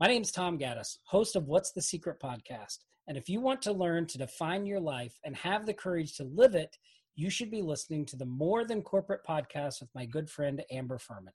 My 0.00 0.06
name 0.06 0.22
is 0.22 0.32
Tom 0.32 0.58
Gaddis, 0.58 0.96
host 1.04 1.36
of 1.36 1.46
What's 1.46 1.72
the 1.72 1.82
Secret 1.82 2.18
podcast. 2.18 2.78
And 3.06 3.18
if 3.18 3.28
you 3.28 3.42
want 3.42 3.60
to 3.60 3.72
learn 3.72 4.06
to 4.06 4.16
define 4.16 4.64
your 4.64 4.80
life 4.80 5.20
and 5.24 5.36
have 5.36 5.66
the 5.66 5.74
courage 5.74 6.16
to 6.16 6.24
live 6.24 6.54
it, 6.54 6.78
you 7.16 7.28
should 7.28 7.50
be 7.50 7.60
listening 7.60 8.06
to 8.06 8.16
the 8.16 8.24
More 8.24 8.64
Than 8.64 8.80
Corporate 8.80 9.20
podcast 9.28 9.82
with 9.82 9.90
my 9.94 10.06
good 10.06 10.30
friend 10.30 10.64
Amber 10.70 10.96
Furman. 10.96 11.34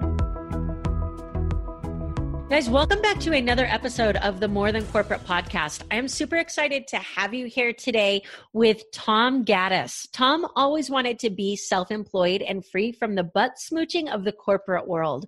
Guys, 2.51 2.69
welcome 2.69 3.01
back 3.01 3.17
to 3.21 3.31
another 3.31 3.63
episode 3.63 4.17
of 4.17 4.41
the 4.41 4.47
More 4.49 4.73
Than 4.73 4.85
Corporate 4.87 5.23
podcast. 5.23 5.83
I 5.89 5.95
am 5.95 6.09
super 6.09 6.35
excited 6.35 6.85
to 6.89 6.97
have 6.97 7.33
you 7.33 7.45
here 7.45 7.71
today 7.71 8.23
with 8.51 8.83
Tom 8.91 9.45
Gaddis. 9.45 10.09
Tom 10.11 10.45
always 10.57 10.89
wanted 10.89 11.17
to 11.19 11.29
be 11.29 11.55
self 11.55 11.91
employed 11.91 12.41
and 12.41 12.65
free 12.65 12.91
from 12.91 13.15
the 13.15 13.23
butt 13.23 13.53
smooching 13.55 14.13
of 14.13 14.25
the 14.25 14.33
corporate 14.33 14.85
world. 14.85 15.27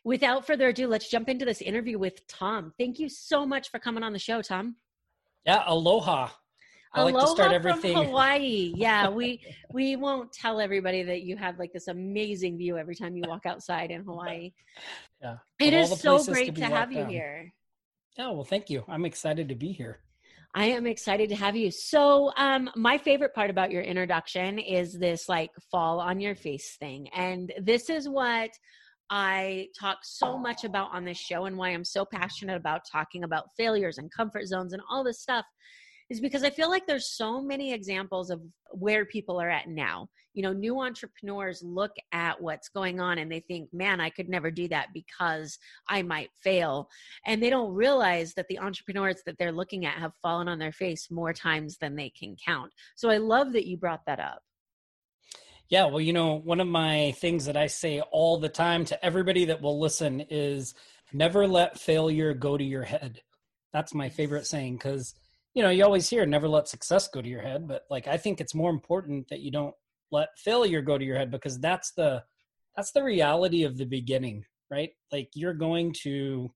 Without 0.06 0.46
further 0.48 0.70
ado, 0.70 0.88
let's 0.88 1.10
jump 1.10 1.30
into 1.30 1.46
this 1.46 1.62
interview 1.62 2.00
with 2.00 2.26
Tom. 2.28 2.74
Thank 2.80 2.98
you 2.98 3.10
so 3.10 3.46
much 3.46 3.70
for 3.70 3.78
coming 3.80 4.04
on 4.04 4.12
the 4.12 4.20
show, 4.20 4.42
Tom. 4.42 4.76
Yeah, 5.46 5.64
aloha. 5.68 6.30
I 6.94 7.02
Aloha 7.02 7.18
like 7.18 7.26
to 7.26 7.32
start 7.32 7.52
everything. 7.54 7.94
from 7.96 8.06
Hawaii. 8.06 8.74
Yeah, 8.76 9.10
we 9.10 9.42
we 9.74 9.96
won't 9.96 10.32
tell 10.32 10.60
everybody 10.60 11.04
that 11.04 11.24
you 11.24 11.36
have 11.38 11.58
like 11.58 11.74
this 11.74 11.88
amazing 11.88 12.58
view 12.58 12.78
every 12.78 12.96
time 12.96 13.16
you 13.16 13.24
walk 13.28 13.46
outside 13.46 13.90
in 13.92 14.04
Hawaii. 14.04 14.52
Yeah, 15.22 15.38
It 15.60 15.74
is 15.74 16.00
so 16.00 16.24
great 16.24 16.54
be 16.54 16.62
to 16.62 16.68
have 16.68 16.92
you 16.92 17.06
here. 17.06 17.52
Yeah, 18.18 18.30
well, 18.30 18.44
thank 18.44 18.70
you. 18.70 18.84
I'm 18.88 19.06
excited 19.06 19.50
to 19.50 19.56
be 19.56 19.72
here. 19.72 20.00
I 20.56 20.66
am 20.66 20.86
excited 20.86 21.30
to 21.30 21.36
have 21.36 21.56
you. 21.56 21.72
So, 21.72 22.32
um, 22.38 22.70
my 22.76 23.00
favorite 23.00 23.34
part 23.34 23.50
about 23.50 23.72
your 23.72 23.82
introduction 23.82 24.60
is 24.60 24.94
this 24.94 25.28
like 25.28 25.50
fall 25.72 26.00
on 26.00 26.20
your 26.20 26.36
face 26.36 26.76
thing. 26.80 27.10
And 27.10 27.52
this 27.60 27.90
is 27.90 28.08
what 28.08 28.52
I 29.10 29.68
talk 29.80 30.00
so 30.04 30.38
much 30.38 30.64
about 30.64 30.94
on 30.94 31.06
this 31.06 31.18
show 31.18 31.46
and 31.46 31.58
why 31.58 31.70
I'm 31.70 31.84
so 31.84 32.06
passionate 32.06 32.56
about 32.56 32.82
talking 32.90 33.24
about 33.24 33.50
failures 33.58 33.98
and 33.98 34.12
comfort 34.12 34.46
zones 34.46 34.74
and 34.74 34.82
all 34.92 35.04
this 35.04 35.22
stuff 35.22 35.46
is 36.10 36.20
because 36.20 36.44
I 36.44 36.50
feel 36.50 36.70
like 36.70 36.86
there's 36.86 37.10
so 37.10 37.42
many 37.42 37.74
examples 37.74 38.30
of 38.30 38.42
where 38.72 39.06
people 39.06 39.40
are 39.42 39.50
at 39.50 39.68
now. 39.68 40.10
You 40.34 40.44
know, 40.44 40.54
new 40.54 40.82
entrepreneurs 40.82 41.62
look 41.64 41.92
at 42.12 42.42
what's 42.42 42.70
going 42.70 43.00
on 43.00 43.20
and 43.20 43.32
they 43.32 43.40
think, 43.42 43.74
man, 43.74 44.02
I 44.02 44.10
could 44.10 44.30
never 44.30 44.50
do 44.50 44.68
that 44.70 44.88
because 44.94 45.58
I 45.88 46.02
might 46.02 46.30
fail. 46.42 46.90
And 47.26 47.42
they 47.42 47.50
don't 47.50 47.74
realize 47.74 48.34
that 48.34 48.48
the 48.48 48.60
entrepreneurs 48.60 49.22
that 49.26 49.38
they're 49.38 49.52
looking 49.52 49.86
at 49.86 50.00
have 50.00 50.14
fallen 50.22 50.48
on 50.48 50.60
their 50.60 50.72
face 50.72 51.12
more 51.12 51.34
times 51.34 51.78
than 51.78 51.96
they 51.96 52.10
can 52.10 52.36
count. 52.44 52.72
So 52.96 53.10
I 53.10 53.18
love 53.18 53.54
that 53.54 53.68
you 53.68 53.78
brought 53.78 54.06
that 54.08 54.20
up. 54.20 54.42
Yeah, 55.70 55.86
well, 55.86 56.02
you 56.02 56.14
know, 56.14 56.36
one 56.36 56.60
of 56.60 56.68
my 56.68 57.14
things 57.18 57.46
that 57.46 57.58
I 57.58 57.68
say 57.68 58.02
all 58.02 58.38
the 58.38 58.50
time 58.50 58.86
to 58.86 59.06
everybody 59.06 59.46
that 59.46 59.62
will 59.62 59.80
listen 59.80 60.22
is 60.30 60.76
never 61.12 61.48
let 61.48 61.80
failure 61.80 62.34
go 62.34 62.58
to 62.58 62.64
your 62.64 62.84
head. 62.84 63.22
That's 63.72 63.94
my 63.94 64.10
favorite 64.10 64.46
saying 64.46 64.76
because, 64.76 65.16
you 65.54 65.62
know, 65.62 65.70
you 65.70 65.84
always 65.84 66.10
hear 66.10 66.26
never 66.26 66.48
let 66.48 66.68
success 66.68 67.08
go 67.08 67.22
to 67.22 67.30
your 67.30 67.42
head, 67.42 67.68
but 67.68 67.84
like 67.90 68.08
I 68.08 68.18
think 68.18 68.42
it's 68.42 68.56
more 68.56 68.72
important 68.72 69.28
that 69.30 69.42
you 69.42 69.52
don't 69.52 69.76
let 70.12 70.30
failure 70.38 70.82
go 70.82 70.98
to 70.98 71.06
your 71.06 71.18
head 71.18 71.32
because 71.32 71.60
that's 71.60 71.92
the 71.92 72.24
that's 72.76 72.92
the 72.92 73.04
reality 73.04 73.64
of 73.64 73.78
the 73.78 73.86
beginning, 73.86 74.46
right? 74.72 74.90
Like 75.12 75.30
you're 75.36 75.54
going 75.54 75.94
to 76.04 76.52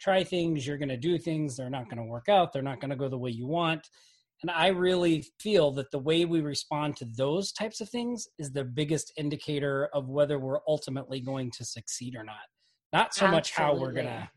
try 0.00 0.24
things, 0.24 0.66
you're 0.66 0.78
going 0.78 0.88
to 0.88 0.96
do 0.96 1.18
things, 1.18 1.56
they're 1.56 1.68
not 1.68 1.84
going 1.84 1.98
to 1.98 2.04
work 2.04 2.28
out, 2.30 2.52
they're 2.52 2.62
not 2.62 2.80
going 2.80 2.90
to 2.90 2.96
go 2.96 3.08
the 3.08 3.18
way 3.18 3.30
you 3.30 3.46
want. 3.46 3.88
And 4.42 4.50
I 4.50 4.68
really 4.68 5.26
feel 5.38 5.70
that 5.72 5.90
the 5.90 5.98
way 5.98 6.24
we 6.24 6.40
respond 6.40 6.96
to 6.96 7.04
those 7.04 7.52
types 7.52 7.82
of 7.82 7.90
things 7.90 8.26
is 8.38 8.52
the 8.52 8.64
biggest 8.64 9.12
indicator 9.18 9.90
of 9.92 10.08
whether 10.08 10.38
we're 10.38 10.60
ultimately 10.66 11.20
going 11.20 11.50
to 11.58 11.64
succeed 11.64 12.16
or 12.16 12.24
not. 12.24 12.36
Not 12.90 13.14
so 13.14 13.28
much 13.28 13.52
how 13.52 13.74
we're 13.74 13.92
going 13.92 14.06
to 14.06 14.30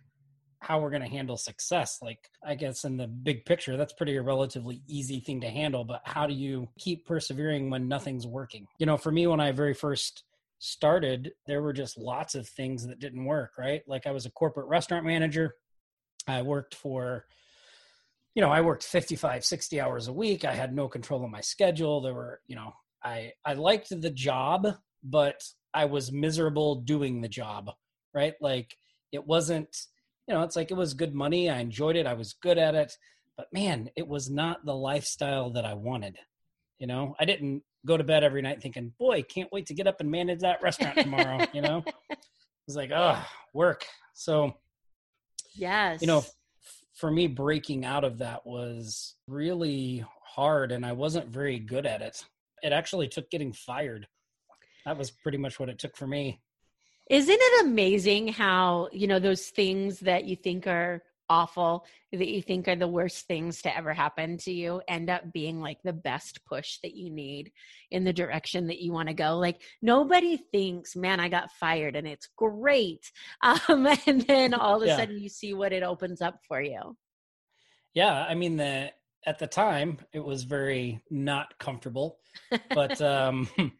how 0.63 0.79
we're 0.79 0.89
going 0.89 1.03
to 1.03 1.09
handle 1.09 1.37
success. 1.37 1.99
Like 2.01 2.29
I 2.45 2.55
guess 2.55 2.85
in 2.85 2.97
the 2.97 3.07
big 3.07 3.45
picture 3.45 3.77
that's 3.77 3.93
pretty 3.93 4.15
a 4.15 4.21
relatively 4.21 4.81
easy 4.87 5.19
thing 5.19 5.41
to 5.41 5.49
handle, 5.49 5.83
but 5.83 6.01
how 6.05 6.25
do 6.25 6.33
you 6.33 6.69
keep 6.79 7.05
persevering 7.05 7.69
when 7.69 7.87
nothing's 7.87 8.25
working? 8.25 8.67
You 8.79 8.85
know, 8.85 8.97
for 8.97 9.11
me 9.11 9.27
when 9.27 9.39
I 9.39 9.51
very 9.51 9.73
first 9.73 10.23
started, 10.59 11.33
there 11.45 11.61
were 11.61 11.73
just 11.73 11.97
lots 11.97 12.35
of 12.35 12.47
things 12.47 12.87
that 12.87 12.99
didn't 12.99 13.25
work, 13.25 13.51
right? 13.57 13.81
Like 13.87 14.07
I 14.07 14.11
was 14.11 14.25
a 14.25 14.31
corporate 14.31 14.67
restaurant 14.67 15.05
manager. 15.05 15.55
I 16.27 16.41
worked 16.41 16.75
for 16.75 17.25
you 18.35 18.41
know, 18.41 18.49
I 18.49 18.61
worked 18.61 18.83
55, 18.83 19.45
60 19.45 19.79
hours 19.79 20.07
a 20.07 20.13
week. 20.13 20.43
I 20.43 20.53
had 20.53 20.73
no 20.73 20.87
control 20.87 21.23
of 21.23 21.29
my 21.29 21.41
schedule. 21.41 22.01
There 22.01 22.15
were, 22.15 22.41
you 22.47 22.55
know, 22.55 22.73
I 23.03 23.33
I 23.45 23.53
liked 23.53 23.89
the 23.89 24.09
job, 24.09 24.67
but 25.03 25.43
I 25.73 25.85
was 25.85 26.11
miserable 26.11 26.75
doing 26.75 27.21
the 27.21 27.27
job, 27.27 27.69
right? 28.13 28.33
Like 28.41 28.75
it 29.11 29.25
wasn't, 29.25 29.75
you 30.27 30.33
know, 30.33 30.43
it's 30.43 30.55
like 30.55 30.71
it 30.71 30.77
was 30.77 30.93
good 30.93 31.13
money. 31.13 31.49
I 31.49 31.59
enjoyed 31.59 31.95
it. 31.95 32.07
I 32.07 32.13
was 32.13 32.33
good 32.33 32.57
at 32.57 32.75
it, 32.75 32.97
but 33.37 33.47
man, 33.51 33.89
it 33.95 34.07
was 34.07 34.29
not 34.29 34.65
the 34.65 34.75
lifestyle 34.75 35.49
that 35.51 35.65
I 35.65 35.73
wanted. 35.73 36.17
You 36.79 36.87
know, 36.87 37.15
I 37.19 37.25
didn't 37.25 37.63
go 37.85 37.97
to 37.97 38.03
bed 38.03 38.23
every 38.23 38.41
night 38.41 38.61
thinking, 38.61 38.93
"Boy, 38.97 39.23
can't 39.23 39.51
wait 39.51 39.65
to 39.67 39.73
get 39.73 39.87
up 39.87 39.99
and 39.99 40.09
manage 40.09 40.39
that 40.39 40.61
restaurant 40.61 40.97
tomorrow," 40.97 41.45
you 41.53 41.61
know? 41.61 41.83
It 42.09 42.67
was 42.67 42.75
like, 42.77 42.91
"Oh, 42.95 43.21
work." 43.53 43.85
So, 44.13 44.55
Yes. 45.55 46.01
you 46.01 46.07
know 46.07 46.23
for 46.95 47.11
me 47.11 47.27
breaking 47.27 47.85
out 47.85 48.03
of 48.03 48.19
that 48.19 48.45
was 48.45 49.15
really 49.27 50.03
hard 50.25 50.71
and 50.71 50.85
i 50.85 50.91
wasn't 50.91 51.27
very 51.27 51.59
good 51.59 51.85
at 51.85 52.01
it 52.01 52.23
it 52.61 52.71
actually 52.71 53.07
took 53.07 53.29
getting 53.29 53.53
fired 53.53 54.07
that 54.85 54.97
was 54.97 55.11
pretty 55.11 55.37
much 55.37 55.59
what 55.59 55.69
it 55.69 55.79
took 55.79 55.95
for 55.95 56.07
me 56.07 56.41
Isn't 57.13 57.37
it 57.39 57.65
amazing 57.67 58.29
how, 58.29 58.89
you 58.91 59.05
know, 59.05 59.19
those 59.19 59.49
things 59.49 59.99
that 59.99 60.25
you 60.25 60.35
think 60.35 60.65
are 60.65 61.03
awful, 61.29 61.85
that 62.11 62.27
you 62.27 62.41
think 62.41 62.67
are 62.67 62.75
the 62.75 62.87
worst 62.87 63.27
things 63.27 63.61
to 63.61 63.77
ever 63.77 63.93
happen 63.93 64.35
to 64.37 64.51
you, 64.51 64.81
end 64.87 65.11
up 65.11 65.31
being 65.31 65.61
like 65.61 65.77
the 65.83 65.93
best 65.93 66.43
push 66.43 66.79
that 66.81 66.95
you 66.95 67.11
need 67.11 67.51
in 67.91 68.03
the 68.03 68.13
direction 68.13 68.65
that 68.65 68.81
you 68.81 68.91
want 68.91 69.09
to 69.09 69.13
go? 69.13 69.37
Like, 69.37 69.61
nobody 69.79 70.37
thinks, 70.51 70.95
man, 70.95 71.19
I 71.19 71.29
got 71.29 71.51
fired 71.51 71.95
and 71.95 72.07
it's 72.07 72.29
great. 72.35 73.11
Um, 73.43 73.85
and 74.07 74.21
then 74.21 74.55
all 74.55 74.77
of 74.77 74.81
a 74.81 74.87
Yeah. 74.87 74.97
sudden 74.97 75.19
you 75.19 75.29
see 75.29 75.53
what 75.53 75.71
it 75.71 75.83
opens 75.83 76.19
up 76.19 76.39
for 76.47 76.63
you. 76.63 76.97
yeah 77.93 78.25
i 78.27 78.33
mean 78.33 78.57
the 78.57 78.91
at 79.25 79.37
the 79.39 79.47
time 79.47 79.97
it 80.13 80.23
was 80.23 80.43
very 80.43 80.99
not 81.11 81.57
comfortable 81.59 82.17
but 82.73 82.99
um 83.01 83.47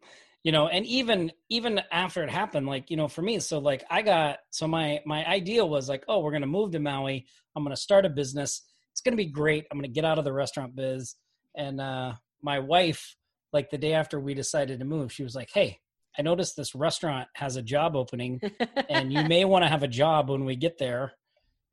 you 0.44 0.52
know 0.52 0.68
and 0.68 0.86
even 0.86 1.32
even 1.50 1.82
after 1.92 2.22
it 2.24 2.30
happened 2.30 2.68
like 2.68 2.92
you 2.92 2.98
know 2.98 3.08
for 3.08 3.22
me 3.22 3.40
so 3.40 3.60
like 3.60 3.84
i 3.90 4.02
got 4.02 4.40
so 4.52 4.68
my 4.68 5.00
my 5.06 5.26
idea 5.26 5.66
was 5.66 5.90
like 5.90 6.04
oh 6.08 6.20
we're 6.20 6.32
to 6.42 6.48
move 6.48 6.72
to 6.72 6.80
maui. 6.80 7.26
I'm 7.56 7.64
to 7.66 7.82
start 7.82 8.06
a 8.06 8.10
business. 8.10 8.64
It's 8.92 9.02
to 9.02 9.16
be 9.16 9.26
great. 9.26 9.66
I'm 9.72 9.82
to 9.82 9.88
get 9.88 10.06
out 10.06 10.18
of 10.18 10.26
the 10.26 10.34
restaurant 10.34 10.76
biz. 10.76 11.16
And 11.56 11.80
uh 11.80 12.14
my 12.42 12.60
wife 12.60 13.16
like 13.54 13.70
the 13.70 13.78
day 13.78 13.94
after 13.94 14.20
we 14.20 14.34
decided 14.34 14.80
to 14.80 14.86
move 14.86 15.12
she 15.12 15.24
was 15.24 15.36
like 15.36 15.50
hey 15.54 15.80
i 16.18 16.22
noticed 16.22 16.58
this 16.58 16.76
restaurant 16.76 17.28
has 17.36 17.56
a 17.56 17.62
job 17.62 17.96
opening 17.96 18.42
and 18.90 19.14
you 19.14 19.24
may 19.24 19.46
want 19.46 19.64
to 19.64 19.70
have 19.70 19.84
a 19.84 19.88
job 19.88 20.30
when 20.30 20.44
we 20.44 20.56
get 20.56 20.78
there. 20.78 21.14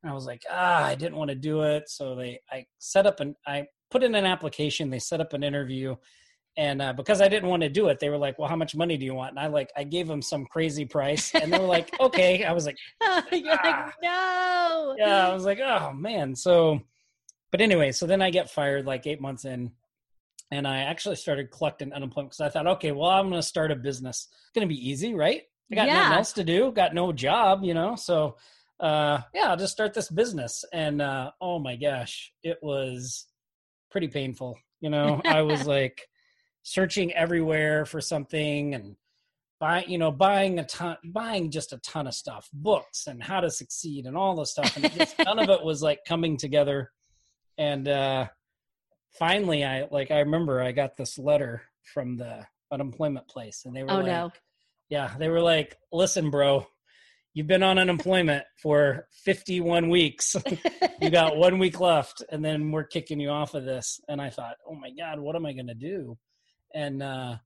And 0.03 0.13
i 0.13 0.15
was 0.15 0.27
like 0.27 0.43
ah 0.51 0.85
i 0.85 0.95
didn't 0.95 1.17
want 1.17 1.31
to 1.31 1.35
do 1.35 1.63
it. 1.63 1.85
So 1.89 2.15
they 2.15 2.41
i 2.51 2.67
set 2.79 3.07
up 3.07 3.19
an 3.21 3.35
i 3.47 3.67
put 3.91 4.05
in 4.05 4.15
an 4.15 4.27
application. 4.27 4.91
They 4.91 5.01
set 5.01 5.21
up 5.21 5.33
an 5.33 5.43
interview 5.43 5.97
and 6.57 6.83
uh, 6.83 6.93
because 6.93 7.21
I 7.21 7.29
didn't 7.29 7.49
want 7.49 7.63
to 7.63 7.69
do 7.69 7.89
it, 7.89 8.01
they 8.01 8.09
were 8.09 8.19
like, 8.19 8.39
"Well, 8.39 8.49
how 8.49 8.57
much 8.57 8.75
money 8.75 8.97
do 8.97 9.05
you 9.05 9.15
want?" 9.15 9.31
And 9.31 9.39
I 9.39 9.47
like 9.47 9.71
I 9.77 9.85
gave 9.85 10.09
them 10.09 10.23
some 10.23 10.47
crazy 10.47 10.85
price, 10.85 11.35
and 11.35 11.53
they 11.53 11.59
were 11.59 11.67
like, 11.67 11.91
"Okay." 12.01 12.45
I 12.45 12.53
was 12.53 12.67
like, 12.67 12.77
"You're 13.33 13.53
ah. 13.53 13.61
like, 13.65 13.95
no." 14.03 14.97
Yeah, 14.99 15.29
I 15.29 15.33
was 15.33 15.45
like, 15.45 15.61
"Oh 15.61 15.93
man." 15.93 16.35
So, 16.35 16.81
but 17.51 17.61
anyway, 17.61 17.93
so 17.93 18.07
then 18.07 18.23
I 18.23 18.31
get 18.31 18.51
fired 18.51 18.87
like 18.87 19.07
eight 19.07 19.21
months 19.21 19.45
in, 19.45 19.73
and 20.51 20.67
I 20.67 20.79
actually 20.79 21.17
started 21.17 21.51
collecting 21.51 21.93
unemployment 21.93 22.31
because 22.31 22.41
I 22.41 22.49
thought, 22.49 22.67
okay, 22.67 22.93
well, 22.93 23.11
I'm 23.11 23.29
going 23.29 23.41
to 23.41 23.47
start 23.47 23.71
a 23.71 23.77
business. 23.77 24.29
It's 24.31 24.51
going 24.55 24.69
to 24.69 24.75
be 24.75 24.89
easy, 24.89 25.15
right? 25.15 25.43
I 25.71 25.75
got 25.77 25.87
yeah. 25.87 25.95
nothing 25.95 26.19
else 26.19 26.33
to 26.33 26.45
do, 26.45 26.73
got 26.73 26.95
no 26.95 27.13
job, 27.13 27.63
you 27.63 27.75
know, 27.75 27.95
so 27.95 28.37
uh, 28.81 29.21
yeah, 29.35 29.51
I'll 29.51 29.57
just 29.57 29.73
start 29.73 29.95
this 29.95 30.11
business. 30.11 30.65
And 30.73 31.01
uh, 31.03 31.31
oh 31.41 31.59
my 31.59 31.77
gosh, 31.77 32.33
it 32.43 32.59
was 32.63 33.27
pretty 33.91 34.09
painful. 34.09 34.59
You 34.81 34.91
know, 34.91 35.21
I 35.25 35.43
was 35.43 35.67
like 35.67 36.09
searching 36.63 37.13
everywhere 37.13 37.85
for 37.85 38.01
something 38.01 38.75
and 38.75 38.97
buy 39.59 39.85
you 39.87 39.99
know 39.99 40.11
buying 40.11 40.59
a 40.59 40.65
ton 40.65 40.97
buying 41.05 41.51
just 41.51 41.73
a 41.73 41.79
ton 41.79 42.07
of 42.07 42.15
stuff 42.15 42.49
books 42.53 43.07
and 43.07 43.23
how 43.23 43.41
to 43.41 43.51
succeed 43.51 44.07
and 44.07 44.17
all 44.17 44.35
this 44.35 44.53
stuff. 44.53 44.77
And 44.77 44.91
just, 44.93 45.19
none 45.19 45.39
of 45.39 45.49
it 45.51 45.63
was 45.63 45.83
like 45.83 46.01
coming 46.07 46.37
together. 46.37 46.91
And 47.59 47.87
uh 47.87 48.27
finally 49.19 49.65
i 49.65 49.87
like 49.91 50.11
i 50.11 50.21
remember 50.21 50.63
i 50.63 50.73
got 50.73 50.97
this 50.97 51.19
letter 51.19 51.63
from 51.83 52.17
the 52.17 52.47
unemployment 52.71 53.27
place 53.27 53.65
and 53.65 53.75
they 53.75 53.83
were 53.83 53.91
oh 53.91 53.97
like 53.97 54.07
no. 54.07 54.31
Yeah 54.89 55.13
they 55.19 55.29
were 55.29 55.41
like 55.41 55.77
listen 55.93 56.31
bro 56.31 56.67
you've 57.35 57.47
been 57.47 57.63
on 57.63 57.79
unemployment 57.79 58.45
for 58.61 59.07
51 59.25 59.89
weeks. 59.89 60.35
You 61.01 61.11
got 61.11 61.37
one 61.37 61.61
week 61.61 61.79
left 61.79 62.25
and 62.31 62.45
then 62.45 62.73
we're 62.73 62.85
kicking 62.85 63.21
you 63.21 63.31
off 63.31 63.55
of 63.55 63.65
this. 63.65 64.01
And 64.09 64.21
i 64.21 64.31
thought 64.31 64.57
oh 64.69 64.75
my 64.75 64.91
god 64.91 65.19
what 65.21 65.37
am 65.37 65.47
i 65.47 65.53
going 65.53 65.69
to 65.69 65.75
do 65.75 66.17
and 66.75 67.03
uh, 67.03 67.37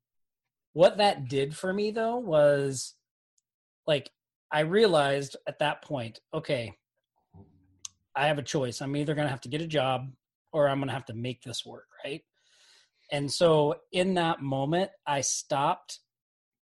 what 0.72 0.98
that 0.98 1.28
did 1.28 1.56
for 1.56 1.72
me 1.72 1.90
though 1.90 2.16
was 2.16 2.94
like 3.86 4.10
I 4.50 4.60
realized 4.60 5.36
at 5.46 5.58
that 5.58 5.82
point, 5.82 6.20
okay, 6.32 6.74
I 8.14 8.28
have 8.28 8.38
a 8.38 8.42
choice. 8.42 8.80
I'm 8.80 8.96
either 8.96 9.14
going 9.14 9.26
to 9.26 9.30
have 9.30 9.40
to 9.42 9.48
get 9.48 9.62
a 9.62 9.66
job 9.66 10.12
or 10.52 10.68
I'm 10.68 10.78
going 10.78 10.88
to 10.88 10.94
have 10.94 11.06
to 11.06 11.14
make 11.14 11.42
this 11.42 11.66
work, 11.66 11.88
right? 12.04 12.22
And 13.10 13.30
so 13.30 13.76
in 13.90 14.14
that 14.14 14.40
moment, 14.40 14.90
I 15.06 15.22
stopped 15.22 15.98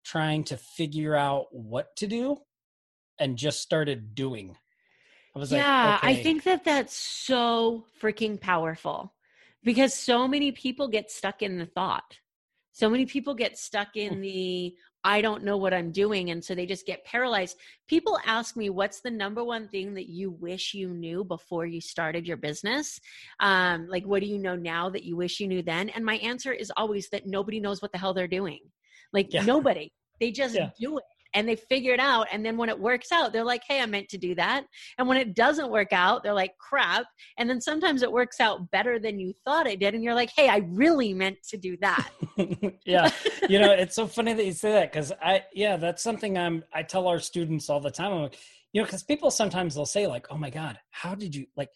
trying 0.06 0.45
to 0.45 0.57
figure 0.57 1.15
out 1.15 1.47
what 1.51 1.95
to 1.97 2.07
do 2.07 2.38
and 3.19 3.38
just 3.38 3.62
started 3.62 4.15
doing. 4.15 4.56
I 5.36 5.39
was 5.39 5.51
yeah, 5.51 5.92
like, 5.92 6.03
okay. 6.03 6.19
I 6.19 6.24
think 6.24 6.44
that 6.44 6.63
that's 6.63 6.95
so 6.95 7.86
freaking 8.01 8.39
powerful 8.39 9.13
because 9.63 9.94
so 9.94 10.27
many 10.27 10.51
people 10.51 10.88
get 10.88 11.12
stuck 11.12 11.42
in 11.42 11.57
the 11.57 11.65
thought 11.65 12.19
so 12.75 12.89
many 12.89 13.06
people 13.06 13.33
get 13.33 13.57
stuck 13.57 13.95
in 13.95 14.19
the 14.19 14.75
I 15.06 15.22
don't 15.22 15.45
know 15.45 15.56
what 15.56 15.74
I'm 15.74 15.92
doing. 15.92 16.31
And 16.31 16.44
so 16.44 16.54
they 16.54 16.66
just 16.66 16.86
get 16.86 17.06
paralyzed. 17.06 17.57
People 17.88 18.19
ask 18.25 18.57
me, 18.57 18.69
what's 18.69 19.00
the 19.00 19.12
number 19.12 19.45
one 19.45 19.69
thing 19.69 19.94
that 19.94 20.10
you 20.10 20.31
wish 20.31 20.74
you 20.74 20.89
knew 20.89 21.24
before 21.24 21.66
you 21.66 21.80
started 21.80 22.27
your 22.27 22.36
business? 22.36 23.00
Um, 23.39 23.88
like, 23.88 24.04
what 24.04 24.22
do 24.22 24.27
you 24.27 24.39
know 24.39 24.57
now 24.57 24.89
that 24.89 25.04
you 25.04 25.16
wish 25.16 25.39
you 25.39 25.48
knew 25.48 25.62
then? 25.62 25.88
And 25.89 26.04
my 26.04 26.16
answer 26.16 26.51
is 26.51 26.69
always 26.75 27.07
that 27.12 27.27
nobody 27.27 27.62
knows 27.62 27.81
what 27.81 27.94
the 27.94 27.98
hell 27.98 28.13
they're 28.13 28.27
doing. 28.27 28.60
Like, 29.13 29.31
yeah. 29.31 29.45
nobody. 29.45 29.89
They 30.19 30.31
just 30.31 30.56
yeah. 30.56 30.71
do 30.78 30.98
it 30.98 31.04
and 31.35 31.47
they 31.47 31.57
figure 31.57 31.93
it 31.93 31.99
out. 31.99 32.27
And 32.31 32.43
then 32.43 32.57
when 32.57 32.69
it 32.69 32.79
works 32.79 33.11
out, 33.11 33.33
they're 33.33 33.43
like, 33.43 33.61
hey, 33.67 33.81
I 33.81 33.85
meant 33.85 34.09
to 34.09 34.17
do 34.17 34.33
that. 34.35 34.65
And 34.97 35.07
when 35.07 35.17
it 35.17 35.35
doesn't 35.35 35.69
work 35.69 35.91
out, 35.91 36.23
they're 36.23 36.33
like, 36.33 36.57
crap. 36.57 37.05
And 37.37 37.49
then 37.49 37.59
sometimes 37.61 38.01
it 38.01 38.11
works 38.11 38.39
out 38.39 38.71
better 38.71 38.97
than 38.97 39.19
you 39.19 39.33
thought 39.43 39.67
it 39.67 39.79
did. 39.79 39.93
And 39.93 40.03
you're 40.03 40.15
like, 40.15 40.31
hey, 40.35 40.47
I 40.47 40.57
really 40.69 41.13
meant 41.13 41.37
to 41.49 41.57
do 41.57 41.77
that. 41.81 42.09
yeah. 42.85 43.11
you 43.49 43.59
know, 43.59 43.71
it's 43.71 43.95
so 43.95 44.07
funny 44.15 44.33
that 44.33 44.45
you 44.45 44.53
say 44.53 44.71
that 44.71 44.91
because 44.91 45.11
I, 45.21 45.43
yeah, 45.53 45.75
that's 45.75 46.01
something 46.01 46.37
I'm, 46.37 46.63
I 46.73 46.83
tell 46.83 47.07
our 47.07 47.19
students 47.19 47.69
all 47.69 47.81
the 47.81 47.91
time. 47.91 48.13
I'm 48.13 48.21
like, 48.23 48.39
you 48.71 48.81
know, 48.81 48.85
because 48.85 49.03
people 49.03 49.29
sometimes 49.29 49.75
they'll 49.75 49.85
say, 49.85 50.07
like, 50.07 50.27
oh 50.29 50.37
my 50.37 50.49
God, 50.49 50.79
how 50.89 51.15
did 51.15 51.35
you, 51.35 51.45
like, 51.57 51.69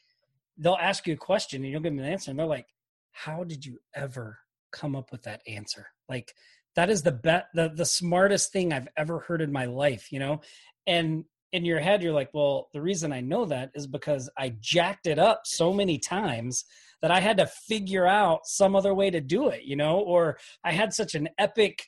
they'll 0.58 0.78
ask 0.80 1.06
you 1.06 1.14
a 1.14 1.18
question 1.18 1.64
and 1.64 1.72
you'll 1.72 1.82
give 1.82 1.94
them 1.94 2.04
an 2.04 2.12
answer. 2.12 2.32
And 2.32 2.40
they're 2.40 2.46
like, 2.46 2.68
how 3.12 3.44
did 3.44 3.66
you 3.66 3.80
ever 3.94 4.40
come 4.72 4.96
up 4.96 5.12
with 5.12 5.24
that 5.24 5.42
answer? 5.48 5.88
Like, 6.08 6.34
that 6.80 6.90
is 6.90 7.02
the 7.02 7.12
bet 7.12 7.48
the, 7.54 7.70
the 7.76 7.86
smartest 7.86 8.54
thing 8.54 8.72
I've 8.72 8.88
ever 8.96 9.20
heard 9.20 9.42
in 9.42 9.52
my 9.52 9.66
life, 9.66 10.14
you 10.14 10.20
know? 10.20 10.40
And 10.88 11.26
in 11.52 11.66
your 11.66 11.80
head, 11.80 12.02
you're 12.02 12.14
like, 12.14 12.30
well, 12.34 12.70
the 12.72 12.82
reason 12.82 13.12
I 13.12 13.20
know 13.20 13.44
that 13.46 13.72
is 13.76 13.86
because 13.86 14.30
I 14.38 14.56
jacked 14.62 15.06
it 15.06 15.20
up 15.20 15.42
so 15.44 15.74
many 15.74 15.98
times 15.98 16.64
that 17.02 17.12
I 17.12 17.20
had 17.20 17.38
to 17.38 17.48
figure 17.48 18.08
out 18.08 18.46
some 18.46 18.78
other 18.78 18.94
way 18.94 19.10
to 19.10 19.20
do 19.20 19.50
it, 19.50 19.64
you 19.64 19.76
know, 19.76 20.00
or 20.00 20.38
I 20.64 20.72
had 20.72 20.94
such 20.94 21.16
an 21.16 21.28
epic 21.38 21.86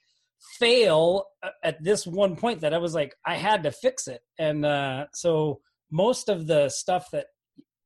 fail 0.60 1.26
uh, 1.42 1.52
at 1.64 1.82
this 1.82 2.06
one 2.06 2.36
point 2.36 2.60
that 2.60 2.74
I 2.74 2.78
was 2.78 2.94
like, 2.94 3.16
I 3.26 3.36
had 3.36 3.64
to 3.64 3.72
fix 3.72 4.10
it. 4.10 4.22
And 4.40 4.66
uh, 4.66 5.06
so 5.14 5.62
most 5.90 6.28
of 6.28 6.48
the 6.48 6.68
stuff 6.68 7.12
that 7.12 7.28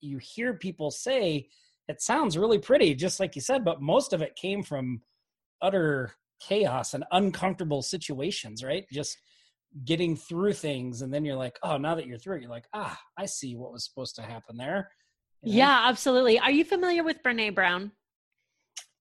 you 0.01 0.17
hear 0.17 0.55
people 0.55 0.89
say, 0.89 1.49
it 1.87 2.01
sounds 2.01 2.35
really 2.35 2.57
pretty, 2.57 2.95
just 2.95 3.19
like 3.19 3.35
you 3.35 3.41
said, 3.41 3.63
but 3.63 3.79
most 3.79 4.11
of 4.11 4.23
it 4.23 4.35
came 4.35 4.63
from 4.63 5.01
utter 5.61 6.11
chaos 6.39 6.93
and 6.93 7.03
uncomfortable 7.11 7.81
situations, 7.81 8.63
right? 8.63 8.85
Just 8.91 9.17
getting 9.83 10.15
through 10.15 10.53
things 10.53 11.01
and 11.01 11.13
then 11.13 11.25
you're 11.25 11.35
like, 11.35 11.57
oh, 11.63 11.77
now 11.77 11.95
that 11.95 12.07
you're 12.07 12.17
through 12.17 12.37
it, 12.37 12.41
you're 12.41 12.51
like, 12.51 12.67
ah, 12.73 12.97
I 13.17 13.25
see 13.25 13.55
what 13.55 13.71
was 13.71 13.85
supposed 13.85 14.15
to 14.15 14.21
happen 14.21 14.57
there. 14.57 14.89
You 15.41 15.51
know? 15.51 15.57
Yeah, 15.57 15.81
absolutely. 15.85 16.39
Are 16.39 16.51
you 16.51 16.63
familiar 16.63 17.03
with 17.03 17.17
Brene 17.23 17.53
Brown? 17.53 17.91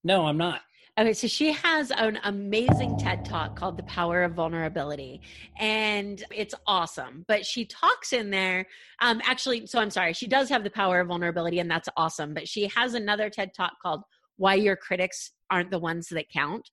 No, 0.03 0.25
I'm 0.25 0.37
not. 0.37 0.61
Okay, 0.97 1.11
so 1.11 1.27
she 1.27 1.51
has 1.51 1.91
an 1.91 2.19
amazing 2.23 2.97
TED 2.97 3.25
talk 3.25 3.57
called 3.57 3.75
The 3.75 3.83
Power 3.83 4.23
of 4.23 4.33
Vulnerability. 4.33 5.19
And 5.59 6.23
it's 6.33 6.55
awesome. 6.67 7.25
But 7.27 7.45
she 7.45 7.65
talks 7.65 8.13
in 8.13 8.29
there, 8.29 8.65
um, 9.01 9.21
actually, 9.25 9.65
so 9.67 9.79
I'm 9.79 9.89
sorry, 9.89 10.13
she 10.13 10.27
does 10.27 10.47
have 10.47 10.63
the 10.63 10.69
power 10.69 11.01
of 11.01 11.09
vulnerability, 11.09 11.59
and 11.59 11.69
that's 11.69 11.89
awesome. 11.97 12.33
But 12.33 12.47
she 12.47 12.67
has 12.67 12.93
another 12.93 13.29
TED 13.29 13.53
talk 13.53 13.73
called 13.81 14.03
Why 14.37 14.53
Your 14.53 14.77
Critics 14.77 15.31
Aren't 15.51 15.69
the 15.69 15.79
Ones 15.79 16.07
That 16.09 16.29
Count. 16.29 16.69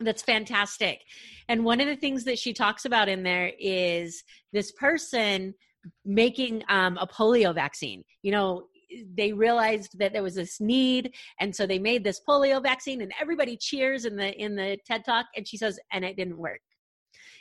That's 0.00 0.22
fantastic. 0.22 1.00
And 1.48 1.64
one 1.64 1.80
of 1.80 1.88
the 1.88 1.96
things 1.96 2.24
that 2.24 2.38
she 2.38 2.52
talks 2.52 2.84
about 2.84 3.08
in 3.08 3.22
there 3.22 3.52
is 3.58 4.22
this 4.52 4.72
person 4.72 5.54
making 6.04 6.62
um, 6.68 6.98
a 6.98 7.06
polio 7.06 7.54
vaccine. 7.54 8.04
You 8.22 8.32
know, 8.32 8.66
they 9.16 9.32
realized 9.32 9.98
that 9.98 10.12
there 10.12 10.22
was 10.22 10.34
this 10.34 10.60
need 10.60 11.14
and 11.40 11.54
so 11.54 11.66
they 11.66 11.78
made 11.78 12.04
this 12.04 12.20
polio 12.26 12.62
vaccine 12.62 13.02
and 13.02 13.12
everybody 13.20 13.56
cheers 13.56 14.04
in 14.04 14.16
the 14.16 14.32
in 14.42 14.56
the 14.56 14.78
ted 14.86 15.04
talk 15.04 15.26
and 15.36 15.46
she 15.46 15.58
says 15.58 15.78
and 15.92 16.06
it 16.06 16.16
didn't 16.16 16.38
work 16.38 16.60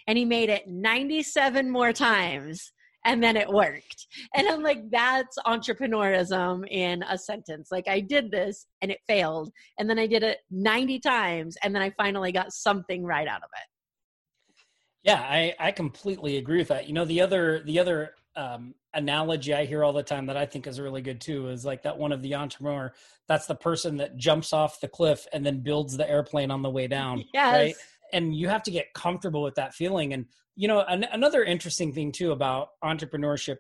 and 0.07 0.17
he 0.17 0.25
made 0.25 0.49
it 0.49 0.67
97 0.67 1.69
more 1.69 1.93
times 1.93 2.73
and 3.07 3.23
then 3.23 3.37
it 3.37 3.47
worked. 3.47 4.05
And 4.35 4.47
I'm 4.47 4.61
like, 4.61 4.91
that's 4.91 5.37
entrepreneurism 5.47 6.67
in 6.69 7.03
a 7.03 7.17
sentence. 7.17 7.69
Like, 7.71 7.87
I 7.87 8.01
did 8.01 8.29
this 8.29 8.67
and 8.81 8.91
it 8.91 8.99
failed. 9.07 9.51
And 9.79 9.89
then 9.89 9.97
I 9.97 10.07
did 10.07 10.23
it 10.23 10.39
90 10.51 10.99
times 10.99 11.57
and 11.63 11.73
then 11.73 11.81
I 11.81 11.89
finally 11.91 12.31
got 12.31 12.51
something 12.51 13.03
right 13.03 13.27
out 13.27 13.43
of 13.43 13.49
it. 13.53 14.63
Yeah, 15.03 15.21
I, 15.21 15.55
I 15.57 15.71
completely 15.71 16.35
agree 16.37 16.57
with 16.57 16.67
that. 16.67 16.87
You 16.87 16.93
know, 16.93 17.05
the 17.05 17.21
other, 17.21 17.63
the 17.65 17.79
other, 17.79 18.11
um, 18.35 18.75
analogy 18.93 19.53
I 19.53 19.65
hear 19.65 19.83
all 19.83 19.93
the 19.93 20.03
time 20.03 20.25
that 20.25 20.37
I 20.37 20.45
think 20.45 20.67
is 20.67 20.79
really 20.79 21.01
good 21.01 21.21
too 21.21 21.49
is 21.49 21.63
like 21.63 21.83
that 21.83 21.97
one 21.97 22.11
of 22.11 22.21
the 22.21 22.35
entrepreneur. 22.35 22.91
That's 23.27 23.45
the 23.45 23.55
person 23.55 23.97
that 23.97 24.17
jumps 24.17 24.53
off 24.53 24.79
the 24.79 24.87
cliff 24.87 25.27
and 25.33 25.45
then 25.45 25.59
builds 25.59 25.97
the 25.97 26.09
airplane 26.09 26.51
on 26.51 26.61
the 26.61 26.69
way 26.69 26.87
down. 26.87 27.23
Yes. 27.33 27.53
Right 27.53 27.75
and 28.13 28.35
you 28.35 28.49
have 28.49 28.63
to 28.63 28.71
get 28.71 28.93
comfortable 28.93 29.43
with 29.43 29.55
that 29.55 29.73
feeling. 29.73 30.13
And 30.13 30.25
you 30.55 30.67
know 30.67 30.81
an, 30.81 31.05
another 31.11 31.43
interesting 31.43 31.93
thing 31.93 32.11
too 32.11 32.31
about 32.31 32.69
entrepreneurship 32.83 33.57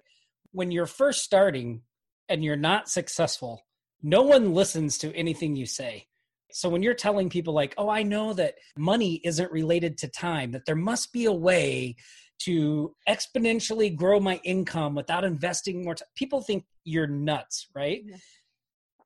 when 0.51 0.71
you're 0.71 0.87
first 0.87 1.23
starting 1.23 1.81
and 2.27 2.43
you're 2.43 2.55
not 2.55 2.89
successful 2.89 3.63
no 4.03 4.21
one 4.21 4.53
listens 4.53 4.97
to 4.99 5.15
anything 5.15 5.55
you 5.55 5.65
say. 5.65 6.07
So 6.51 6.69
when 6.69 6.83
you're 6.83 6.93
telling 6.93 7.29
people 7.29 7.53
like 7.53 7.73
oh 7.77 7.89
i 7.89 8.03
know 8.03 8.33
that 8.33 8.55
money 8.77 9.21
isn't 9.23 9.51
related 9.51 9.97
to 9.99 10.07
time 10.07 10.51
that 10.51 10.65
there 10.65 10.75
must 10.75 11.11
be 11.11 11.25
a 11.25 11.31
way 11.31 11.95
to 12.39 12.95
exponentially 13.09 13.95
grow 13.95 14.19
my 14.19 14.39
income 14.43 14.95
without 14.95 15.23
investing 15.23 15.83
more 15.83 15.95
time 15.95 16.07
people 16.15 16.41
think 16.41 16.63
you're 16.83 17.07
nuts 17.07 17.67
right? 17.75 18.01
Yeah. 18.05 18.15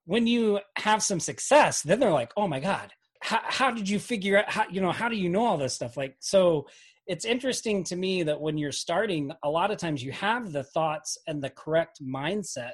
when 0.05 0.27
you 0.27 0.60
have 0.77 1.01
some 1.01 1.19
success 1.19 1.81
then 1.81 2.00
they're 2.00 2.12
like 2.12 2.31
oh 2.38 2.48
my 2.48 2.60
god 2.60 2.91
how, 3.21 3.39
how 3.43 3.71
did 3.71 3.87
you 3.87 3.99
figure 3.99 4.39
out 4.39 4.49
how 4.49 4.65
you 4.69 4.81
know 4.81 4.91
how 4.91 5.09
do 5.09 5.15
you 5.15 5.29
know 5.29 5.45
all 5.45 5.57
this 5.57 5.73
stuff? 5.73 5.95
Like 5.97 6.15
so 6.19 6.67
it's 7.07 7.25
interesting 7.25 7.83
to 7.83 7.95
me 7.95 8.23
that 8.23 8.39
when 8.39 8.57
you're 8.57 8.71
starting 8.71 9.31
a 9.43 9.49
lot 9.49 9.71
of 9.71 9.77
times 9.77 10.03
you 10.03 10.11
have 10.11 10.51
the 10.51 10.63
thoughts 10.63 11.17
and 11.27 11.43
the 11.43 11.49
correct 11.49 12.01
mindset 12.01 12.73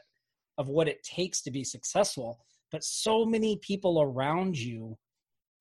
of 0.58 0.70
what 0.70 0.88
it 0.88 1.04
takes 1.04 1.42
to 1.42 1.52
be 1.52 1.64
successful 1.64 2.40
but 2.72 2.84
so 2.84 3.26
many 3.26 3.58
people 3.58 4.02
around 4.02 4.58
you 4.58 4.98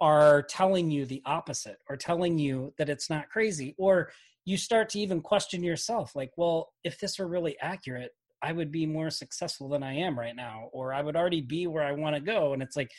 are 0.00 0.42
telling 0.42 0.90
you 0.90 1.06
the 1.06 1.22
opposite 1.24 1.78
or 1.88 1.96
telling 1.96 2.38
you 2.38 2.72
that 2.76 2.88
it's 2.88 3.08
not 3.08 3.28
crazy 3.28 3.74
or 3.78 4.10
you 4.44 4.56
start 4.56 4.88
to 4.90 5.00
even 5.00 5.20
question 5.20 5.62
yourself 5.62 6.14
like 6.14 6.32
well 6.36 6.72
if 6.84 6.98
this 6.98 7.18
were 7.18 7.28
really 7.28 7.56
accurate 7.60 8.10
i 8.42 8.52
would 8.52 8.72
be 8.72 8.84
more 8.84 9.10
successful 9.10 9.68
than 9.68 9.82
i 9.82 9.94
am 9.94 10.18
right 10.18 10.36
now 10.36 10.68
or 10.72 10.92
i 10.92 11.00
would 11.00 11.16
already 11.16 11.40
be 11.40 11.66
where 11.66 11.84
i 11.84 11.92
want 11.92 12.14
to 12.14 12.20
go 12.20 12.52
and 12.52 12.62
it's 12.62 12.76
like 12.76 12.90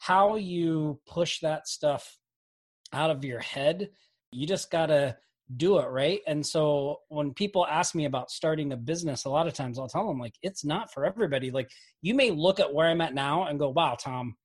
how 0.00 0.34
you 0.36 1.00
push 1.06 1.40
that 1.40 1.68
stuff 1.68 2.18
out 2.92 3.10
of 3.10 3.24
your 3.24 3.38
head 3.38 3.88
you 4.32 4.46
just 4.46 4.70
got 4.70 4.86
to 4.86 5.16
do 5.56 5.78
it 5.78 5.86
right? 5.88 6.20
And 6.26 6.46
so 6.46 6.98
when 7.08 7.34
people 7.34 7.66
ask 7.66 7.94
me 7.94 8.04
about 8.04 8.30
starting 8.30 8.72
a 8.72 8.76
business 8.76 9.24
a 9.24 9.30
lot 9.30 9.46
of 9.46 9.54
times 9.54 9.78
i'll 9.78 9.88
tell 9.88 10.06
them 10.06 10.18
like 10.18 10.34
it's 10.42 10.64
not 10.64 10.92
for 10.92 11.04
everybody. 11.04 11.50
Like 11.50 11.70
you 12.02 12.14
may 12.14 12.30
look 12.30 12.60
at 12.60 12.72
where 12.72 12.88
i'm 12.88 13.00
at 13.00 13.14
now 13.14 13.44
and 13.44 13.58
go 13.58 13.70
wow 13.70 13.96
tom 14.00 14.36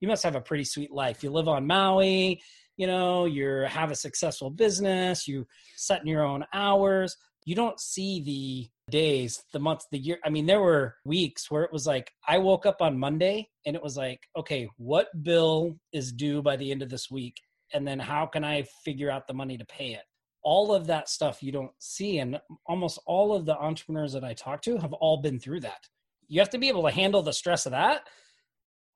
you 0.00 0.08
must 0.08 0.22
have 0.22 0.36
a 0.36 0.40
pretty 0.40 0.64
sweet 0.64 0.90
life. 0.92 1.22
You 1.22 1.30
live 1.30 1.48
on 1.48 1.66
maui 1.66 2.40
you 2.76 2.86
know 2.86 3.24
you 3.26 3.66
have 3.68 3.90
a 3.90 3.96
successful 3.96 4.50
business 4.50 5.28
you 5.28 5.46
set 5.76 6.00
in 6.00 6.06
your 6.06 6.24
own 6.24 6.44
hours. 6.52 7.16
You 7.44 7.54
don't 7.54 7.78
see 7.78 8.22
the 8.22 8.70
days 8.90 9.42
the 9.52 9.58
months 9.58 9.86
the 9.90 9.98
year 9.98 10.18
i 10.24 10.28
mean 10.28 10.44
there 10.44 10.60
were 10.60 10.94
weeks 11.06 11.50
where 11.50 11.62
it 11.62 11.72
was 11.72 11.86
like 11.86 12.12
i 12.28 12.36
woke 12.36 12.66
up 12.66 12.82
on 12.82 12.98
monday 12.98 13.48
and 13.64 13.74
it 13.74 13.82
was 13.82 13.96
like 13.96 14.20
okay 14.36 14.68
what 14.76 15.08
bill 15.22 15.74
is 15.92 16.12
due 16.12 16.42
by 16.42 16.56
the 16.56 16.70
end 16.70 16.82
of 16.82 16.88
this 16.88 17.10
week? 17.10 17.40
And 17.72 17.86
then 17.86 17.98
how 17.98 18.26
can 18.26 18.44
i 18.44 18.64
figure 18.84 19.10
out 19.10 19.26
the 19.26 19.34
money 19.34 19.56
to 19.56 19.64
pay 19.64 19.94
it? 19.94 20.02
All 20.42 20.74
of 20.74 20.86
that 20.86 21.08
stuff 21.08 21.42
you 21.42 21.52
don't 21.52 21.72
see. 21.78 22.18
And 22.18 22.38
almost 22.66 23.00
all 23.06 23.34
of 23.34 23.46
the 23.46 23.56
entrepreneurs 23.56 24.12
that 24.12 24.24
i 24.24 24.34
talk 24.34 24.62
to 24.62 24.76
have 24.78 24.92
all 24.92 25.18
been 25.18 25.40
through 25.40 25.60
that. 25.60 25.88
You 26.28 26.40
have 26.40 26.50
to 26.50 26.58
be 26.58 26.68
able 26.68 26.84
to 26.84 26.90
handle 26.90 27.22
the 27.22 27.32
stress 27.32 27.66
of 27.66 27.72
that 27.72 28.02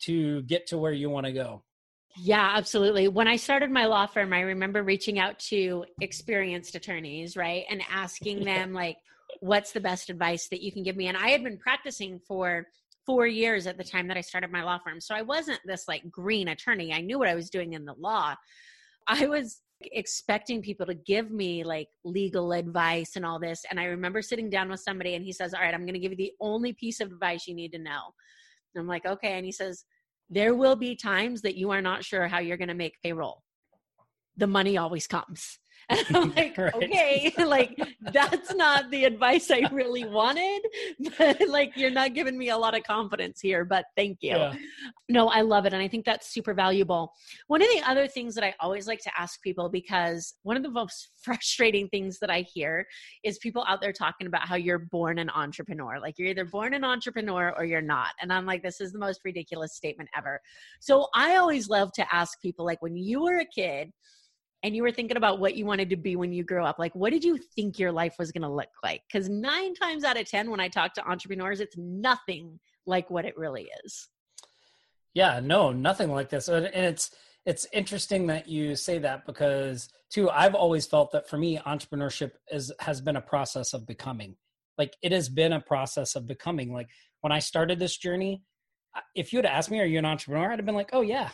to 0.02 0.42
get 0.42 0.66
to 0.68 0.78
where 0.78 0.92
you 0.92 1.10
want 1.10 1.26
to 1.26 1.32
go. 1.32 1.62
Yeah, 2.16 2.52
absolutely. 2.54 3.08
When 3.08 3.28
I 3.28 3.36
started 3.36 3.70
my 3.70 3.86
law 3.86 4.06
firm, 4.06 4.32
I 4.32 4.40
remember 4.40 4.82
reaching 4.82 5.18
out 5.18 5.38
to 5.50 5.84
experienced 6.00 6.74
attorneys, 6.74 7.36
right? 7.36 7.64
And 7.70 7.82
asking 7.90 8.44
them, 8.44 8.72
like, 8.72 8.96
what's 9.40 9.72
the 9.72 9.80
best 9.80 10.10
advice 10.10 10.48
that 10.48 10.62
you 10.62 10.72
can 10.72 10.82
give 10.82 10.96
me? 10.96 11.06
And 11.08 11.16
I 11.16 11.28
had 11.28 11.44
been 11.44 11.58
practicing 11.58 12.20
for 12.26 12.66
four 13.06 13.26
years 13.26 13.66
at 13.66 13.78
the 13.78 13.84
time 13.84 14.08
that 14.08 14.16
I 14.16 14.20
started 14.20 14.52
my 14.52 14.62
law 14.62 14.78
firm. 14.84 15.00
So 15.00 15.14
I 15.14 15.22
wasn't 15.22 15.60
this 15.64 15.84
like 15.88 16.10
green 16.10 16.48
attorney. 16.48 16.92
I 16.92 17.00
knew 17.00 17.18
what 17.18 17.28
I 17.28 17.34
was 17.34 17.50
doing 17.50 17.72
in 17.72 17.84
the 17.84 17.94
law. 17.94 18.34
I 19.06 19.26
was 19.26 19.62
expecting 19.80 20.60
people 20.60 20.84
to 20.86 20.94
give 20.94 21.30
me 21.30 21.64
like 21.64 21.88
legal 22.04 22.52
advice 22.52 23.16
and 23.16 23.24
all 23.24 23.38
this. 23.38 23.64
And 23.70 23.80
I 23.80 23.84
remember 23.84 24.20
sitting 24.20 24.50
down 24.50 24.68
with 24.68 24.80
somebody 24.80 25.14
and 25.14 25.24
he 25.24 25.32
says, 25.32 25.54
All 25.54 25.60
right, 25.60 25.72
I'm 25.72 25.86
going 25.86 25.94
to 25.94 26.00
give 26.00 26.12
you 26.12 26.16
the 26.16 26.32
only 26.40 26.72
piece 26.72 27.00
of 27.00 27.10
advice 27.10 27.46
you 27.46 27.54
need 27.54 27.72
to 27.72 27.78
know. 27.78 28.12
And 28.74 28.82
I'm 28.82 28.88
like, 28.88 29.06
Okay. 29.06 29.32
And 29.32 29.46
he 29.46 29.52
says, 29.52 29.84
there 30.30 30.54
will 30.54 30.76
be 30.76 30.94
times 30.94 31.42
that 31.42 31.56
you 31.56 31.70
are 31.70 31.80
not 31.80 32.04
sure 32.04 32.28
how 32.28 32.38
you're 32.38 32.58
going 32.58 32.68
to 32.68 32.74
make 32.74 33.00
payroll. 33.02 33.42
The 34.36 34.46
money 34.46 34.76
always 34.76 35.06
comes. 35.06 35.58
And 35.88 36.06
I'm 36.16 36.30
like, 36.36 36.58
right. 36.58 36.74
okay, 36.74 37.32
like 37.38 37.78
that's 38.12 38.54
not 38.54 38.90
the 38.90 39.04
advice 39.04 39.50
I 39.50 39.68
really 39.72 40.04
wanted, 40.04 40.60
but 41.16 41.48
like 41.48 41.76
you're 41.76 41.90
not 41.90 42.14
giving 42.14 42.36
me 42.36 42.50
a 42.50 42.56
lot 42.56 42.76
of 42.76 42.84
confidence 42.84 43.40
here, 43.40 43.64
but 43.64 43.86
thank 43.96 44.18
you. 44.20 44.36
Yeah. 44.36 44.54
No, 45.08 45.28
I 45.28 45.40
love 45.40 45.64
it. 45.64 45.72
And 45.72 45.82
I 45.82 45.88
think 45.88 46.04
that's 46.04 46.30
super 46.30 46.52
valuable. 46.52 47.12
One 47.46 47.62
of 47.62 47.68
the 47.68 47.82
other 47.86 48.06
things 48.06 48.34
that 48.34 48.44
I 48.44 48.54
always 48.60 48.86
like 48.86 49.00
to 49.00 49.10
ask 49.18 49.40
people, 49.42 49.70
because 49.70 50.34
one 50.42 50.56
of 50.56 50.62
the 50.62 50.70
most 50.70 51.08
frustrating 51.22 51.88
things 51.88 52.18
that 52.18 52.30
I 52.30 52.42
hear 52.42 52.86
is 53.24 53.38
people 53.38 53.64
out 53.66 53.80
there 53.80 53.92
talking 53.92 54.26
about 54.26 54.46
how 54.46 54.56
you're 54.56 54.78
born 54.78 55.18
an 55.18 55.30
entrepreneur. 55.30 55.98
Like 55.98 56.18
you're 56.18 56.28
either 56.28 56.44
born 56.44 56.74
an 56.74 56.84
entrepreneur 56.84 57.54
or 57.56 57.64
you're 57.64 57.80
not. 57.80 58.10
And 58.20 58.32
I'm 58.32 58.44
like, 58.44 58.62
this 58.62 58.80
is 58.80 58.92
the 58.92 58.98
most 58.98 59.20
ridiculous 59.24 59.74
statement 59.74 60.10
ever. 60.16 60.40
So 60.80 61.08
I 61.14 61.36
always 61.36 61.68
love 61.70 61.92
to 61.92 62.14
ask 62.14 62.40
people, 62.42 62.66
like, 62.66 62.82
when 62.82 62.96
you 62.96 63.22
were 63.22 63.38
a 63.38 63.46
kid, 63.46 63.90
and 64.62 64.74
you 64.74 64.82
were 64.82 64.90
thinking 64.90 65.16
about 65.16 65.38
what 65.38 65.54
you 65.54 65.64
wanted 65.64 65.90
to 65.90 65.96
be 65.96 66.16
when 66.16 66.32
you 66.32 66.42
grew 66.42 66.64
up, 66.64 66.78
like 66.78 66.94
what 66.94 67.10
did 67.10 67.22
you 67.22 67.38
think 67.38 67.78
your 67.78 67.92
life 67.92 68.16
was 68.18 68.32
going 68.32 68.42
to 68.42 68.48
look 68.48 68.68
like? 68.82 69.02
Because 69.10 69.28
nine 69.28 69.74
times 69.74 70.04
out 70.04 70.18
of 70.18 70.28
10, 70.28 70.50
when 70.50 70.60
I 70.60 70.68
talk 70.68 70.94
to 70.94 71.08
entrepreneurs, 71.08 71.60
it's 71.60 71.76
nothing 71.76 72.58
like 72.86 73.08
what 73.10 73.24
it 73.24 73.36
really 73.36 73.68
is. 73.84 74.08
Yeah, 75.14 75.40
no, 75.42 75.72
nothing 75.72 76.10
like 76.10 76.28
this. 76.28 76.48
And 76.48 76.66
it's, 76.66 77.10
it's 77.46 77.66
interesting 77.72 78.26
that 78.26 78.48
you 78.48 78.74
say 78.74 78.98
that 78.98 79.26
because 79.26 79.88
too, 80.10 80.28
I've 80.30 80.54
always 80.54 80.86
felt 80.86 81.12
that 81.12 81.28
for 81.28 81.38
me, 81.38 81.58
entrepreneurship 81.58 82.32
is, 82.50 82.72
has 82.80 83.00
been 83.00 83.16
a 83.16 83.20
process 83.22 83.74
of 83.74 83.86
becoming. 83.86 84.36
Like 84.76 84.96
it 85.02 85.12
has 85.12 85.28
been 85.28 85.52
a 85.52 85.60
process 85.60 86.16
of 86.16 86.26
becoming. 86.26 86.72
Like 86.72 86.88
when 87.20 87.32
I 87.32 87.38
started 87.38 87.78
this 87.78 87.96
journey, 87.96 88.42
if 89.14 89.32
you 89.32 89.38
had 89.38 89.46
asked 89.46 89.70
me, 89.70 89.80
are 89.80 89.86
you 89.86 89.98
an 89.98 90.04
entrepreneur? 90.04 90.50
I'd 90.50 90.58
have 90.58 90.66
been 90.66 90.74
like, 90.74 90.90
oh 90.92 91.02
yeah, 91.02 91.30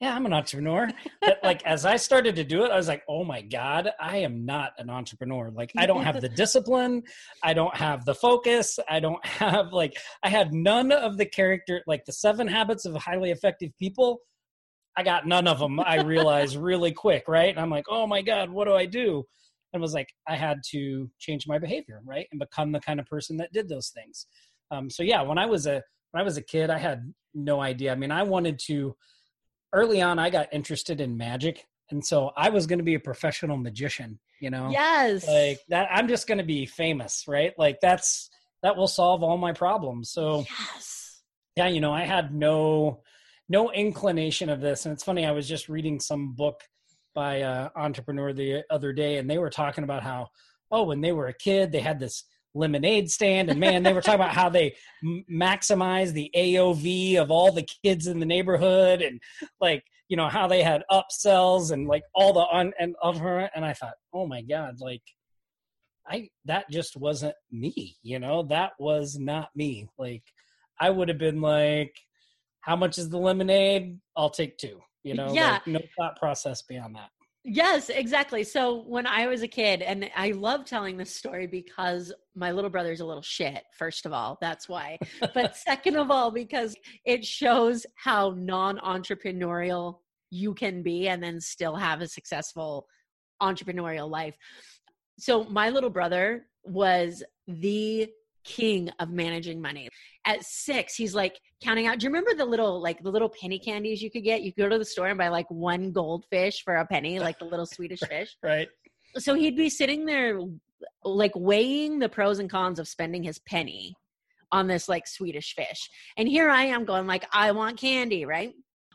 yeah, 0.00 0.14
I'm 0.14 0.26
an 0.26 0.32
entrepreneur. 0.34 0.90
but 1.22 1.38
like 1.42 1.64
as 1.64 1.86
I 1.86 1.96
started 1.96 2.36
to 2.36 2.44
do 2.44 2.64
it, 2.64 2.70
I 2.70 2.76
was 2.76 2.88
like, 2.88 3.02
oh 3.08 3.24
my 3.24 3.40
God, 3.40 3.90
I 3.98 4.18
am 4.18 4.44
not 4.44 4.72
an 4.78 4.90
entrepreneur. 4.90 5.50
Like 5.50 5.72
I 5.76 5.86
don't 5.86 6.04
have 6.04 6.20
the 6.20 6.28
discipline, 6.36 7.02
I 7.42 7.54
don't 7.54 7.74
have 7.74 8.04
the 8.04 8.14
focus, 8.14 8.78
I 8.88 9.00
don't 9.00 9.24
have 9.26 9.72
like 9.72 9.96
I 10.22 10.28
had 10.28 10.52
none 10.52 10.92
of 10.92 11.16
the 11.16 11.26
character, 11.26 11.82
like 11.86 12.04
the 12.04 12.12
seven 12.12 12.46
habits 12.46 12.84
of 12.84 12.94
highly 12.96 13.30
effective 13.30 13.70
people. 13.78 14.20
I 14.98 15.02
got 15.02 15.26
none 15.26 15.46
of 15.46 15.58
them, 15.58 15.78
I 15.80 16.00
realized 16.02 16.56
really 16.56 16.92
quick, 16.92 17.24
right? 17.28 17.50
And 17.50 17.60
I'm 17.60 17.70
like, 17.70 17.84
oh 17.88 18.06
my 18.06 18.22
God, 18.22 18.48
what 18.48 18.66
do 18.66 18.74
I 18.74 18.86
do? 18.86 19.24
And 19.72 19.82
was 19.82 19.92
like, 19.92 20.08
I 20.26 20.36
had 20.36 20.58
to 20.70 21.10
change 21.18 21.46
my 21.46 21.58
behavior, 21.58 22.00
right? 22.06 22.26
And 22.32 22.40
become 22.40 22.72
the 22.72 22.80
kind 22.80 22.98
of 22.98 23.04
person 23.04 23.36
that 23.38 23.52
did 23.52 23.68
those 23.68 23.90
things. 23.90 24.26
Um, 24.70 24.88
so 24.88 25.02
yeah, 25.02 25.20
when 25.20 25.36
I 25.38 25.46
was 25.46 25.66
a 25.66 25.82
when 26.12 26.20
I 26.20 26.24
was 26.24 26.36
a 26.36 26.42
kid, 26.42 26.70
I 26.70 26.78
had 26.78 27.12
no 27.34 27.60
idea. 27.60 27.92
I 27.92 27.94
mean, 27.94 28.10
I 28.10 28.22
wanted 28.22 28.58
to 28.66 28.94
early 29.76 30.00
on 30.00 30.18
I 30.18 30.30
got 30.30 30.48
interested 30.52 31.00
in 31.00 31.16
magic 31.16 31.66
and 31.90 32.04
so 32.04 32.32
I 32.36 32.48
was 32.48 32.66
going 32.66 32.78
to 32.78 32.84
be 32.84 32.94
a 32.94 33.00
professional 33.00 33.56
magician, 33.56 34.18
you 34.40 34.50
know. 34.50 34.70
Yes. 34.70 35.28
Like 35.28 35.60
that 35.68 35.88
I'm 35.92 36.08
just 36.08 36.26
going 36.26 36.38
to 36.38 36.44
be 36.44 36.66
famous, 36.66 37.26
right? 37.28 37.52
Like 37.56 37.78
that's 37.80 38.30
that 38.62 38.76
will 38.76 38.88
solve 38.88 39.22
all 39.22 39.36
my 39.36 39.52
problems. 39.52 40.10
So 40.10 40.44
Yes. 40.48 41.22
Yeah, 41.56 41.68
you 41.68 41.80
know, 41.80 41.92
I 41.92 42.04
had 42.04 42.34
no 42.34 43.02
no 43.48 43.70
inclination 43.70 44.48
of 44.48 44.60
this 44.60 44.86
and 44.86 44.92
it's 44.92 45.04
funny 45.04 45.26
I 45.26 45.32
was 45.32 45.48
just 45.48 45.68
reading 45.68 46.00
some 46.00 46.32
book 46.32 46.62
by 47.14 47.36
a 47.36 47.70
entrepreneur 47.76 48.32
the 48.32 48.64
other 48.70 48.92
day 48.92 49.18
and 49.18 49.30
they 49.30 49.38
were 49.38 49.50
talking 49.50 49.84
about 49.84 50.02
how 50.02 50.28
oh 50.70 50.84
when 50.84 51.00
they 51.00 51.12
were 51.12 51.28
a 51.28 51.32
kid 51.32 51.70
they 51.70 51.80
had 51.80 52.00
this 52.00 52.24
lemonade 52.56 53.10
stand 53.10 53.50
and 53.50 53.60
man 53.60 53.82
they 53.82 53.92
were 53.92 54.00
talking 54.00 54.20
about 54.20 54.34
how 54.34 54.48
they 54.48 54.74
m- 55.04 55.24
maximize 55.30 56.12
the 56.12 56.30
aov 56.36 57.16
of 57.16 57.30
all 57.30 57.52
the 57.52 57.66
kids 57.84 58.06
in 58.06 58.18
the 58.18 58.26
neighborhood 58.26 59.02
and 59.02 59.20
like 59.60 59.84
you 60.08 60.16
know 60.16 60.28
how 60.28 60.46
they 60.46 60.62
had 60.62 60.82
upsells 60.90 61.70
and 61.70 61.86
like 61.86 62.02
all 62.14 62.32
the 62.32 62.40
on 62.40 62.72
and 62.78 62.94
of 63.02 63.18
her 63.18 63.50
and 63.54 63.64
i 63.64 63.72
thought 63.72 63.94
oh 64.14 64.26
my 64.26 64.42
god 64.42 64.74
like 64.80 65.02
i 66.08 66.28
that 66.44 66.68
just 66.70 66.96
wasn't 66.96 67.34
me 67.50 67.96
you 68.02 68.18
know? 68.18 68.42
That 68.44 68.72
was 68.78 69.18
not 69.18 69.50
me. 69.54 69.88
Like 69.98 70.22
i 70.80 70.90
would 70.90 71.08
have 71.08 71.18
been 71.18 71.40
like 71.40 71.94
how 72.60 72.74
much 72.74 72.98
is 72.98 73.08
the 73.08 73.18
lemonade? 73.18 73.98
I'll 74.16 74.30
take 74.30 74.58
two 74.58 74.80
you 75.02 75.14
know? 75.14 75.32
Yeah. 75.32 75.52
Like, 75.52 75.66
no 75.66 75.80
thought 75.96 76.18
process 76.18 76.62
beyond 76.62 76.96
that 76.96 77.10
Yes, 77.48 77.90
exactly. 77.90 78.42
So 78.42 78.82
when 78.88 79.06
I 79.06 79.28
was 79.28 79.42
a 79.42 79.48
kid, 79.48 79.80
and 79.80 80.10
I 80.16 80.32
love 80.32 80.64
telling 80.64 80.96
this 80.96 81.14
story 81.14 81.46
because 81.46 82.12
my 82.34 82.50
little 82.50 82.70
brother's 82.70 82.98
a 82.98 83.06
little 83.06 83.22
shit, 83.22 83.62
first 83.78 84.04
of 84.04 84.12
all, 84.12 84.36
that's 84.40 84.68
why. 84.68 84.98
But 85.32 85.54
second 85.56 85.94
of 85.94 86.10
all, 86.10 86.32
because 86.32 86.74
it 87.04 87.24
shows 87.24 87.86
how 87.94 88.34
non 88.36 88.78
entrepreneurial 88.78 89.98
you 90.30 90.54
can 90.54 90.82
be 90.82 91.06
and 91.06 91.22
then 91.22 91.40
still 91.40 91.76
have 91.76 92.00
a 92.00 92.08
successful 92.08 92.88
entrepreneurial 93.40 94.10
life. 94.10 94.34
So 95.16 95.44
my 95.44 95.70
little 95.70 95.90
brother 95.90 96.46
was 96.64 97.22
the 97.46 98.08
king 98.42 98.90
of 98.98 99.10
managing 99.10 99.60
money. 99.60 99.88
At 100.26 100.44
six, 100.44 100.94
he's 100.94 101.14
like 101.14 101.38
counting 101.62 101.86
out. 101.86 101.98
Do 101.98 102.04
you 102.04 102.10
remember 102.10 102.34
the 102.34 102.44
little 102.44 102.82
like 102.82 103.02
the 103.02 103.10
little 103.10 103.28
penny 103.28 103.58
candies 103.58 104.02
you 104.02 104.10
could 104.10 104.24
get? 104.24 104.42
You 104.42 104.52
could 104.52 104.62
go 104.62 104.68
to 104.68 104.78
the 104.78 104.84
store 104.84 105.06
and 105.08 105.18
buy 105.18 105.28
like 105.28 105.50
one 105.50 105.92
goldfish 105.92 106.62
for 106.64 106.76
a 106.76 106.86
penny, 106.86 107.18
like 107.20 107.38
the 107.38 107.44
little 107.44 107.66
Swedish 107.66 108.00
fish. 108.00 108.36
right. 108.42 108.68
So 109.16 109.34
he'd 109.34 109.56
be 109.56 109.70
sitting 109.70 110.04
there 110.04 110.38
like 111.04 111.32
weighing 111.34 111.98
the 111.98 112.08
pros 112.08 112.38
and 112.38 112.50
cons 112.50 112.78
of 112.78 112.86
spending 112.86 113.22
his 113.22 113.38
penny 113.48 113.94
on 114.52 114.66
this 114.66 114.88
like 114.88 115.06
Swedish 115.06 115.54
fish. 115.54 115.88
And 116.16 116.28
here 116.28 116.50
I 116.50 116.64
am 116.64 116.84
going 116.84 117.06
like 117.06 117.26
I 117.32 117.52
want 117.52 117.78
candy, 117.78 118.24
right? 118.24 118.52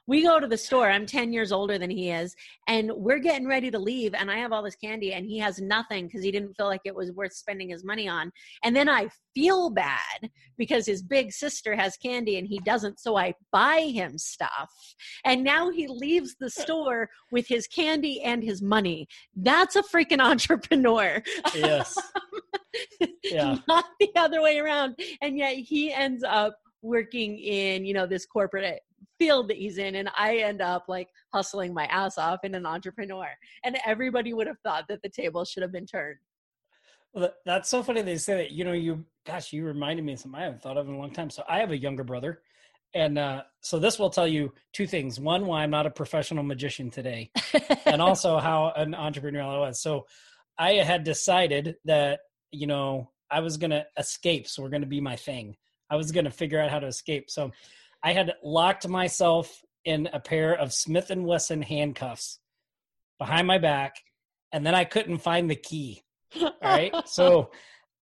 We 0.08 0.24
go 0.24 0.40
to 0.40 0.48
the 0.48 0.58
store. 0.58 0.90
I'm 0.90 1.06
10 1.06 1.32
years 1.32 1.52
older 1.52 1.78
than 1.78 1.90
he 1.90 2.10
is, 2.10 2.36
and 2.68 2.92
we're 2.94 3.20
getting 3.20 3.48
ready 3.48 3.70
to 3.72 3.80
leave. 3.80 4.14
And 4.14 4.32
I 4.32 4.38
have 4.38 4.52
all 4.52 4.64
this 4.64 4.76
candy, 4.76 5.14
and 5.14 5.26
he 5.26 5.38
has 5.40 5.62
nothing 5.62 6.08
because 6.08 6.24
he 6.24 6.32
didn't 6.32 6.56
feel 6.56 6.66
like 6.66 6.82
it 6.86 6.96
was 6.96 7.12
worth 7.12 7.34
spending 7.34 7.70
his 7.70 7.84
money 7.84 8.08
on. 8.08 8.32
And 8.64 8.76
then 8.76 8.90
I 8.90 9.10
feel 9.34 9.70
bad 9.70 10.30
because 10.58 10.86
his 10.86 11.02
big 11.02 11.32
sister 11.32 11.76
has 11.76 11.98
candy 11.98 12.38
and 12.38 12.48
he 12.48 12.60
doesn't. 12.60 13.00
So 13.00 13.18
I 13.18 13.34
buy 13.52 13.90
him 13.94 14.18
stuff. 14.18 14.72
And 15.26 15.44
now 15.44 15.70
he 15.70 15.88
leaves 15.88 16.36
the 16.40 16.50
store 16.50 17.10
with 17.32 17.48
his 17.48 17.68
candy 17.68 18.22
and 18.22 18.44
his 18.44 18.62
money. 18.62 19.08
That's 19.36 19.76
a 19.76 19.84
freaking 19.84 20.22
entrepreneur. 20.24 21.22
Yes. 21.56 21.98
yeah. 23.24 23.58
Not 23.68 23.86
the 24.00 24.10
other 24.16 24.42
way 24.42 24.60
around. 24.60 25.00
And 25.22 25.38
yet 25.38 25.56
he 25.56 25.94
ends 25.94 26.24
up 26.24 26.58
working 26.84 27.38
in 27.38 27.86
you 27.86 27.94
know 27.94 28.08
this 28.08 28.26
corporate 28.26 28.82
field 29.22 29.48
that 29.50 29.58
he's 29.58 29.78
in 29.78 29.94
and 29.94 30.10
i 30.18 30.38
end 30.38 30.62
up 30.62 30.86
like 30.88 31.08
hustling 31.32 31.76
my 31.76 31.86
ass 31.86 32.18
off 32.18 32.40
in 32.44 32.56
an 32.56 32.66
entrepreneur. 32.66 33.28
And 33.64 33.78
everybody 33.86 34.34
would 34.34 34.48
have 34.48 34.60
thought 34.64 34.88
that 34.90 35.04
the 35.04 35.10
table 35.10 35.46
should 35.46 35.62
have 35.62 35.72
been 35.72 35.86
turned. 35.86 36.18
Well, 37.14 37.32
that's 37.46 37.70
so 37.70 37.84
funny 37.84 38.02
they 38.02 38.18
say 38.18 38.36
that 38.36 38.52
you 38.52 38.64
know 38.64 38.72
you 38.72 39.06
gosh 39.26 39.54
you 39.54 39.64
reminded 39.64 40.04
me 40.04 40.14
of 40.14 40.20
something 40.20 40.40
i 40.40 40.46
haven't 40.46 40.64
thought 40.64 40.78
of 40.78 40.88
in 40.88 40.96
a 40.96 40.98
long 40.98 41.12
time. 41.12 41.30
So 41.30 41.44
i 41.48 41.60
have 41.60 41.72
a 41.72 41.78
younger 41.78 42.04
brother 42.04 42.42
and 42.94 43.18
uh, 43.18 43.44
so 43.62 43.80
this 43.80 43.98
will 43.98 44.10
tell 44.10 44.28
you 44.28 44.52
two 44.74 44.88
things. 44.88 45.20
One 45.20 45.46
why 45.46 45.62
i'm 45.64 45.70
not 45.70 45.86
a 45.86 45.92
professional 45.92 46.44
magician 46.44 46.90
today 46.90 47.32
and 47.86 48.02
also 48.08 48.40
how 48.40 48.74
an 48.76 48.96
entrepreneur 48.96 49.44
i 49.44 49.60
was. 49.60 49.82
So 49.82 50.08
i 50.58 50.74
had 50.74 51.04
decided 51.04 51.76
that 51.86 52.22
you 52.52 52.66
know 52.66 53.12
i 53.30 53.40
was 53.40 53.58
going 53.58 53.72
to 53.72 53.86
escape 53.98 54.46
so 54.48 54.62
we're 54.62 54.70
going 54.70 54.82
to 54.82 54.88
be 54.88 55.02
my 55.02 55.16
thing. 55.16 55.56
I 55.92 55.98
was 55.98 56.12
going 56.12 56.26
to 56.26 56.32
figure 56.32 56.60
out 56.60 56.72
how 56.72 56.80
to 56.80 56.88
escape. 56.88 57.30
So 57.30 57.52
I 58.04 58.14
had 58.14 58.34
locked 58.44 58.88
myself 58.88 59.62
in 59.86 60.10
a 60.14 60.20
pair 60.20 60.54
of 60.54 60.74
Smith 60.74 61.10
and 61.10 61.26
Wesson 61.26 61.62
handcuffs 61.62 62.40
behind 63.20 63.48
my 63.48 63.58
back, 63.58 63.96
and 64.52 64.66
then 64.66 64.76
I 64.76 64.84
couldn't 64.84 65.20
find 65.20 65.50
the 65.50 65.56
key. 65.56 66.02
All 66.40 66.54
right, 66.62 66.94
so 67.06 67.52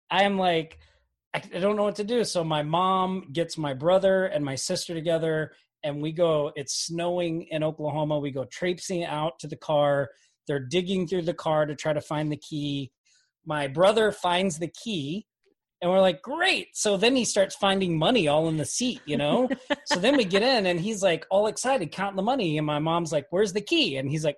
I 0.10 0.24
am 0.24 0.38
like, 0.38 0.78
I, 1.34 1.42
I 1.56 1.60
don't 1.60 1.76
know 1.76 1.84
what 1.84 1.96
to 1.96 2.04
do. 2.04 2.24
So 2.24 2.44
my 2.44 2.64
mom 2.64 3.30
gets 3.32 3.58
my 3.58 3.74
brother 3.74 4.26
and 4.26 4.44
my 4.46 4.56
sister 4.56 4.94
together, 4.94 5.52
and 5.84 6.02
we 6.02 6.12
go. 6.12 6.52
It's 6.56 6.86
snowing 6.86 7.44
in 7.50 7.64
Oklahoma. 7.64 8.20
We 8.20 8.32
go 8.32 8.46
traipsing 8.46 9.06
out 9.06 9.40
to 9.40 9.48
the 9.48 9.56
car. 9.56 10.10
They're 10.48 10.60
digging 10.60 11.08
through 11.08 11.24
the 11.24 11.34
car 11.34 11.66
to 11.66 11.76
try 11.76 11.94
to 11.94 12.02
find 12.02 12.32
the 12.32 12.38
key. 12.38 12.92
My 13.46 13.68
brother 13.68 14.12
finds 14.12 14.60
the 14.60 14.70
key 14.70 15.26
and 15.82 15.92
we're 15.92 16.02
like, 16.02 16.22
great. 16.22 16.70
So 16.74 16.98
then 16.98 17.16
he 17.16 17.24
starts 17.24 17.56
finding 17.56 17.98
money 17.98 18.28
all 18.28 18.48
in 18.48 18.58
the 18.58 18.66
seat, 18.66 19.02
you 19.06 19.18
know? 19.18 19.48
so 19.86 20.00
then 20.00 20.18
we 20.18 20.26
get 20.26 20.42
in 20.42 20.66
and 20.66 20.80
he's 20.80 21.04
like 21.04 21.26
all 21.30 21.48
excited, 21.48 21.92
counting 21.92 22.16
the 22.16 22.24
money. 22.24 22.58
And 22.58 22.66
my 22.66 22.80
mom's 22.80 23.12
like, 23.12 23.28
where's 23.30 23.54
the 23.54 23.62
key? 23.62 23.98
And 23.98 24.10
he's 24.10 24.26
like, 24.26 24.38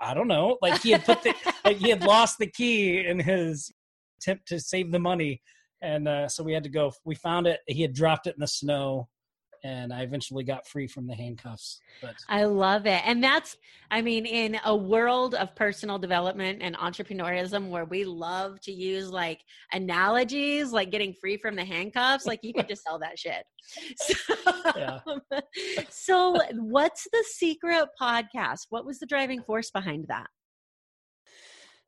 I 0.00 0.14
don't 0.14 0.28
know. 0.28 0.56
Like 0.62 0.80
he 0.80 0.90
had 0.90 1.04
put 1.04 1.22
the, 1.22 1.34
like 1.64 1.76
he 1.76 1.90
had 1.90 2.04
lost 2.04 2.38
the 2.38 2.46
key 2.46 3.04
in 3.06 3.18
his 3.18 3.70
attempt 4.18 4.48
to 4.48 4.60
save 4.60 4.90
the 4.90 4.98
money. 4.98 5.42
And 5.82 6.08
uh, 6.08 6.28
so 6.28 6.42
we 6.42 6.54
had 6.54 6.64
to 6.64 6.70
go, 6.70 6.92
we 7.04 7.14
found 7.14 7.46
it. 7.46 7.60
He 7.66 7.82
had 7.82 7.92
dropped 7.92 8.26
it 8.26 8.34
in 8.36 8.40
the 8.40 8.48
snow 8.48 9.08
and 9.64 9.92
I 9.92 10.02
eventually 10.02 10.44
got 10.44 10.66
free 10.66 10.86
from 10.86 11.06
the 11.06 11.14
handcuffs. 11.14 11.80
But 12.00 12.14
I 12.28 12.44
love 12.44 12.86
it. 12.86 13.02
And 13.06 13.22
that's 13.22 13.56
I 13.90 14.02
mean 14.02 14.26
in 14.26 14.58
a 14.64 14.76
world 14.76 15.34
of 15.34 15.54
personal 15.54 15.98
development 15.98 16.58
and 16.62 16.76
entrepreneurism 16.76 17.68
where 17.68 17.84
we 17.84 18.04
love 18.04 18.60
to 18.62 18.72
use 18.72 19.10
like 19.10 19.40
analogies 19.72 20.72
like 20.72 20.90
getting 20.90 21.14
free 21.14 21.36
from 21.36 21.54
the 21.56 21.64
handcuffs, 21.64 22.26
like 22.26 22.40
you 22.42 22.52
could 22.52 22.68
just 22.68 22.82
sell 22.82 22.98
that 22.98 23.18
shit. 23.18 23.44
So, 23.96 24.34
yeah. 24.76 25.00
so 25.90 26.40
what's 26.54 27.06
the 27.12 27.24
secret 27.28 27.88
podcast? 28.00 28.66
What 28.70 28.86
was 28.86 28.98
the 28.98 29.06
driving 29.06 29.42
force 29.42 29.70
behind 29.70 30.06
that? 30.08 30.26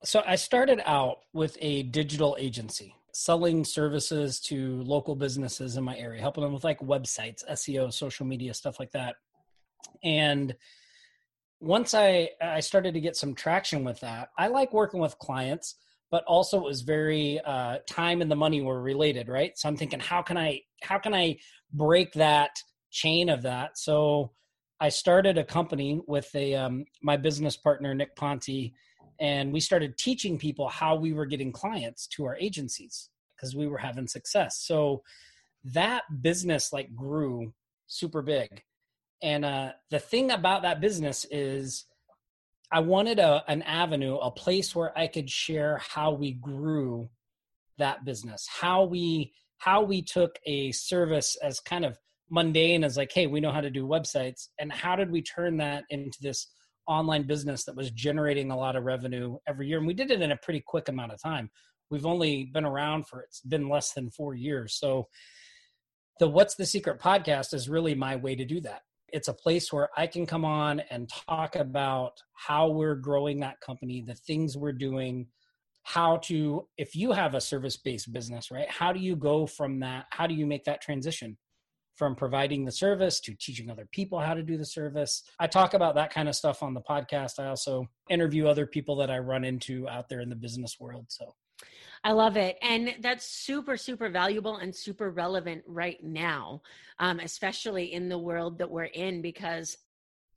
So 0.04 0.22
I 0.26 0.36
started 0.36 0.80
out 0.84 1.18
with 1.32 1.56
a 1.60 1.84
digital 1.84 2.36
agency 2.38 2.94
selling 3.12 3.64
services 3.64 4.40
to 4.40 4.82
local 4.82 5.14
businesses 5.14 5.76
in 5.76 5.84
my 5.84 5.96
area, 5.96 6.20
helping 6.20 6.44
them 6.44 6.52
with 6.52 6.64
like 6.64 6.80
websites, 6.80 7.42
SEO, 7.50 7.92
social 7.92 8.26
media, 8.26 8.54
stuff 8.54 8.78
like 8.78 8.92
that. 8.92 9.16
And 10.02 10.54
once 11.60 11.94
I 11.94 12.30
I 12.40 12.60
started 12.60 12.94
to 12.94 13.00
get 13.00 13.16
some 13.16 13.34
traction 13.34 13.84
with 13.84 14.00
that, 14.00 14.30
I 14.38 14.48
like 14.48 14.72
working 14.72 15.00
with 15.00 15.18
clients, 15.18 15.76
but 16.10 16.24
also 16.24 16.58
it 16.58 16.64
was 16.64 16.80
very 16.82 17.40
uh, 17.40 17.78
time 17.86 18.22
and 18.22 18.30
the 18.30 18.36
money 18.36 18.62
were 18.62 18.80
related, 18.82 19.28
right? 19.28 19.56
So 19.56 19.68
I'm 19.68 19.76
thinking, 19.76 20.00
how 20.00 20.22
can 20.22 20.38
I 20.38 20.60
how 20.82 20.98
can 20.98 21.14
I 21.14 21.38
break 21.72 22.12
that 22.14 22.62
chain 22.90 23.28
of 23.28 23.42
that? 23.42 23.78
So 23.78 24.32
I 24.80 24.88
started 24.88 25.36
a 25.36 25.44
company 25.44 26.00
with 26.06 26.34
a 26.34 26.54
um, 26.54 26.84
my 27.02 27.16
business 27.16 27.56
partner 27.56 27.94
Nick 27.94 28.16
Ponte 28.16 28.72
and 29.20 29.52
we 29.52 29.60
started 29.60 29.98
teaching 29.98 30.38
people 30.38 30.68
how 30.68 30.96
we 30.96 31.12
were 31.12 31.26
getting 31.26 31.52
clients 31.52 32.06
to 32.08 32.24
our 32.24 32.36
agencies 32.36 33.10
because 33.36 33.54
we 33.54 33.66
were 33.66 33.78
having 33.78 34.06
success. 34.06 34.58
So 34.58 35.02
that 35.64 36.02
business 36.22 36.72
like 36.72 36.94
grew 36.96 37.52
super 37.86 38.22
big. 38.22 38.62
And 39.22 39.44
uh, 39.44 39.72
the 39.90 39.98
thing 39.98 40.30
about 40.30 40.62
that 40.62 40.80
business 40.80 41.26
is 41.30 41.86
i 42.72 42.80
wanted 42.80 43.18
a, 43.18 43.42
an 43.48 43.62
avenue 43.62 44.16
a 44.16 44.30
place 44.30 44.74
where 44.74 44.96
i 44.96 45.06
could 45.06 45.28
share 45.28 45.78
how 45.78 46.12
we 46.12 46.32
grew 46.32 47.08
that 47.78 48.04
business 48.04 48.46
how 48.48 48.84
we 48.84 49.32
how 49.58 49.82
we 49.82 50.02
took 50.02 50.38
a 50.46 50.70
service 50.72 51.36
as 51.42 51.60
kind 51.60 51.84
of 51.84 51.98
mundane 52.30 52.84
as 52.84 52.96
like 52.96 53.10
hey 53.12 53.26
we 53.26 53.40
know 53.40 53.52
how 53.52 53.60
to 53.60 53.70
do 53.70 53.86
websites 53.86 54.48
and 54.58 54.70
how 54.70 54.94
did 54.94 55.10
we 55.10 55.20
turn 55.20 55.56
that 55.56 55.84
into 55.90 56.18
this 56.20 56.46
online 56.90 57.22
business 57.22 57.64
that 57.64 57.76
was 57.76 57.92
generating 57.92 58.50
a 58.50 58.56
lot 58.56 58.74
of 58.74 58.84
revenue 58.84 59.38
every 59.46 59.68
year. 59.68 59.78
And 59.78 59.86
we 59.86 59.94
did 59.94 60.10
it 60.10 60.20
in 60.20 60.32
a 60.32 60.36
pretty 60.36 60.60
quick 60.66 60.88
amount 60.88 61.12
of 61.12 61.22
time. 61.22 61.48
We've 61.88 62.04
only 62.04 62.50
been 62.52 62.64
around 62.64 63.06
for 63.06 63.20
it's 63.20 63.40
been 63.40 63.68
less 63.68 63.92
than 63.92 64.10
four 64.10 64.34
years. 64.34 64.74
So 64.74 65.06
the 66.18 66.28
What's 66.28 66.56
the 66.56 66.66
Secret 66.66 67.00
podcast 67.00 67.54
is 67.54 67.68
really 67.68 67.94
my 67.94 68.16
way 68.16 68.34
to 68.34 68.44
do 68.44 68.60
that. 68.62 68.82
It's 69.12 69.28
a 69.28 69.32
place 69.34 69.72
where 69.72 69.88
I 69.96 70.06
can 70.06 70.26
come 70.26 70.44
on 70.44 70.80
and 70.90 71.08
talk 71.08 71.56
about 71.56 72.12
how 72.34 72.68
we're 72.68 72.96
growing 72.96 73.40
that 73.40 73.60
company, 73.60 74.04
the 74.06 74.14
things 74.14 74.56
we're 74.56 74.72
doing, 74.72 75.26
how 75.84 76.18
to, 76.24 76.66
if 76.76 76.94
you 76.94 77.12
have 77.12 77.34
a 77.34 77.40
service 77.40 77.76
based 77.76 78.12
business, 78.12 78.50
right? 78.50 78.68
How 78.68 78.92
do 78.92 79.00
you 79.00 79.16
go 79.16 79.46
from 79.46 79.80
that? 79.80 80.06
How 80.10 80.26
do 80.26 80.34
you 80.34 80.46
make 80.46 80.64
that 80.64 80.82
transition? 80.82 81.38
From 82.00 82.16
providing 82.16 82.64
the 82.64 82.72
service 82.72 83.20
to 83.20 83.34
teaching 83.34 83.68
other 83.70 83.86
people 83.92 84.18
how 84.18 84.32
to 84.32 84.42
do 84.42 84.56
the 84.56 84.64
service. 84.64 85.22
I 85.38 85.46
talk 85.46 85.74
about 85.74 85.96
that 85.96 86.10
kind 86.10 86.30
of 86.30 86.34
stuff 86.34 86.62
on 86.62 86.72
the 86.72 86.80
podcast. 86.80 87.38
I 87.38 87.48
also 87.48 87.90
interview 88.08 88.48
other 88.48 88.64
people 88.64 88.96
that 88.96 89.10
I 89.10 89.18
run 89.18 89.44
into 89.44 89.86
out 89.86 90.08
there 90.08 90.20
in 90.20 90.30
the 90.30 90.34
business 90.34 90.80
world. 90.80 91.04
So 91.08 91.34
I 92.02 92.12
love 92.12 92.38
it. 92.38 92.56
And 92.62 92.94
that's 93.00 93.26
super, 93.26 93.76
super 93.76 94.08
valuable 94.08 94.56
and 94.56 94.74
super 94.74 95.10
relevant 95.10 95.62
right 95.66 96.02
now, 96.02 96.62
um, 96.98 97.20
especially 97.20 97.92
in 97.92 98.08
the 98.08 98.16
world 98.16 98.56
that 98.60 98.70
we're 98.70 98.84
in, 98.84 99.20
because 99.20 99.76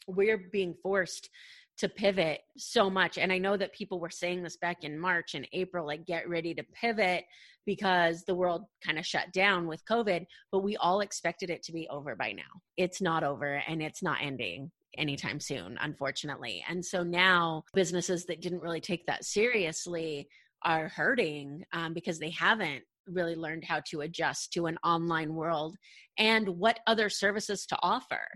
we're 0.05 0.49
being 0.51 0.75
forced 0.83 1.29
to 1.77 1.89
pivot 1.89 2.41
so 2.57 2.89
much. 2.89 3.17
And 3.17 3.31
I 3.31 3.37
know 3.37 3.57
that 3.57 3.73
people 3.73 3.99
were 3.99 4.09
saying 4.09 4.43
this 4.43 4.57
back 4.57 4.83
in 4.83 4.99
March 4.99 5.33
and 5.33 5.47
April, 5.53 5.85
like, 5.85 6.05
get 6.05 6.29
ready 6.29 6.53
to 6.53 6.63
pivot 6.73 7.25
because 7.65 8.23
the 8.23 8.35
world 8.35 8.63
kind 8.85 8.99
of 8.99 9.05
shut 9.05 9.31
down 9.33 9.67
with 9.67 9.85
COVID, 9.85 10.25
but 10.51 10.63
we 10.63 10.75
all 10.77 10.99
expected 10.99 11.49
it 11.49 11.63
to 11.63 11.71
be 11.71 11.87
over 11.89 12.15
by 12.15 12.31
now. 12.31 12.43
It's 12.77 13.01
not 13.01 13.23
over 13.23 13.61
and 13.67 13.81
it's 13.81 14.03
not 14.03 14.19
ending 14.21 14.71
anytime 14.97 15.39
soon, 15.39 15.77
unfortunately. 15.81 16.63
And 16.67 16.85
so 16.85 17.03
now 17.03 17.63
businesses 17.73 18.25
that 18.25 18.41
didn't 18.41 18.61
really 18.61 18.81
take 18.81 19.05
that 19.07 19.25
seriously 19.25 20.27
are 20.63 20.89
hurting 20.89 21.63
um, 21.73 21.93
because 21.93 22.19
they 22.19 22.29
haven't 22.29 22.83
really 23.07 23.35
learned 23.35 23.65
how 23.65 23.81
to 23.89 24.01
adjust 24.01 24.53
to 24.53 24.65
an 24.67 24.77
online 24.83 25.33
world 25.33 25.75
and 26.17 26.47
what 26.47 26.79
other 26.87 27.09
services 27.09 27.65
to 27.65 27.77
offer. 27.81 28.27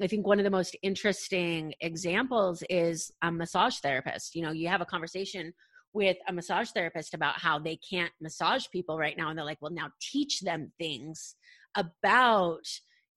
I 0.00 0.06
think 0.06 0.26
one 0.26 0.38
of 0.38 0.44
the 0.44 0.50
most 0.50 0.76
interesting 0.82 1.74
examples 1.80 2.62
is 2.70 3.10
a 3.22 3.32
massage 3.32 3.78
therapist. 3.78 4.34
You 4.34 4.42
know, 4.42 4.52
you 4.52 4.68
have 4.68 4.80
a 4.80 4.86
conversation 4.86 5.52
with 5.92 6.16
a 6.28 6.32
massage 6.32 6.70
therapist 6.70 7.14
about 7.14 7.40
how 7.40 7.58
they 7.58 7.76
can't 7.76 8.12
massage 8.20 8.66
people 8.72 8.98
right 8.98 9.16
now 9.16 9.30
and 9.30 9.38
they're 9.38 9.44
like 9.44 9.60
well 9.62 9.72
now 9.72 9.88
teach 10.00 10.40
them 10.40 10.70
things 10.78 11.34
about 11.74 12.66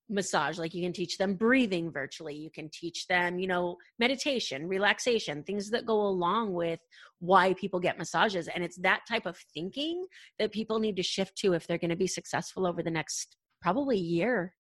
massage. 0.10 0.58
Like 0.58 0.74
you 0.74 0.84
can 0.84 0.94
teach 0.94 1.18
them 1.18 1.36
breathing 1.36 1.92
virtually. 1.92 2.36
You 2.36 2.50
can 2.52 2.70
teach 2.70 3.08
them 3.08 3.40
you 3.40 3.48
know 3.48 3.78
meditation 4.00 4.68
relaxation 4.68 5.44
things 5.44 5.70
that 5.72 5.86
go 5.86 6.02
along 6.02 6.54
with 6.54 6.80
why 7.20 7.54
people 7.54 7.80
get 7.80 7.98
massages. 7.98 8.48
And 8.48 8.64
it's 8.64 8.78
that 8.78 9.02
type 9.08 9.26
of 9.26 9.38
thinking 9.54 10.06
that 10.40 10.52
people 10.52 10.80
need 10.80 10.96
to 10.98 11.04
shift 11.04 11.38
to 11.38 11.54
if 11.54 11.68
they're 11.68 11.78
going 11.78 11.90
to 11.90 11.96
be 11.96 12.08
successful 12.08 12.66
over 12.66 12.82
the 12.82 12.92
next 12.92 13.38
probably 13.62 13.98
year 13.98 14.54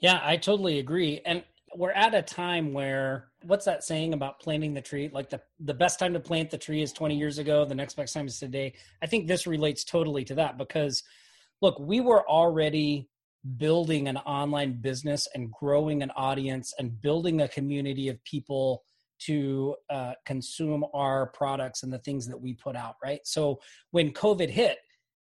yeah 0.00 0.20
i 0.22 0.36
totally 0.36 0.78
agree 0.78 1.20
and 1.24 1.44
we're 1.76 1.92
at 1.92 2.14
a 2.14 2.22
time 2.22 2.72
where 2.72 3.28
what's 3.42 3.64
that 3.64 3.84
saying 3.84 4.14
about 4.14 4.40
planting 4.40 4.74
the 4.74 4.80
tree? 4.80 5.10
Like 5.12 5.30
the 5.30 5.40
the 5.60 5.74
best 5.74 5.98
time 5.98 6.12
to 6.14 6.20
plant 6.20 6.50
the 6.50 6.58
tree 6.58 6.82
is 6.82 6.92
20 6.92 7.16
years 7.16 7.38
ago 7.38 7.64
the 7.64 7.74
next 7.74 7.94
best 7.94 8.14
time 8.14 8.26
is 8.26 8.38
today. 8.38 8.74
I 9.02 9.06
think 9.06 9.26
this 9.26 9.46
relates 9.46 9.84
totally 9.84 10.24
to 10.24 10.34
that 10.36 10.56
because 10.56 11.02
look 11.60 11.78
we 11.78 12.00
were 12.00 12.28
already 12.28 13.08
building 13.56 14.08
an 14.08 14.16
online 14.18 14.80
business 14.80 15.28
and 15.34 15.52
growing 15.52 16.02
an 16.02 16.10
audience 16.16 16.72
and 16.78 17.00
building 17.00 17.42
a 17.42 17.48
community 17.48 18.08
of 18.08 18.22
people 18.24 18.84
to 19.20 19.76
uh, 19.90 20.12
consume 20.24 20.84
our 20.94 21.26
products 21.26 21.82
and 21.82 21.92
the 21.92 21.98
things 21.98 22.26
that 22.26 22.40
we 22.40 22.54
put 22.54 22.76
out 22.76 22.94
right? 23.02 23.20
So 23.24 23.60
when 23.90 24.12
covid 24.12 24.48
hit 24.48 24.78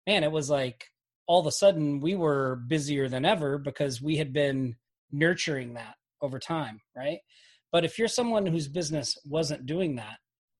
man 0.07 0.25
it 0.25 0.33
was 0.33 0.51
like 0.51 0.87
all 1.27 1.41
of 1.41 1.47
a 1.47 1.53
sudden 1.53 2.01
we 2.01 2.15
were 2.15 2.63
busier 2.67 3.09
than 3.09 3.25
ever 3.25 3.59
because 3.59 4.03
we 4.03 4.17
had 4.17 4.33
been 4.33 4.75
nurturing 5.11 5.75
that 5.75 5.95
over 6.21 6.39
time 6.39 6.81
right 6.97 7.19
but 7.71 7.85
if 7.85 7.99
you're 7.99 8.09
someone 8.09 8.47
whose 8.47 8.69
business 8.69 9.17
wasn't 9.25 9.67
doing 9.67 9.97
that 9.97 10.19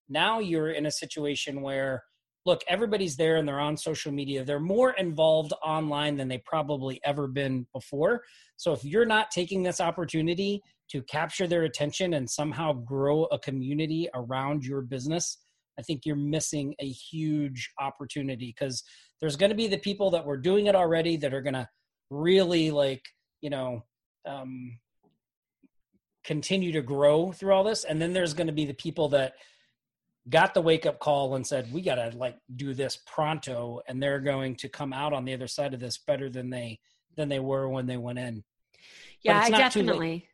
now 0.09 0.39
you're 0.39 0.71
in 0.71 0.87
a 0.87 0.91
situation 0.91 1.63
where 1.63 2.03
look, 2.45 2.63
everybody's 2.69 3.17
there 3.17 3.37
and 3.37 3.47
they're 3.47 3.61
on 3.61 3.77
social 3.77 4.13
media. 4.13 4.45
They're 4.45 4.61
more 4.61 4.93
involved 4.93 5.53
online 5.65 6.17
than 6.17 6.29
they 6.29 6.43
probably 6.45 7.01
ever 7.05 7.29
been 7.29 7.67
before. 7.73 8.23
So 8.57 8.73
if 8.73 8.85
you're 8.85 9.07
not 9.07 9.31
taking 9.31 9.63
this 9.63 9.81
opportunity 9.81 10.61
to 10.91 11.03
capture 11.03 11.47
their 11.47 11.63
attention 11.63 12.15
and 12.15 12.29
somehow 12.29 12.73
grow 12.73 13.25
a 13.25 13.39
community 13.39 14.09
around 14.15 14.65
your 14.65 14.83
business, 14.83 15.39
I 15.79 15.83
think 15.83 16.05
you're 16.05 16.17
missing 16.17 16.75
a 16.81 16.89
huge 16.89 17.71
opportunity 17.81 18.55
because 18.57 18.83
there's 19.21 19.37
going 19.37 19.51
to 19.51 19.57
be 19.57 19.69
the 19.69 19.79
people 19.79 20.11
that 20.11 20.25
were 20.25 20.37
doing 20.37 20.67
it 20.67 20.75
already 20.75 21.17
that 21.19 21.33
are 21.33 21.41
going 21.41 21.55
to 21.55 21.69
really 22.11 22.71
like, 22.71 23.03
you 23.41 23.51
know, 23.51 23.85
um, 24.27 24.79
continue 26.25 26.73
to 26.73 26.83
grow 26.83 27.33
through 27.33 27.53
all 27.53 27.65
this. 27.65 27.85
And 27.85 28.01
then 28.01 28.13
there's 28.13 28.35
going 28.35 28.47
to 28.47 28.53
be 28.53 28.67
the 28.67 28.75
people 28.75 29.09
that 29.11 29.35
got 30.29 30.55
the 30.55 30.63
wake 30.63 30.87
up 30.87 31.01
call 31.01 31.35
and 31.35 31.47
said, 31.47 31.73
we 31.73 31.83
got 31.83 31.97
to 31.97 32.17
like 32.17 32.37
do 32.55 32.75
this 32.75 32.99
pronto. 33.07 33.81
And 33.89 34.03
they're 34.03 34.21
going 34.21 34.57
to 34.57 34.69
come 34.69 34.93
out 34.93 35.13
on 35.13 35.25
the 35.25 35.35
other 35.35 35.49
side 35.49 35.75
of 35.75 35.81
this 35.81 35.99
better 35.99 36.29
than 36.29 36.51
they, 36.51 36.79
than 37.17 37.29
they 37.29 37.41
were 37.41 37.69
when 37.69 37.87
they 37.87 37.97
went 37.97 38.19
in. 38.19 38.45
Yeah, 39.23 39.41
I 39.41 39.51
definitely. 39.51 40.29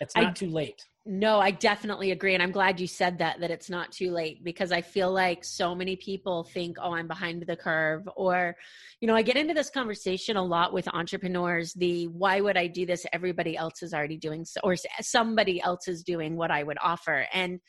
It's 0.00 0.16
not 0.16 0.24
I, 0.26 0.32
too 0.32 0.50
late. 0.50 0.84
No, 1.06 1.38
I 1.38 1.50
definitely 1.50 2.12
agree. 2.12 2.32
And 2.32 2.42
I'm 2.42 2.50
glad 2.50 2.80
you 2.80 2.86
said 2.86 3.18
that, 3.18 3.38
that 3.40 3.50
it's 3.50 3.68
not 3.68 3.92
too 3.92 4.10
late 4.10 4.42
because 4.42 4.72
I 4.72 4.80
feel 4.80 5.12
like 5.12 5.44
so 5.44 5.74
many 5.74 5.96
people 5.96 6.44
think, 6.44 6.78
oh, 6.80 6.94
I'm 6.94 7.06
behind 7.06 7.44
the 7.46 7.56
curve. 7.56 8.08
Or, 8.16 8.56
you 9.02 9.08
know, 9.08 9.14
I 9.14 9.20
get 9.20 9.36
into 9.36 9.52
this 9.52 9.68
conversation 9.68 10.38
a 10.38 10.42
lot 10.42 10.72
with 10.72 10.88
entrepreneurs 10.88 11.74
the 11.74 12.06
why 12.06 12.40
would 12.40 12.56
I 12.56 12.68
do 12.68 12.86
this? 12.86 13.04
Everybody 13.12 13.54
else 13.54 13.82
is 13.82 13.92
already 13.92 14.16
doing 14.16 14.46
so, 14.46 14.60
or 14.64 14.76
somebody 15.02 15.60
else 15.60 15.88
is 15.88 16.02
doing 16.02 16.36
what 16.36 16.50
I 16.50 16.62
would 16.62 16.78
offer. 16.82 17.26
And, 17.34 17.60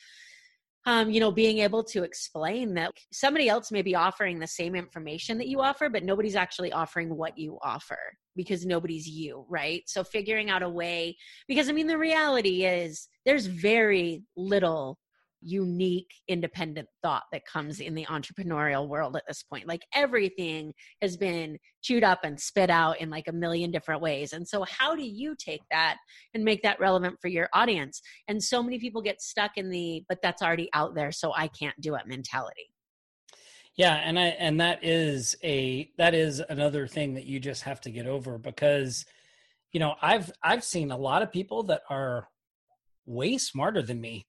um, 0.85 1.09
you 1.09 1.19
know, 1.19 1.31
being 1.31 1.59
able 1.59 1.83
to 1.83 2.03
explain 2.03 2.75
that 2.75 2.91
somebody 3.11 3.49
else 3.49 3.71
may 3.71 3.81
be 3.81 3.95
offering 3.95 4.39
the 4.39 4.47
same 4.47 4.75
information 4.75 5.37
that 5.39 5.47
you 5.47 5.61
offer, 5.61 5.89
but 5.89 6.03
nobody's 6.03 6.35
actually 6.35 6.71
offering 6.71 7.15
what 7.15 7.37
you 7.37 7.57
offer 7.63 7.97
because 8.35 8.65
nobody's 8.65 9.07
you, 9.07 9.45
right? 9.49 9.83
So 9.87 10.03
figuring 10.03 10.49
out 10.49 10.61
a 10.61 10.69
way, 10.69 11.17
because 11.47 11.69
I 11.69 11.71
mean, 11.71 11.87
the 11.87 11.97
reality 11.97 12.65
is 12.65 13.07
there's 13.25 13.47
very 13.47 14.23
little 14.35 14.99
unique 15.45 16.11
independent 16.27 16.87
thought 17.03 17.23
that 17.31 17.45
comes 17.45 17.79
in 17.79 17.93
the 17.93 18.05
entrepreneurial 18.05 18.87
world 18.87 19.15
at 19.15 19.23
this 19.27 19.43
point. 19.43 19.67
Like 19.67 19.83
everything 19.93 20.73
has 21.01 21.15
been 21.17 21.57
chewed 21.81 22.03
up 22.03 22.19
and 22.23 22.39
spit 22.39 22.69
out 22.69 22.99
in 22.99 23.09
like 23.09 23.27
a 23.27 23.31
million 23.31 23.71
different 23.71 24.01
ways. 24.01 24.33
And 24.33 24.47
so 24.47 24.63
how 24.63 24.95
do 24.95 25.03
you 25.03 25.35
take 25.37 25.61
that 25.71 25.97
and 26.33 26.43
make 26.43 26.63
that 26.63 26.79
relevant 26.79 27.17
for 27.21 27.27
your 27.27 27.47
audience? 27.53 28.01
And 28.27 28.43
so 28.43 28.63
many 28.63 28.79
people 28.79 29.01
get 29.01 29.21
stuck 29.21 29.51
in 29.57 29.69
the 29.69 30.03
but 30.07 30.21
that's 30.21 30.41
already 30.41 30.69
out 30.73 30.95
there 30.95 31.11
so 31.11 31.33
i 31.35 31.47
can't 31.47 31.79
do 31.79 31.95
it 31.95 32.07
mentality. 32.07 32.69
Yeah 33.75 33.95
and 33.95 34.17
i 34.17 34.27
and 34.27 34.59
that 34.61 34.83
is 34.83 35.35
a 35.43 35.91
that 35.97 36.13
is 36.13 36.41
another 36.49 36.87
thing 36.87 37.15
that 37.15 37.25
you 37.25 37.39
just 37.39 37.63
have 37.63 37.81
to 37.81 37.91
get 37.91 38.07
over 38.07 38.37
because 38.37 39.05
you 39.71 39.79
know 39.79 39.95
i've 40.01 40.31
i've 40.41 40.63
seen 40.63 40.91
a 40.91 40.97
lot 40.97 41.21
of 41.21 41.31
people 41.31 41.63
that 41.63 41.81
are 41.89 42.29
way 43.05 43.37
smarter 43.37 43.81
than 43.81 43.99
me 43.99 44.25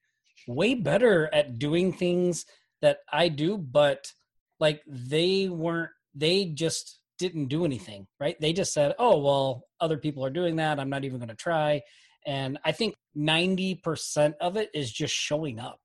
way 0.47 0.75
better 0.75 1.33
at 1.33 1.59
doing 1.59 1.93
things 1.93 2.45
that 2.83 2.99
I 3.13 3.29
do, 3.29 3.59
but 3.59 4.13
like 4.61 4.83
they 4.87 5.49
weren't, 5.49 5.91
they 6.15 6.47
just 6.47 7.01
didn't 7.19 7.47
do 7.47 7.65
anything, 7.65 8.07
right? 8.21 8.37
They 8.41 8.53
just 8.53 8.73
said, 8.73 8.95
oh, 8.99 9.19
well, 9.19 9.65
other 9.81 9.99
people 9.99 10.25
are 10.25 10.31
doing 10.31 10.57
that. 10.57 10.79
I'm 10.79 10.91
not 10.91 11.05
even 11.05 11.19
going 11.19 11.29
to 11.29 11.35
try. 11.35 11.83
And 12.27 12.59
I 12.65 12.73
think 12.73 12.95
90% 13.17 14.35
of 14.41 14.57
it 14.57 14.71
is 14.75 14.91
just 14.91 15.15
showing 15.15 15.59
up. 15.59 15.81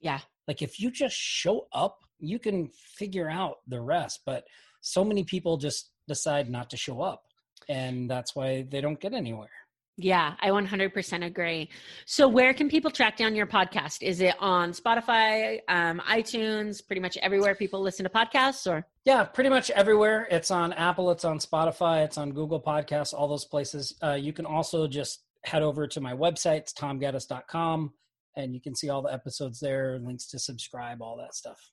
Yeah. 0.00 0.20
Like 0.48 0.62
if 0.62 0.80
you 0.80 0.90
just 0.90 1.16
show 1.16 1.66
up, 1.72 1.98
you 2.18 2.38
can 2.38 2.70
figure 2.96 3.28
out 3.28 3.56
the 3.66 3.80
rest. 3.80 4.20
But 4.24 4.44
so 4.80 5.04
many 5.04 5.24
people 5.24 5.56
just 5.56 5.90
decide 6.08 6.50
not 6.50 6.70
to 6.70 6.76
show 6.76 7.02
up. 7.02 7.22
And 7.68 8.10
that's 8.10 8.34
why 8.34 8.66
they 8.68 8.80
don't 8.80 9.00
get 9.00 9.14
anywhere. 9.14 9.48
Yeah, 9.96 10.34
I 10.40 10.48
100% 10.48 11.24
agree. 11.24 11.70
So, 12.04 12.26
where 12.26 12.52
can 12.52 12.68
people 12.68 12.90
track 12.90 13.16
down 13.16 13.36
your 13.36 13.46
podcast? 13.46 14.02
Is 14.02 14.20
it 14.20 14.34
on 14.40 14.72
Spotify, 14.72 15.60
um, 15.68 16.02
iTunes, 16.08 16.84
pretty 16.84 17.00
much 17.00 17.16
everywhere 17.18 17.54
people 17.54 17.80
listen 17.80 18.02
to 18.02 18.10
podcasts, 18.10 18.68
or? 18.68 18.84
Yeah, 19.04 19.22
pretty 19.22 19.50
much 19.50 19.70
everywhere. 19.70 20.26
It's 20.32 20.50
on 20.50 20.72
Apple, 20.72 21.12
it's 21.12 21.24
on 21.24 21.38
Spotify, 21.38 22.04
it's 22.04 22.18
on 22.18 22.32
Google 22.32 22.60
Podcasts, 22.60 23.14
all 23.14 23.28
those 23.28 23.44
places. 23.44 23.94
Uh, 24.02 24.14
you 24.14 24.32
can 24.32 24.46
also 24.46 24.88
just 24.88 25.22
head 25.44 25.62
over 25.62 25.86
to 25.86 26.00
my 26.00 26.12
website, 26.12 26.58
it's 26.58 26.72
tomgaddis.com, 26.72 27.92
and 28.36 28.52
you 28.52 28.60
can 28.60 28.74
see 28.74 28.88
all 28.88 29.02
the 29.02 29.12
episodes 29.12 29.60
there, 29.60 30.00
links 30.00 30.26
to 30.26 30.40
subscribe, 30.40 31.02
all 31.02 31.16
that 31.18 31.34
stuff. 31.34 31.70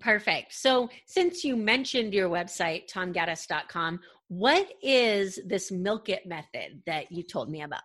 Perfect. 0.00 0.54
So, 0.54 0.88
since 1.06 1.44
you 1.44 1.56
mentioned 1.56 2.14
your 2.14 2.28
website, 2.30 2.90
tomgaddis.com, 2.90 4.00
what 4.28 4.72
is 4.82 5.38
this 5.44 5.70
milk 5.70 6.08
it 6.08 6.26
method 6.26 6.82
that 6.86 7.12
you 7.12 7.22
told 7.22 7.50
me 7.50 7.62
about? 7.62 7.82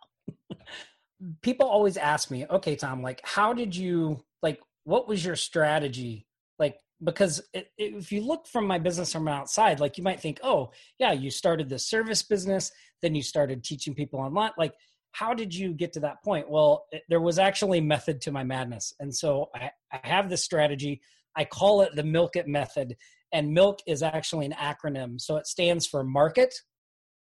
People 1.41 1.67
always 1.67 1.97
ask 1.97 2.31
me, 2.31 2.45
okay, 2.49 2.75
Tom, 2.75 3.01
like, 3.01 3.19
how 3.23 3.51
did 3.51 3.75
you, 3.75 4.23
like, 4.41 4.61
what 4.85 5.07
was 5.07 5.25
your 5.25 5.35
strategy? 5.35 6.25
Like, 6.57 6.77
because 7.03 7.41
it, 7.53 7.71
if 7.77 8.11
you 8.11 8.21
look 8.21 8.47
from 8.47 8.65
my 8.65 8.79
business 8.79 9.11
from 9.11 9.27
outside, 9.27 9.81
like, 9.81 9.97
you 9.97 10.03
might 10.03 10.21
think, 10.21 10.39
oh, 10.43 10.71
yeah, 10.99 11.11
you 11.11 11.29
started 11.29 11.67
the 11.67 11.79
service 11.79 12.23
business, 12.23 12.71
then 13.01 13.15
you 13.15 13.21
started 13.23 13.63
teaching 13.63 13.93
people 13.93 14.21
online. 14.21 14.51
Like, 14.57 14.73
how 15.11 15.33
did 15.33 15.53
you 15.53 15.73
get 15.73 15.91
to 15.93 15.99
that 16.01 16.23
point? 16.23 16.49
Well, 16.49 16.85
it, 16.91 17.03
there 17.09 17.19
was 17.19 17.39
actually 17.39 17.81
method 17.81 18.21
to 18.21 18.31
my 18.31 18.43
madness. 18.43 18.93
And 18.99 19.13
so 19.13 19.49
I, 19.53 19.71
I 19.91 19.99
have 20.03 20.29
this 20.29 20.45
strategy 20.45 21.01
I 21.37 21.45
call 21.45 21.81
it 21.81 21.95
the 21.95 22.03
Milk 22.03 22.35
It 22.35 22.47
method. 22.47 22.97
And 23.31 23.53
MILK 23.55 23.79
is 23.87 24.01
actually 24.01 24.45
an 24.47 24.53
acronym. 24.53 25.21
So 25.21 25.37
it 25.37 25.47
stands 25.47 25.85
for 25.85 26.03
market, 26.03 26.53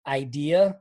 idea, 0.07 0.77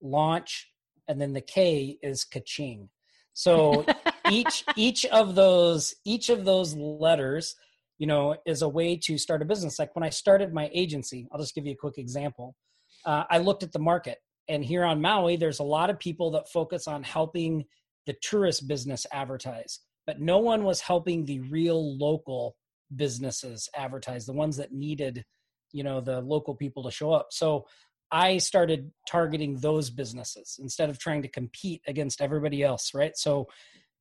launch, 0.00 0.70
and 1.08 1.20
then 1.20 1.32
the 1.32 1.40
K 1.40 1.98
is 2.02 2.24
kaching. 2.24 2.88
So 3.32 3.84
each 4.30 4.64
each 4.76 5.04
of 5.06 5.34
those 5.34 5.94
each 6.04 6.30
of 6.30 6.44
those 6.44 6.74
letters, 6.74 7.54
you 7.98 8.06
know, 8.06 8.36
is 8.46 8.62
a 8.62 8.68
way 8.68 8.96
to 9.04 9.18
start 9.18 9.42
a 9.42 9.44
business. 9.44 9.78
Like 9.78 9.94
when 9.94 10.04
I 10.04 10.10
started 10.10 10.54
my 10.54 10.70
agency, 10.72 11.28
I'll 11.30 11.40
just 11.40 11.54
give 11.54 11.66
you 11.66 11.72
a 11.72 11.76
quick 11.76 11.98
example. 11.98 12.56
Uh, 13.04 13.24
I 13.28 13.38
looked 13.38 13.62
at 13.62 13.72
the 13.72 13.78
market, 13.78 14.18
and 14.48 14.64
here 14.64 14.84
on 14.84 15.00
Maui, 15.00 15.36
there's 15.36 15.58
a 15.58 15.64
lot 15.64 15.90
of 15.90 15.98
people 15.98 16.30
that 16.32 16.48
focus 16.48 16.88
on 16.88 17.02
helping 17.02 17.64
the 18.06 18.14
tourist 18.22 18.68
business 18.68 19.06
advertise 19.12 19.80
but 20.06 20.20
no 20.20 20.38
one 20.38 20.64
was 20.64 20.80
helping 20.80 21.24
the 21.24 21.40
real 21.40 21.98
local 21.98 22.56
businesses 22.94 23.68
advertise 23.74 24.26
the 24.26 24.32
ones 24.32 24.56
that 24.56 24.72
needed 24.72 25.24
you 25.72 25.82
know 25.82 26.00
the 26.00 26.20
local 26.20 26.54
people 26.54 26.82
to 26.84 26.90
show 26.90 27.12
up. 27.12 27.28
So 27.30 27.66
i 28.12 28.38
started 28.38 28.92
targeting 29.08 29.56
those 29.56 29.90
businesses 29.90 30.60
instead 30.62 30.88
of 30.88 30.98
trying 30.98 31.22
to 31.22 31.28
compete 31.28 31.82
against 31.88 32.20
everybody 32.20 32.62
else 32.62 32.92
right? 32.94 33.16
So 33.16 33.46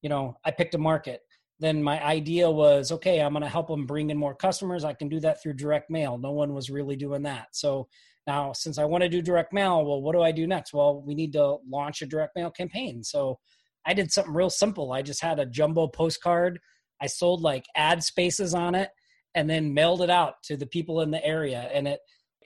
you 0.02 0.10
know 0.10 0.38
i 0.46 0.52
picked 0.52 0.76
a 0.76 0.80
market. 0.80 1.22
Then 1.60 1.82
my 1.82 2.04
idea 2.04 2.50
was 2.50 2.92
okay 2.92 3.22
i'm 3.22 3.34
going 3.34 3.44
to 3.44 3.50
help 3.50 3.68
them 3.68 3.86
bring 3.86 4.10
in 4.10 4.18
more 4.18 4.36
customers. 4.36 4.84
I 4.84 4.94
can 4.94 5.10
do 5.10 5.20
that 5.22 5.42
through 5.42 5.54
direct 5.54 5.90
mail. 5.90 6.18
No 6.18 6.32
one 6.32 6.54
was 6.54 6.70
really 6.70 6.96
doing 6.96 7.24
that. 7.24 7.48
So 7.54 7.88
now 8.28 8.54
since 8.54 8.78
i 8.78 8.86
want 8.86 9.04
to 9.04 9.10
do 9.10 9.22
direct 9.22 9.52
mail 9.54 9.84
well 9.86 10.02
what 10.02 10.14
do 10.14 10.22
i 10.22 10.32
do 10.32 10.46
next? 10.46 10.74
Well 10.74 11.02
we 11.02 11.16
need 11.16 11.34
to 11.34 11.58
launch 11.68 12.02
a 12.02 12.06
direct 12.06 12.36
mail 12.36 12.52
campaign. 12.52 13.04
So 13.04 13.40
I 13.86 13.94
did 13.94 14.12
something 14.12 14.34
real 14.34 14.50
simple. 14.50 14.92
I 14.92 15.02
just 15.02 15.22
had 15.22 15.40
a 15.40 15.46
jumbo 15.46 15.88
postcard. 15.88 16.60
I 17.02 17.08
sold 17.08 17.42
like 17.42 17.66
ad 17.76 18.04
spaces 18.04 18.54
on 18.54 18.76
it 18.76 18.90
and 19.36 19.50
then 19.50 19.74
mailed 19.74 20.02
it 20.02 20.10
out 20.10 20.36
to 20.44 20.58
the 20.58 20.66
people 20.66 21.02
in 21.02 21.12
the 21.12 21.24
area. 21.24 21.70
And 21.74 21.88
it 21.88 22.00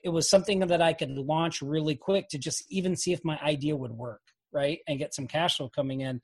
it 0.03 0.09
was 0.09 0.29
something 0.29 0.59
that 0.59 0.81
I 0.81 0.93
could 0.93 1.11
launch 1.11 1.61
really 1.61 1.95
quick 1.95 2.29
to 2.29 2.37
just 2.37 2.63
even 2.69 2.95
see 2.95 3.11
if 3.11 3.23
my 3.25 3.37
idea 3.39 3.75
would 3.75 3.91
work, 3.91 4.21
right? 4.53 4.79
And 4.87 4.97
get 4.97 5.13
some 5.13 5.27
cash 5.27 5.57
flow 5.57 5.69
coming 5.69 6.01
in. 6.01 6.21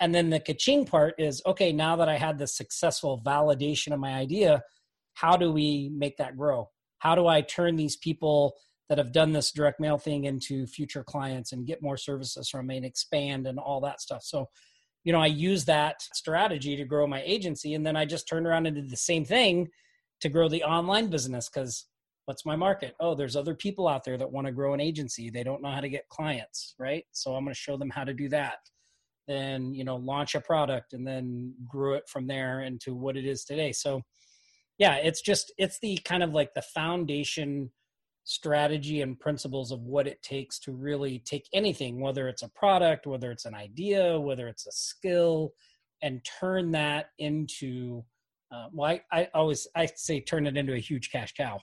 And 0.00 0.14
then 0.14 0.28
the 0.28 0.40
kaching 0.40 0.86
part 0.86 1.14
is 1.18 1.40
okay, 1.46 1.72
now 1.72 1.96
that 1.96 2.08
I 2.08 2.16
had 2.16 2.38
the 2.38 2.46
successful 2.46 3.22
validation 3.24 3.92
of 3.92 4.00
my 4.00 4.14
idea, 4.14 4.62
how 5.14 5.36
do 5.36 5.52
we 5.52 5.90
make 5.94 6.16
that 6.18 6.36
grow? 6.36 6.68
How 6.98 7.14
do 7.14 7.26
I 7.26 7.40
turn 7.40 7.76
these 7.76 7.96
people 7.96 8.54
that 8.88 8.98
have 8.98 9.12
done 9.12 9.32
this 9.32 9.50
direct 9.50 9.80
mail 9.80 9.98
thing 9.98 10.24
into 10.24 10.66
future 10.66 11.02
clients 11.02 11.52
and 11.52 11.66
get 11.66 11.82
more 11.82 11.96
services 11.96 12.48
from 12.48 12.66
me 12.66 12.76
and 12.76 12.86
expand 12.86 13.46
and 13.46 13.58
all 13.58 13.80
that 13.80 14.00
stuff. 14.00 14.22
So, 14.22 14.48
you 15.04 15.12
know, 15.12 15.20
I 15.20 15.26
use 15.26 15.64
that 15.64 16.02
strategy 16.02 16.76
to 16.76 16.84
grow 16.84 17.06
my 17.06 17.22
agency. 17.22 17.74
And 17.74 17.86
then 17.86 17.96
I 17.96 18.04
just 18.04 18.28
turned 18.28 18.46
around 18.46 18.66
and 18.66 18.76
did 18.76 18.90
the 18.90 18.96
same 18.96 19.24
thing 19.24 19.68
to 20.20 20.28
grow 20.28 20.48
the 20.48 20.64
online 20.64 21.08
business 21.08 21.48
because 21.48 21.86
what's 22.26 22.46
my 22.46 22.56
market 22.56 22.94
oh 23.00 23.14
there's 23.14 23.36
other 23.36 23.54
people 23.54 23.86
out 23.86 24.04
there 24.04 24.16
that 24.16 24.30
want 24.30 24.46
to 24.46 24.52
grow 24.52 24.72
an 24.72 24.80
agency 24.80 25.30
they 25.30 25.42
don't 25.42 25.62
know 25.62 25.70
how 25.70 25.80
to 25.80 25.88
get 25.88 26.08
clients 26.08 26.74
right 26.78 27.04
so 27.12 27.34
i'm 27.34 27.44
going 27.44 27.52
to 27.52 27.60
show 27.60 27.76
them 27.76 27.90
how 27.90 28.04
to 28.04 28.14
do 28.14 28.28
that 28.28 28.58
then 29.28 29.74
you 29.74 29.84
know 29.84 29.96
launch 29.96 30.34
a 30.34 30.40
product 30.40 30.92
and 30.92 31.06
then 31.06 31.52
grew 31.68 31.94
it 31.94 32.08
from 32.08 32.26
there 32.26 32.62
into 32.62 32.94
what 32.94 33.16
it 33.16 33.24
is 33.24 33.44
today 33.44 33.72
so 33.72 34.00
yeah 34.78 34.94
it's 34.94 35.20
just 35.20 35.52
it's 35.58 35.78
the 35.80 35.98
kind 36.04 36.22
of 36.22 36.32
like 36.32 36.52
the 36.54 36.62
foundation 36.62 37.70
strategy 38.24 39.02
and 39.02 39.20
principles 39.20 39.70
of 39.70 39.82
what 39.82 40.06
it 40.06 40.22
takes 40.22 40.58
to 40.58 40.72
really 40.72 41.18
take 41.20 41.46
anything 41.52 42.00
whether 42.00 42.26
it's 42.26 42.42
a 42.42 42.48
product 42.48 43.06
whether 43.06 43.30
it's 43.30 43.44
an 43.44 43.54
idea 43.54 44.18
whether 44.18 44.48
it's 44.48 44.66
a 44.66 44.72
skill 44.72 45.52
and 46.02 46.24
turn 46.24 46.70
that 46.70 47.10
into 47.18 48.02
uh, 48.50 48.66
well 48.72 48.90
I, 48.90 49.20
I 49.20 49.28
always 49.34 49.66
i 49.76 49.86
say 49.94 50.20
turn 50.20 50.46
it 50.46 50.56
into 50.56 50.72
a 50.72 50.78
huge 50.78 51.10
cash 51.10 51.34
cow 51.34 51.60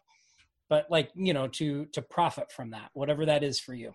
but 0.69 0.86
like 0.91 1.10
you 1.15 1.34
know 1.34 1.47
to 1.47 1.86
to 1.93 2.02
profit 2.04 2.52
from 2.52 2.69
that 2.71 2.91
whatever 2.93 3.26
that 3.26 3.43
is 3.43 3.60
for 3.60 3.74
you 3.74 3.93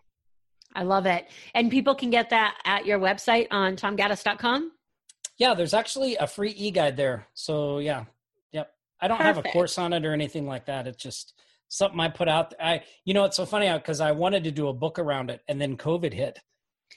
I 0.74 0.82
love 0.82 1.06
it. 1.06 1.28
And 1.54 1.70
people 1.70 1.94
can 1.94 2.10
get 2.10 2.30
that 2.30 2.56
at 2.64 2.86
your 2.86 2.98
website 2.98 3.48
on 3.50 3.76
tomgaddis.com. 3.76 4.72
Yeah, 5.38 5.54
there's 5.54 5.74
actually 5.74 6.16
a 6.16 6.26
free 6.26 6.54
e-guide 6.56 6.96
there. 6.96 7.26
So 7.34 7.78
yeah. 7.78 8.04
Yep. 8.52 8.70
I 9.00 9.08
don't 9.08 9.18
Perfect. 9.18 9.36
have 9.36 9.46
a 9.46 9.48
course 9.50 9.78
on 9.78 9.92
it 9.92 10.04
or 10.04 10.12
anything 10.12 10.46
like 10.46 10.66
that. 10.66 10.86
It's 10.86 11.02
just 11.02 11.34
something 11.68 12.00
I 12.00 12.08
put 12.08 12.28
out. 12.28 12.54
I 12.60 12.82
you 13.04 13.14
know 13.14 13.24
it's 13.24 13.36
so 13.36 13.46
funny 13.46 13.68
uh, 13.68 13.78
because 13.78 14.00
I 14.00 14.12
wanted 14.12 14.44
to 14.44 14.50
do 14.50 14.68
a 14.68 14.74
book 14.74 14.98
around 14.98 15.30
it 15.30 15.40
and 15.48 15.60
then 15.60 15.76
COVID 15.76 16.12
hit. 16.12 16.38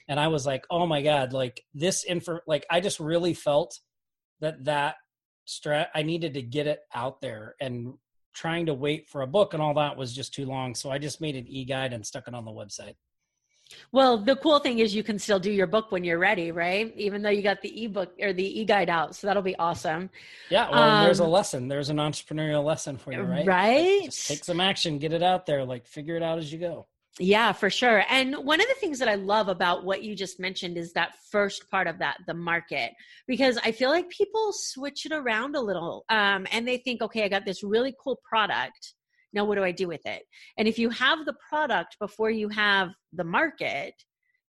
And 0.08 0.18
I 0.20 0.28
was 0.28 0.46
like, 0.46 0.64
"Oh 0.70 0.86
my 0.86 1.02
god, 1.02 1.32
like 1.32 1.62
this 1.74 2.04
info 2.04 2.40
like 2.46 2.66
I 2.70 2.80
just 2.80 3.00
really 3.00 3.34
felt 3.34 3.78
that 4.40 4.64
that 4.64 4.96
strat 5.46 5.88
I 5.94 6.02
needed 6.02 6.34
to 6.34 6.42
get 6.42 6.66
it 6.66 6.80
out 6.94 7.20
there 7.20 7.56
and 7.60 7.94
trying 8.34 8.66
to 8.66 8.74
wait 8.74 9.08
for 9.08 9.22
a 9.22 9.26
book 9.26 9.54
and 9.54 9.62
all 9.62 9.74
that 9.74 9.96
was 9.96 10.14
just 10.14 10.32
too 10.32 10.46
long. 10.46 10.74
So 10.74 10.90
I 10.90 10.98
just 10.98 11.20
made 11.20 11.36
an 11.36 11.48
e-guide 11.48 11.92
and 11.92 12.06
stuck 12.06 12.28
it 12.28 12.34
on 12.34 12.44
the 12.44 12.52
website. 12.52 12.94
Well, 13.92 14.18
the 14.18 14.36
cool 14.36 14.58
thing 14.58 14.78
is 14.78 14.94
you 14.94 15.02
can 15.02 15.18
still 15.18 15.38
do 15.38 15.50
your 15.50 15.66
book 15.66 15.90
when 15.90 16.04
you're 16.04 16.18
ready, 16.18 16.52
right? 16.52 16.92
Even 16.96 17.22
though 17.22 17.30
you 17.30 17.42
got 17.42 17.60
the 17.62 17.84
ebook 17.84 18.12
or 18.20 18.32
the 18.32 18.60
e-guide 18.60 18.90
out. 18.90 19.14
So 19.16 19.26
that'll 19.26 19.42
be 19.42 19.56
awesome. 19.56 20.10
Yeah, 20.48 20.70
well, 20.70 20.82
um, 20.82 21.04
there's 21.04 21.20
a 21.20 21.24
um, 21.24 21.30
lesson. 21.30 21.68
There's 21.68 21.90
an 21.90 21.98
entrepreneurial 21.98 22.64
lesson 22.64 22.96
for 22.96 23.12
you, 23.12 23.22
right? 23.22 23.46
Right. 23.46 24.02
Like, 24.02 24.12
take 24.12 24.44
some 24.44 24.60
action, 24.60 24.98
get 24.98 25.12
it 25.12 25.22
out 25.22 25.46
there, 25.46 25.64
like 25.64 25.86
figure 25.86 26.16
it 26.16 26.22
out 26.22 26.38
as 26.38 26.52
you 26.52 26.58
go. 26.58 26.86
Yeah, 27.18 27.52
for 27.52 27.68
sure. 27.68 28.04
And 28.08 28.34
one 28.36 28.60
of 28.60 28.68
the 28.68 28.74
things 28.74 28.98
that 29.00 29.08
I 29.08 29.16
love 29.16 29.48
about 29.48 29.84
what 29.84 30.02
you 30.02 30.14
just 30.14 30.38
mentioned 30.38 30.78
is 30.78 30.92
that 30.92 31.14
first 31.30 31.68
part 31.70 31.86
of 31.86 31.98
that, 31.98 32.18
the 32.26 32.34
market, 32.34 32.92
because 33.26 33.58
I 33.64 33.72
feel 33.72 33.90
like 33.90 34.08
people 34.08 34.52
switch 34.52 35.04
it 35.04 35.12
around 35.12 35.56
a 35.56 35.60
little 35.60 36.04
um, 36.08 36.46
and 36.50 36.66
they 36.66 36.78
think, 36.78 37.02
okay, 37.02 37.24
I 37.24 37.28
got 37.28 37.44
this 37.44 37.62
really 37.62 37.94
cool 38.02 38.20
product 38.26 38.94
now, 39.32 39.44
what 39.44 39.56
do 39.56 39.64
I 39.64 39.72
do 39.72 39.88
with 39.88 40.04
it? 40.06 40.22
And 40.58 40.66
if 40.66 40.78
you 40.78 40.90
have 40.90 41.24
the 41.24 41.36
product 41.48 41.96
before 42.00 42.30
you 42.30 42.48
have 42.48 42.90
the 43.12 43.24
market, 43.24 43.94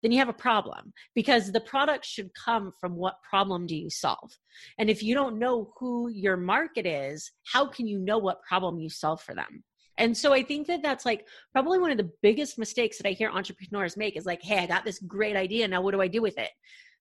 then 0.01 0.11
you 0.11 0.17
have 0.17 0.29
a 0.29 0.33
problem 0.33 0.93
because 1.13 1.51
the 1.51 1.61
product 1.61 2.05
should 2.05 2.31
come 2.33 2.71
from 2.79 2.95
what 2.95 3.21
problem 3.27 3.67
do 3.67 3.75
you 3.75 3.89
solve? 3.89 4.31
And 4.79 4.89
if 4.89 5.03
you 5.03 5.13
don't 5.13 5.37
know 5.37 5.71
who 5.79 6.09
your 6.09 6.37
market 6.37 6.87
is, 6.87 7.31
how 7.45 7.67
can 7.67 7.85
you 7.85 7.99
know 7.99 8.17
what 8.17 8.41
problem 8.41 8.79
you 8.79 8.89
solve 8.89 9.21
for 9.21 9.35
them? 9.35 9.63
And 9.97 10.17
so 10.17 10.33
I 10.33 10.41
think 10.41 10.65
that 10.67 10.81
that's 10.81 11.05
like 11.05 11.27
probably 11.51 11.77
one 11.77 11.91
of 11.91 11.97
the 11.97 12.11
biggest 12.23 12.57
mistakes 12.57 12.97
that 12.97 13.07
I 13.07 13.11
hear 13.11 13.29
entrepreneurs 13.29 13.97
make 13.97 14.17
is 14.17 14.25
like, 14.25 14.41
hey, 14.41 14.57
I 14.57 14.65
got 14.65 14.83
this 14.83 14.99
great 14.99 15.35
idea. 15.35 15.67
Now, 15.67 15.81
what 15.81 15.93
do 15.93 16.01
I 16.01 16.07
do 16.07 16.21
with 16.23 16.39
it? 16.39 16.49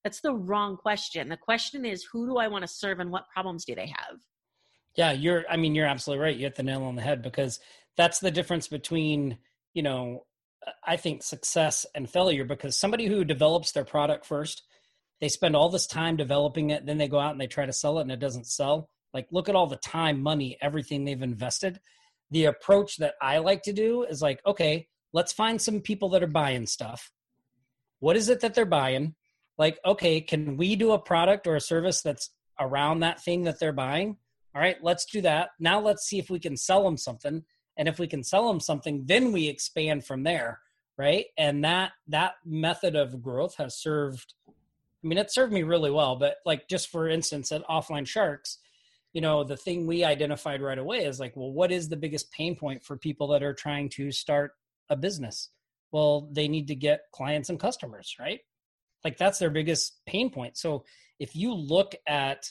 That's 0.05 0.21
the 0.21 0.35
wrong 0.35 0.77
question. 0.77 1.29
The 1.29 1.37
question 1.37 1.87
is, 1.87 2.07
who 2.13 2.27
do 2.27 2.37
I 2.37 2.49
want 2.49 2.63
to 2.63 2.69
serve 2.69 3.01
and 3.01 3.11
what 3.11 3.29
problems 3.33 3.65
do 3.65 3.75
they 3.75 3.87
have? 3.87 4.19
Yeah, 4.97 5.13
you're 5.13 5.45
I 5.49 5.57
mean, 5.57 5.75
you're 5.75 5.87
absolutely 5.87 6.25
right. 6.25 6.37
You 6.37 6.43
hit 6.43 6.57
the 6.57 6.63
nail 6.63 6.85
on 6.85 6.97
the 6.97 7.03
head 7.03 7.23
because 7.23 7.61
that's 7.97 8.19
the 8.19 8.31
difference 8.31 8.69
between, 8.69 9.39
you 9.73 9.83
know, 9.83 10.25
I 10.85 10.97
think 10.97 11.23
success 11.23 11.87
and 11.95 12.09
failure 12.09 12.45
because 12.45 12.77
somebody 12.77 13.07
who 13.07 13.25
develops 13.25 13.73
their 13.73 13.85
product 13.85 14.27
first, 14.27 14.63
they 15.21 15.29
spend 15.29 15.57
all 15.57 15.69
this 15.69 15.87
time 15.87 16.17
developing 16.17 16.71
it, 16.71 16.87
then 16.87 16.99
they 16.99 17.09
go 17.09 17.19
out 17.19 17.33
and 17.33 17.41
they 17.41 17.47
try 17.47 17.67
to 17.67 17.73
sell 17.73 17.99
it 17.99 18.03
and 18.03 18.13
it 18.13 18.21
doesn't 18.21 18.47
sell. 18.47 18.89
Like 19.15 19.27
look 19.31 19.49
at 19.49 19.57
all 19.57 19.67
the 19.67 19.77
time, 19.77 20.23
money, 20.23 20.57
everything 20.61 21.05
they've 21.05 21.23
invested. 21.23 21.81
The 22.31 22.45
approach 22.45 22.99
that 22.99 23.15
I 23.21 23.39
like 23.39 23.63
to 23.63 23.73
do 23.73 24.05
is 24.05 24.23
like, 24.23 24.41
okay, 24.47 24.87
let's 25.13 25.33
find 25.33 25.61
some 25.61 25.81
people 25.81 26.11
that 26.11 26.23
are 26.23 26.29
buying 26.29 26.67
stuff. 26.67 27.11
What 27.99 28.17
is 28.17 28.29
it 28.29 28.41
that 28.41 28.55
they're 28.55 28.65
buying? 28.65 29.15
Like, 29.59 29.79
okay, 29.85 30.21
can 30.21 30.57
we 30.57 30.77
do 30.77 30.93
a 30.93 30.99
product 30.99 31.47
or 31.47 31.57
a 31.57 31.61
service 31.61 32.03
that's 32.03 32.31
around 32.59 33.01
that 33.01 33.23
thing 33.23 33.45
that 33.45 33.59
they're 33.59 33.73
buying? 33.73 34.17
All 34.55 34.61
right, 34.61 34.77
let's 34.83 35.05
do 35.05 35.21
that. 35.23 35.51
Now 35.59 35.81
let's 35.81 36.07
see 36.07 36.19
if 36.19 36.31
we 36.31 36.41
can 36.41 36.57
sell 36.57 36.83
them 36.83 36.97
something. 36.97 37.45
And 37.77 37.89
if 37.89 37.99
we 37.99 38.07
can 38.07 38.25
sell 38.25 38.49
them 38.49 38.61
something, 38.61 39.05
then 39.07 39.33
we 39.33 39.49
expand 39.49 40.05
from 40.05 40.23
there, 40.25 40.61
right? 40.99 41.27
And 41.39 41.65
that 41.65 41.93
that 42.09 42.35
method 42.45 42.97
of 42.97 43.23
growth 43.23 43.57
has 43.57 43.77
served 43.77 44.35
I 45.03 45.07
mean, 45.07 45.19
it 45.19 45.33
served 45.33 45.53
me 45.53 45.63
really 45.63 45.91
well, 45.91 46.17
but 46.17 46.37
like 46.45 46.69
just 46.69 46.89
for 46.91 47.09
instance 47.09 47.53
at 47.53 47.67
Offline 47.69 48.07
Sharks, 48.07 48.59
you 49.13 49.21
know, 49.21 49.43
the 49.43 49.57
thing 49.57 49.87
we 49.87 50.05
identified 50.05 50.61
right 50.61 50.79
away 50.79 51.05
is 51.05 51.19
like, 51.19 51.37
well, 51.37 51.53
what 51.53 51.73
is 51.73 51.89
the 51.89 51.97
biggest 51.97 52.31
pain 52.33 52.55
point 52.55 52.85
for 52.85 52.97
people 52.97 53.29
that 53.29 53.43
are 53.43 53.55
trying 53.55 53.89
to 53.91 54.13
start 54.13 54.53
a 54.89 54.97
business? 54.97 55.51
Well, 55.91 56.29
they 56.33 56.49
need 56.49 56.69
to 56.69 56.75
get 56.75 57.07
clients 57.13 57.49
and 57.49 57.59
customers, 57.59 58.15
right? 58.21 58.41
Like 59.05 59.17
that's 59.17 59.39
their 59.39 59.51
biggest 59.51 60.01
pain 60.07 60.31
point. 60.31 60.59
So 60.59 60.85
if 61.19 61.35
you 61.35 61.55
look 61.55 61.95
at 62.07 62.51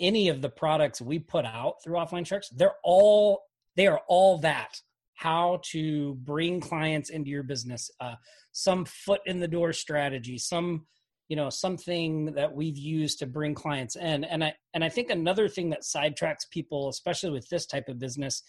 any 0.00 0.28
of 0.28 0.42
the 0.42 0.48
products 0.48 1.00
we 1.00 1.18
put 1.18 1.44
out 1.44 1.74
through 1.82 1.94
offline 1.96 2.26
sharks 2.26 2.48
they're 2.50 2.74
all 2.82 3.44
they 3.76 3.86
are 3.86 4.00
all 4.08 4.38
that. 4.38 4.80
How 5.14 5.60
to 5.70 6.14
bring 6.14 6.60
clients 6.60 7.10
into 7.10 7.30
your 7.30 7.42
business 7.44 7.90
uh, 8.00 8.14
some 8.52 8.84
foot 8.84 9.20
in 9.26 9.40
the 9.40 9.48
door 9.48 9.72
strategy 9.72 10.38
some 10.38 10.86
you 11.28 11.36
know 11.36 11.50
something 11.50 12.26
that 12.34 12.52
we've 12.52 12.76
used 12.76 13.18
to 13.20 13.26
bring 13.26 13.54
clients 13.54 13.96
in. 13.96 14.24
And 14.24 14.44
i 14.44 14.54
and 14.74 14.84
i 14.84 14.88
think 14.88 15.10
another 15.10 15.48
thing 15.48 15.70
that 15.70 15.82
sidetracks 15.82 16.50
people 16.50 16.88
especially 16.88 17.30
with 17.30 17.48
this 17.48 17.66
type 17.66 17.88
of 17.88 17.98
business 17.98 18.42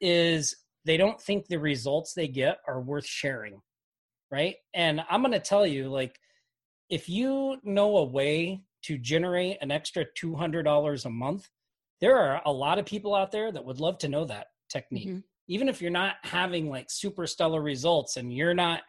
is 0.00 0.56
they 0.84 0.96
don't 0.96 1.20
think 1.20 1.46
the 1.46 1.58
results 1.58 2.14
they 2.14 2.28
get 2.28 2.58
are 2.66 2.80
worth 2.80 3.06
sharing 3.06 3.60
right? 4.30 4.56
And 4.74 5.02
i'm 5.10 5.22
going 5.22 5.32
to 5.32 5.40
tell 5.40 5.66
you 5.66 5.88
like 5.88 6.18
if 6.90 7.08
you 7.08 7.56
know 7.64 7.98
a 7.98 8.04
way 8.04 8.62
to 8.88 8.96
generate 8.96 9.58
an 9.60 9.70
extra 9.70 10.06
$200 10.18 11.04
a 11.04 11.10
month, 11.10 11.46
there 12.00 12.16
are 12.16 12.40
a 12.46 12.52
lot 12.52 12.78
of 12.78 12.86
people 12.86 13.14
out 13.14 13.30
there 13.30 13.52
that 13.52 13.66
would 13.66 13.80
love 13.80 13.98
to 13.98 14.08
know 14.08 14.24
that 14.24 14.46
technique. 14.70 15.08
Mm-hmm. 15.08 15.18
Even 15.48 15.68
if 15.68 15.82
you're 15.82 15.90
not 15.90 16.14
having 16.22 16.70
like 16.70 16.90
super 16.90 17.26
stellar 17.26 17.60
results 17.60 18.16
and 18.16 18.32
you're 18.32 18.54
not 18.54 18.80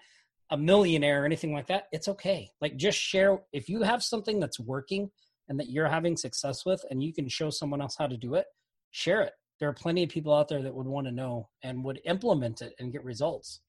a 0.51 0.57
millionaire 0.57 1.23
or 1.23 1.25
anything 1.25 1.51
like 1.51 1.67
that, 1.67 1.87
it's 1.91 2.07
okay. 2.07 2.49
Like 2.61 2.77
just 2.77 2.97
share 2.97 3.39
if 3.51 3.67
you 3.67 3.83
have 3.83 4.01
something 4.01 4.39
that's 4.39 4.57
working 4.57 5.11
and 5.49 5.59
that 5.59 5.69
you're 5.69 5.89
having 5.89 6.15
success 6.15 6.65
with 6.65 6.81
and 6.89 7.03
you 7.03 7.13
can 7.13 7.27
show 7.27 7.49
someone 7.49 7.81
else 7.81 7.97
how 7.99 8.07
to 8.07 8.15
do 8.15 8.35
it, 8.35 8.45
share 8.91 9.21
it. 9.21 9.33
There 9.59 9.67
are 9.67 9.73
plenty 9.73 10.03
of 10.03 10.09
people 10.09 10.33
out 10.33 10.47
there 10.47 10.61
that 10.61 10.73
would 10.73 10.87
want 10.87 11.07
to 11.07 11.11
know 11.11 11.49
and 11.61 11.83
would 11.83 11.99
implement 12.05 12.61
it 12.61 12.73
and 12.79 12.93
get 12.93 13.03
results. 13.03 13.59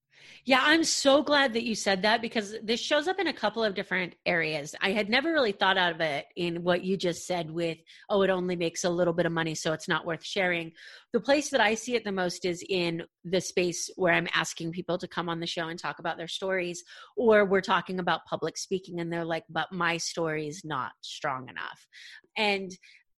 Yeah, 0.44 0.62
I'm 0.62 0.84
so 0.84 1.22
glad 1.22 1.52
that 1.52 1.64
you 1.64 1.74
said 1.74 2.02
that 2.02 2.22
because 2.22 2.54
this 2.62 2.80
shows 2.80 3.08
up 3.08 3.20
in 3.20 3.26
a 3.26 3.32
couple 3.32 3.62
of 3.62 3.74
different 3.74 4.14
areas. 4.24 4.74
I 4.80 4.92
had 4.92 5.08
never 5.10 5.32
really 5.32 5.52
thought 5.52 5.76
out 5.76 5.92
of 5.92 6.00
it 6.00 6.26
in 6.34 6.62
what 6.62 6.82
you 6.82 6.96
just 6.96 7.26
said 7.26 7.50
with, 7.50 7.78
oh, 8.08 8.22
it 8.22 8.30
only 8.30 8.56
makes 8.56 8.84
a 8.84 8.90
little 8.90 9.12
bit 9.12 9.26
of 9.26 9.32
money, 9.32 9.54
so 9.54 9.72
it's 9.72 9.88
not 9.88 10.06
worth 10.06 10.24
sharing. 10.24 10.72
The 11.12 11.20
place 11.20 11.50
that 11.50 11.60
I 11.60 11.74
see 11.74 11.94
it 11.94 12.04
the 12.04 12.12
most 12.12 12.44
is 12.44 12.64
in 12.68 13.02
the 13.24 13.40
space 13.40 13.90
where 13.96 14.14
I'm 14.14 14.28
asking 14.34 14.72
people 14.72 14.98
to 14.98 15.08
come 15.08 15.28
on 15.28 15.40
the 15.40 15.46
show 15.46 15.68
and 15.68 15.78
talk 15.78 15.98
about 15.98 16.16
their 16.16 16.28
stories, 16.28 16.82
or 17.16 17.44
we're 17.44 17.60
talking 17.60 17.98
about 17.98 18.24
public 18.24 18.56
speaking 18.56 19.00
and 19.00 19.12
they're 19.12 19.24
like, 19.24 19.44
but 19.50 19.72
my 19.72 19.98
story 19.98 20.48
is 20.48 20.62
not 20.64 20.92
strong 21.02 21.48
enough. 21.48 21.86
And 22.36 22.72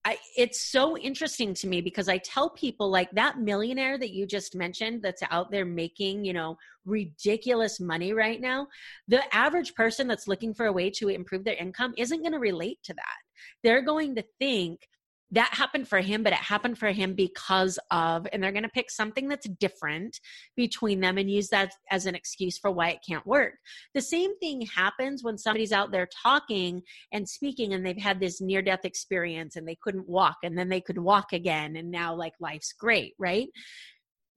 I, 0.04 0.18
it's 0.36 0.62
so 0.62 0.98
interesting 0.98 1.54
to 1.56 1.68
me 1.68 1.80
because 1.82 2.10
I 2.10 2.18
tell 2.18 2.50
people 2.50 2.90
like 2.90 3.12
that 3.12 3.40
millionaire 3.40 4.00
that 4.00 4.12
you 4.12 4.26
just 4.26 4.56
mentioned 4.56 5.04
that's 5.04 5.22
out 5.30 5.52
there 5.52 5.66
making, 5.66 6.26
you 6.26 6.34
know, 6.34 6.58
ridiculous 6.86 7.80
money 7.80 8.12
right 8.12 8.42
now, 8.42 8.68
the 9.08 9.22
average 9.36 9.76
person 9.76 10.08
that's 10.08 10.28
looking 10.28 10.56
for 10.56 10.66
a 10.66 10.72
way 10.72 10.90
to 10.90 11.10
improve 11.10 11.44
their 11.44 11.56
income 11.56 11.94
isn't 11.98 12.22
going 12.22 12.32
to 12.32 12.40
relate 12.40 12.80
to 12.84 12.94
that. 12.96 13.18
They're 13.62 13.84
going 13.84 14.16
to 14.16 14.24
think 14.40 14.88
that 15.32 15.54
happened 15.54 15.88
for 15.88 16.00
him, 16.00 16.24
but 16.24 16.34
it 16.34 16.39
happened 16.39 16.78
for 16.78 16.91
him 16.91 17.13
because 17.13 17.80
of, 17.89 18.28
and 18.32 18.44
they're 18.44 18.52
going 18.52 18.63
to 18.63 18.70
pick 18.70 18.91
something 18.91 19.30
that's 19.30 19.48
different 19.60 20.20
between 20.58 21.00
them 21.00 21.17
and 21.17 21.32
use 21.32 21.48
that 21.50 21.74
as 21.89 22.06
an 22.06 22.15
excuse 22.15 22.58
for 22.58 22.70
why 22.70 22.89
it 22.89 23.00
can't 23.08 23.26
work. 23.26 23.54
The 23.94 24.02
same 24.02 24.38
thing 24.39 24.67
happens 24.76 25.24
when 25.24 25.38
somebody's 25.38 25.72
out 25.72 25.91
there 25.91 26.08
talking 26.22 26.82
and 27.13 27.28
speaking 27.28 27.74
and 27.74 27.86
they've 27.86 27.98
had 27.98 28.20
this 28.20 28.41
near 28.41 28.62
death 28.62 28.84
experience 28.84 29.56
and 29.56 29.67
they 29.67 29.78
couldn't 29.82 30.10
walk 30.10 30.38
and 30.44 30.58
then 30.58 30.70
they 30.70 30.82
could 30.82 30.98
walk 30.98 31.32
again 31.32 31.78
and 31.78 31.89
now 31.89 32.13
like 32.13 32.34
life's 32.41 32.74
great, 32.74 33.13
right? 33.17 33.48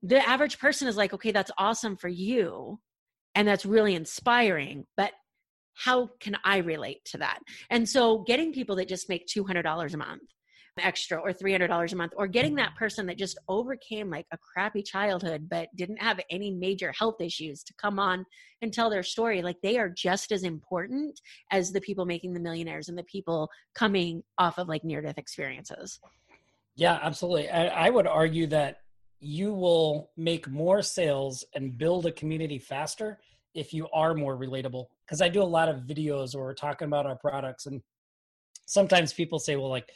The 0.02 0.26
average 0.28 0.59
person 0.61 0.87
is 0.87 0.96
like, 0.96 1.12
okay, 1.12 1.33
that's 1.33 1.50
awesome 1.59 1.96
for 1.96 2.09
you 2.09 2.78
and 3.35 3.48
that's 3.48 3.66
really 3.66 3.96
inspiring, 3.96 4.85
but 4.96 5.12
how 5.76 6.11
can 6.20 6.37
I 6.44 6.59
relate 6.59 7.04
to 7.07 7.18
that? 7.18 7.40
And 7.68 7.88
so 7.88 8.18
getting 8.18 8.52
people 8.52 8.76
that 8.76 8.87
just 8.87 9.09
make 9.09 9.26
$200 9.26 9.92
a 9.92 9.96
month 9.96 10.22
extra 10.78 11.18
or 11.18 11.32
$300 11.32 11.92
a 11.92 11.96
month 11.96 12.12
or 12.16 12.26
getting 12.26 12.54
that 12.56 12.70
mm-hmm. 12.70 12.78
person 12.78 13.06
that 13.06 13.18
just 13.18 13.38
overcame 13.48 14.10
like 14.10 14.26
a 14.32 14.38
crappy 14.38 14.82
childhood 14.82 15.48
but 15.48 15.68
didn't 15.76 16.02
have 16.02 16.18
any 16.30 16.50
major 16.50 16.92
health 16.98 17.20
issues 17.20 17.62
to 17.62 17.72
come 17.74 17.98
on 17.98 18.24
and 18.60 18.72
tell 18.72 18.90
their 18.90 19.02
story 19.02 19.42
like 19.42 19.56
they 19.62 19.78
are 19.78 19.88
just 19.88 20.32
as 20.32 20.42
important 20.42 21.20
as 21.52 21.70
the 21.70 21.80
people 21.80 22.06
making 22.06 22.34
the 22.34 22.40
millionaires 22.40 22.88
and 22.88 22.98
the 22.98 23.04
people 23.04 23.48
coming 23.74 24.22
off 24.38 24.58
of 24.58 24.68
like 24.68 24.84
near 24.84 25.00
death 25.00 25.18
experiences. 25.18 26.00
Yeah 26.74 26.98
absolutely. 27.02 27.48
I, 27.50 27.87
I 27.87 27.90
would 27.90 28.06
argue 28.06 28.48
that 28.48 28.78
you 29.20 29.54
will 29.54 30.10
make 30.16 30.48
more 30.48 30.82
sales 30.82 31.44
and 31.54 31.78
build 31.78 32.06
a 32.06 32.12
community 32.12 32.58
faster 32.58 33.20
if 33.54 33.72
you 33.72 33.88
are 33.94 34.12
more 34.14 34.37
relatable 34.37 34.87
because 35.06 35.22
i 35.22 35.28
do 35.28 35.40
a 35.40 35.44
lot 35.44 35.68
of 35.68 35.82
videos 35.82 36.34
where 36.34 36.44
we're 36.44 36.52
talking 36.52 36.87
about 36.87 37.06
our 37.06 37.16
products 37.16 37.64
and 37.66 37.80
sometimes 38.66 39.12
people 39.12 39.38
say 39.38 39.56
well 39.56 39.70
like 39.70 39.88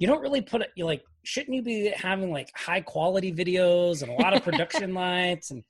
you 0.00 0.08
don't 0.08 0.20
really 0.20 0.40
put 0.40 0.62
it 0.62 0.70
you 0.74 0.84
like 0.84 1.04
shouldn't 1.22 1.54
you 1.54 1.62
be 1.62 1.92
having 1.96 2.32
like 2.32 2.50
high 2.56 2.80
quality 2.80 3.32
videos 3.32 4.02
and 4.02 4.10
a 4.10 4.14
lot 4.14 4.34
of 4.34 4.42
production 4.42 4.92
lights 5.04 5.52
and 5.52 5.62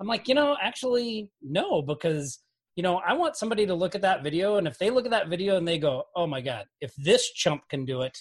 i'm 0.00 0.08
like 0.08 0.26
you 0.26 0.34
know 0.34 0.56
actually 0.60 1.30
no 1.40 1.80
because 1.80 2.40
you 2.74 2.82
know 2.82 3.00
i 3.06 3.12
want 3.12 3.36
somebody 3.36 3.64
to 3.64 3.74
look 3.74 3.94
at 3.94 4.02
that 4.02 4.24
video 4.24 4.56
and 4.56 4.66
if 4.66 4.76
they 4.78 4.90
look 4.90 5.04
at 5.04 5.12
that 5.12 5.28
video 5.28 5.56
and 5.56 5.68
they 5.68 5.78
go 5.78 6.02
oh 6.16 6.26
my 6.26 6.40
god 6.40 6.64
if 6.80 6.92
this 6.96 7.30
chump 7.30 7.62
can 7.68 7.84
do 7.84 8.02
it 8.02 8.18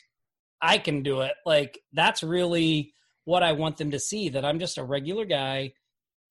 i 0.61 0.77
can 0.77 1.01
do 1.01 1.21
it 1.21 1.33
like 1.45 1.79
that's 1.93 2.21
really 2.21 2.93
what 3.25 3.41
i 3.41 3.51
want 3.51 3.77
them 3.77 3.89
to 3.89 3.99
see 3.99 4.29
that 4.29 4.45
i'm 4.45 4.59
just 4.59 4.77
a 4.77 4.83
regular 4.83 5.25
guy 5.25 5.73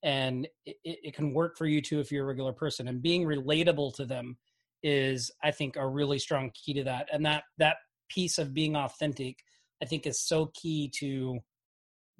and 0.03 0.49
it, 0.67 0.77
it 0.85 1.15
can 1.15 1.33
work 1.33 1.57
for 1.57 1.67
you 1.67 1.81
too 1.81 2.01
if 2.01 2.11
you're 2.11 2.25
a 2.25 2.27
regular 2.27 2.53
person. 2.53 2.89
And 2.89 3.03
being 3.03 3.25
relatable 3.25 3.95
to 3.97 4.05
them 4.05 4.37
is 4.85 5.31
i 5.45 5.51
think 5.53 5.77
a 5.77 5.87
really 5.87 6.19
strong 6.19 6.51
key 6.55 6.75
to 6.75 6.85
that. 6.85 7.09
And 7.13 7.25
that 7.25 7.45
that 7.59 7.77
piece 8.13 8.39
of 8.39 8.55
being 8.55 8.77
authentic 8.77 9.39
i 9.83 9.85
think 9.85 10.07
is 10.07 10.21
so 10.21 10.51
key 10.55 10.91
to 10.95 11.39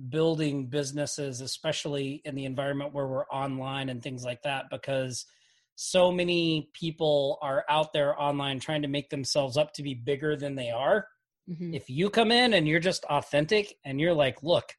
building 0.09 0.67
businesses 0.67 1.41
especially 1.41 2.23
in 2.25 2.35
the 2.35 2.45
environment 2.45 2.93
where 2.93 3.07
we're 3.07 3.27
online 3.27 3.89
and 3.89 4.03
things 4.03 4.25
like 4.25 4.43
that 4.43 4.65
because 4.71 5.27
so 5.75 6.11
many 6.11 6.71
people 6.73 7.39
are 7.41 7.65
out 7.69 7.93
there 7.93 8.21
online 8.21 8.59
trying 8.59 8.83
to 8.83 8.89
make 8.89 9.11
themselves 9.11 9.57
up 9.57 9.73
to 9.73 9.83
be 9.83 9.95
bigger 9.95 10.37
than 10.37 10.55
they 10.55 10.71
are 10.71 11.07
mm-hmm. 11.49 11.75
if 11.75 11.89
you 11.89 12.11
come 12.11 12.33
in 12.33 12.55
and 12.55 12.67
you're 12.67 12.81
just 12.81 13.05
authentic 13.05 13.77
and 13.85 14.01
you're 14.01 14.15
like 14.15 14.43
look 14.43 14.73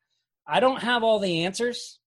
i 0.47 0.60
don't 0.60 0.82
have 0.82 1.04
all 1.04 1.19
the 1.19 1.43
answers 1.45 1.99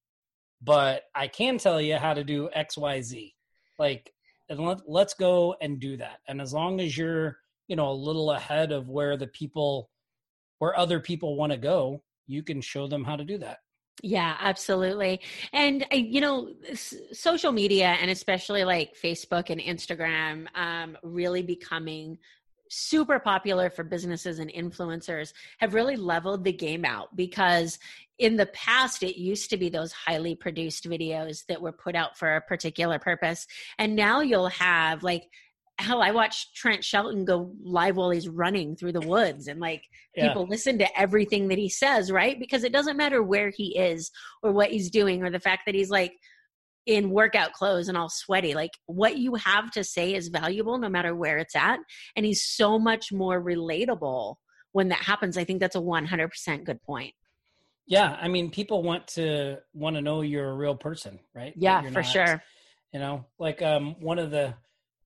but 0.60 1.02
i 1.14 1.26
can 1.26 1.58
tell 1.58 1.80
you 1.80 1.96
how 1.96 2.12
to 2.12 2.24
do 2.24 2.48
xyz 2.56 3.32
like 3.78 4.12
and 4.48 4.60
let, 4.60 4.78
let's 4.88 5.14
go 5.14 5.56
and 5.60 5.80
do 5.80 5.96
that 5.96 6.18
and 6.28 6.40
as 6.40 6.52
long 6.52 6.80
as 6.80 6.96
you're 6.96 7.38
you 7.68 7.76
know 7.76 7.90
a 7.90 7.92
little 7.92 8.30
ahead 8.32 8.72
of 8.72 8.88
where 8.88 9.16
the 9.16 9.26
people 9.26 9.90
where 10.58 10.78
other 10.78 11.00
people 11.00 11.36
want 11.36 11.52
to 11.52 11.58
go 11.58 12.02
you 12.26 12.42
can 12.42 12.60
show 12.60 12.86
them 12.86 13.04
how 13.04 13.16
to 13.16 13.24
do 13.24 13.38
that 13.38 13.58
yeah, 14.02 14.36
absolutely. 14.40 15.20
And 15.54 15.86
you 15.90 16.20
know, 16.20 16.52
social 17.12 17.50
media 17.50 17.96
and 18.00 18.10
especially 18.10 18.62
like 18.64 18.94
Facebook 18.94 19.48
and 19.48 19.58
Instagram 19.58 20.46
um, 20.54 20.98
really 21.02 21.42
becoming 21.42 22.18
super 22.68 23.18
popular 23.18 23.70
for 23.70 23.84
businesses 23.84 24.38
and 24.38 24.52
influencers 24.52 25.32
have 25.58 25.74
really 25.74 25.96
leveled 25.96 26.44
the 26.44 26.52
game 26.52 26.84
out 26.84 27.14
because 27.14 27.78
in 28.18 28.36
the 28.36 28.46
past 28.46 29.02
it 29.02 29.16
used 29.16 29.50
to 29.50 29.56
be 29.56 29.68
those 29.68 29.92
highly 29.92 30.34
produced 30.34 30.88
videos 30.88 31.46
that 31.46 31.60
were 31.60 31.72
put 31.72 31.94
out 31.94 32.18
for 32.18 32.36
a 32.36 32.40
particular 32.40 32.98
purpose 32.98 33.46
and 33.78 33.94
now 33.94 34.20
you'll 34.20 34.48
have 34.48 35.04
like 35.04 35.28
hell, 35.78 36.02
I 36.02 36.10
watched 36.10 36.54
Trent 36.54 36.82
Shelton 36.82 37.24
go 37.24 37.52
live 37.62 37.96
while 37.96 38.10
he's 38.10 38.28
running 38.28 38.76
through 38.76 38.92
the 38.92 39.00
woods 39.00 39.46
and 39.46 39.60
like 39.60 39.84
yeah. 40.14 40.28
people 40.28 40.46
listen 40.46 40.78
to 40.78 40.98
everything 40.98 41.48
that 41.48 41.58
he 41.58 41.68
says, 41.68 42.10
right? 42.10 42.38
Because 42.38 42.64
it 42.64 42.72
doesn't 42.72 42.96
matter 42.96 43.22
where 43.22 43.50
he 43.50 43.76
is 43.76 44.10
or 44.42 44.52
what 44.52 44.70
he's 44.70 44.90
doing 44.90 45.22
or 45.22 45.30
the 45.30 45.40
fact 45.40 45.62
that 45.66 45.74
he's 45.74 45.90
like 45.90 46.14
in 46.86 47.10
workout 47.10 47.52
clothes 47.52 47.88
and 47.88 47.98
all 47.98 48.08
sweaty. 48.08 48.54
Like 48.54 48.70
what 48.86 49.18
you 49.18 49.34
have 49.34 49.70
to 49.72 49.84
say 49.84 50.14
is 50.14 50.28
valuable 50.28 50.78
no 50.78 50.88
matter 50.88 51.14
where 51.14 51.38
it's 51.38 51.56
at. 51.56 51.80
And 52.14 52.24
he's 52.24 52.44
so 52.44 52.78
much 52.78 53.12
more 53.12 53.42
relatable 53.42 54.36
when 54.72 54.88
that 54.88 55.00
happens. 55.00 55.36
I 55.36 55.44
think 55.44 55.60
that's 55.60 55.76
a 55.76 55.80
100% 55.80 56.64
good 56.64 56.82
point. 56.82 57.12
Yeah. 57.86 58.16
I 58.20 58.28
mean, 58.28 58.50
people 58.50 58.82
want 58.82 59.06
to 59.08 59.58
want 59.74 59.96
to 59.96 60.02
know 60.02 60.22
you're 60.22 60.48
a 60.48 60.56
real 60.56 60.74
person, 60.74 61.18
right? 61.34 61.52
Yeah, 61.56 61.82
for 61.82 61.90
not, 61.90 62.06
sure. 62.06 62.42
You 62.92 63.00
know, 63.00 63.26
like 63.38 63.62
um, 63.62 63.96
one 64.00 64.18
of 64.18 64.30
the, 64.30 64.54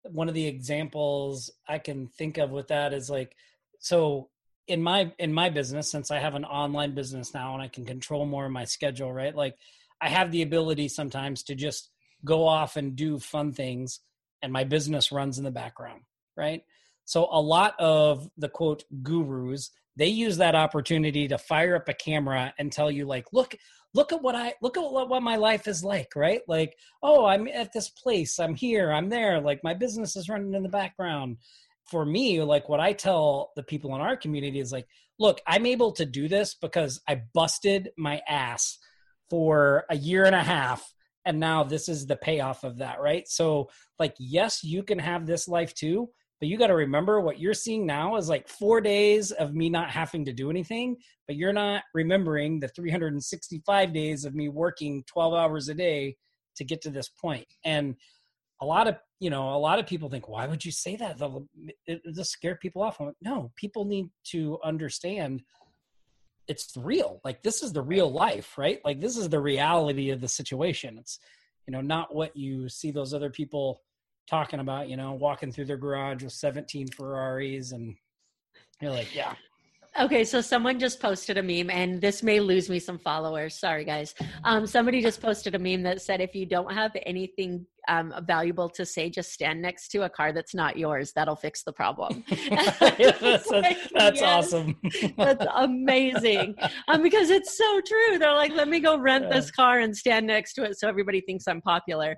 one 0.04 0.28
of 0.28 0.34
the 0.34 0.46
examples 0.46 1.50
I 1.68 1.78
can 1.78 2.06
think 2.06 2.38
of 2.38 2.50
with 2.50 2.68
that 2.68 2.92
is 2.92 3.10
like 3.10 3.36
so 3.78 4.28
in 4.66 4.82
my 4.82 5.12
in 5.18 5.32
my 5.32 5.50
business 5.50 5.90
since 5.90 6.10
I 6.10 6.18
have 6.18 6.34
an 6.34 6.44
online 6.44 6.94
business 6.94 7.34
now 7.34 7.54
and 7.54 7.62
I 7.62 7.68
can 7.68 7.84
control 7.84 8.24
more 8.24 8.46
of 8.46 8.52
my 8.52 8.64
schedule, 8.64 9.12
right? 9.12 9.34
Like 9.34 9.56
I 10.00 10.08
have 10.08 10.30
the 10.30 10.42
ability 10.42 10.88
sometimes 10.88 11.42
to 11.44 11.54
just 11.54 11.90
go 12.24 12.46
off 12.46 12.76
and 12.76 12.96
do 12.96 13.18
fun 13.18 13.52
things 13.52 14.00
and 14.42 14.52
my 14.52 14.64
business 14.64 15.12
runs 15.12 15.38
in 15.38 15.44
the 15.44 15.50
background, 15.50 16.02
right? 16.36 16.62
So 17.04 17.28
a 17.30 17.40
lot 17.40 17.74
of 17.78 18.30
the 18.38 18.48
quote 18.48 18.84
gurus, 19.02 19.70
they 19.96 20.08
use 20.08 20.38
that 20.38 20.54
opportunity 20.54 21.28
to 21.28 21.38
fire 21.38 21.76
up 21.76 21.88
a 21.88 21.94
camera 21.94 22.54
and 22.58 22.72
tell 22.72 22.90
you 22.90 23.06
like, 23.06 23.26
look, 23.32 23.54
look 23.94 24.12
at 24.12 24.22
what 24.22 24.34
I 24.34 24.54
look 24.62 24.76
at 24.76 24.82
what, 24.82 25.08
what 25.08 25.22
my 25.22 25.36
life 25.36 25.66
is 25.66 25.82
like, 25.82 26.14
right? 26.16 26.40
Like, 26.48 26.76
oh, 27.02 27.24
I'm 27.24 27.48
at 27.48 27.72
this 27.72 27.90
place, 27.90 28.38
I'm 28.38 28.54
here, 28.54 28.92
I'm 28.92 29.08
there, 29.08 29.40
like 29.40 29.60
my 29.64 29.74
business 29.74 30.16
is 30.16 30.28
running 30.28 30.54
in 30.54 30.62
the 30.62 30.68
background. 30.68 31.38
For 31.86 32.04
me, 32.04 32.40
like 32.42 32.68
what 32.68 32.78
I 32.78 32.92
tell 32.92 33.50
the 33.56 33.64
people 33.64 33.94
in 33.96 34.00
our 34.00 34.16
community 34.16 34.60
is 34.60 34.70
like, 34.70 34.86
look, 35.18 35.40
I'm 35.46 35.66
able 35.66 35.92
to 35.92 36.06
do 36.06 36.28
this 36.28 36.54
because 36.54 37.00
I 37.08 37.22
busted 37.34 37.90
my 37.98 38.22
ass 38.28 38.78
for 39.28 39.84
a 39.90 39.96
year 39.96 40.24
and 40.24 40.36
a 40.36 40.42
half 40.42 40.94
and 41.24 41.38
now 41.38 41.64
this 41.64 41.88
is 41.88 42.06
the 42.06 42.16
payoff 42.16 42.64
of 42.64 42.78
that, 42.78 43.00
right? 43.00 43.28
So, 43.28 43.70
like, 43.98 44.14
yes, 44.18 44.64
you 44.64 44.82
can 44.82 44.98
have 44.98 45.26
this 45.26 45.48
life 45.48 45.74
too, 45.74 46.10
but 46.40 46.48
you 46.48 46.56
got 46.56 46.68
to 46.68 46.74
remember 46.74 47.20
what 47.20 47.38
you're 47.38 47.54
seeing 47.54 47.84
now 47.84 48.16
is 48.16 48.28
like 48.28 48.48
four 48.48 48.80
days 48.80 49.30
of 49.30 49.54
me 49.54 49.68
not 49.68 49.90
having 49.90 50.24
to 50.24 50.32
do 50.32 50.48
anything, 50.48 50.96
but 51.26 51.36
you're 51.36 51.52
not 51.52 51.82
remembering 51.92 52.58
the 52.58 52.68
365 52.68 53.92
days 53.92 54.24
of 54.24 54.34
me 54.34 54.48
working 54.48 55.04
12 55.06 55.34
hours 55.34 55.68
a 55.68 55.74
day 55.74 56.16
to 56.56 56.64
get 56.64 56.80
to 56.82 56.90
this 56.90 57.10
point. 57.10 57.46
And 57.64 57.94
a 58.62 58.66
lot 58.66 58.88
of 58.88 58.96
you 59.20 59.30
know 59.30 59.54
a 59.54 59.58
lot 59.58 59.78
of 59.78 59.86
people 59.86 60.08
think 60.08 60.28
why 60.28 60.46
would 60.46 60.64
you 60.64 60.72
say 60.72 60.96
that? 60.96 61.18
They'll, 61.18 61.46
scare 62.24 62.56
people 62.56 62.82
off. 62.82 63.00
Like, 63.00 63.14
no 63.20 63.52
people 63.56 63.84
need 63.84 64.08
to 64.30 64.58
understand 64.64 65.42
it's 66.48 66.74
real. 66.76 67.20
Like 67.22 67.42
this 67.42 67.62
is 67.62 67.72
the 67.72 67.82
real 67.82 68.10
life 68.10 68.56
right? 68.56 68.80
Like 68.84 69.00
this 69.00 69.16
is 69.16 69.28
the 69.28 69.40
reality 69.40 70.10
of 70.10 70.20
the 70.20 70.28
situation. 70.28 70.96
It's 70.98 71.18
you 71.66 71.72
know 71.72 71.82
not 71.82 72.14
what 72.14 72.34
you 72.34 72.68
see 72.70 72.90
those 72.90 73.12
other 73.12 73.30
people 73.30 73.82
talking 74.30 74.60
about, 74.60 74.88
you 74.88 74.96
know, 74.96 75.12
walking 75.12 75.50
through 75.50 75.64
their 75.64 75.76
garage 75.76 76.22
with 76.22 76.32
17 76.32 76.86
Ferraris 76.88 77.72
and 77.72 77.96
you're 78.80 78.92
like, 78.92 79.14
yeah. 79.14 79.34
Okay, 79.98 80.22
so 80.22 80.40
someone 80.40 80.78
just 80.78 81.00
posted 81.00 81.36
a 81.36 81.42
meme, 81.42 81.68
and 81.68 82.00
this 82.00 82.22
may 82.22 82.38
lose 82.38 82.70
me 82.70 82.78
some 82.78 82.96
followers. 82.96 83.58
Sorry, 83.58 83.84
guys. 83.84 84.14
Um, 84.44 84.64
somebody 84.64 85.02
just 85.02 85.20
posted 85.20 85.56
a 85.56 85.58
meme 85.58 85.82
that 85.82 86.00
said, 86.00 86.20
"If 86.20 86.32
you 86.32 86.46
don't 86.46 86.72
have 86.72 86.92
anything 87.04 87.66
um, 87.88 88.14
valuable 88.24 88.68
to 88.68 88.86
say, 88.86 89.10
just 89.10 89.32
stand 89.32 89.60
next 89.60 89.88
to 89.88 90.04
a 90.04 90.08
car 90.08 90.32
that's 90.32 90.54
not 90.54 90.78
yours. 90.78 91.12
That'll 91.12 91.34
fix 91.34 91.64
the 91.64 91.72
problem." 91.72 92.22
that's, 92.30 92.80
like, 93.50 93.78
that's 93.92 94.20
yes, 94.20 94.22
awesome. 94.22 94.76
that's 95.16 95.44
amazing. 95.56 96.54
Um, 96.86 97.02
because 97.02 97.28
it's 97.30 97.58
so 97.58 97.80
true. 97.80 98.18
They're 98.18 98.32
like, 98.34 98.52
"Let 98.52 98.68
me 98.68 98.78
go 98.78 98.96
rent 98.96 99.24
yeah. 99.24 99.40
this 99.40 99.50
car 99.50 99.80
and 99.80 99.94
stand 99.94 100.24
next 100.28 100.54
to 100.54 100.62
it, 100.62 100.78
so 100.78 100.88
everybody 100.88 101.20
thinks 101.20 101.48
I'm 101.48 101.60
popular." 101.60 102.16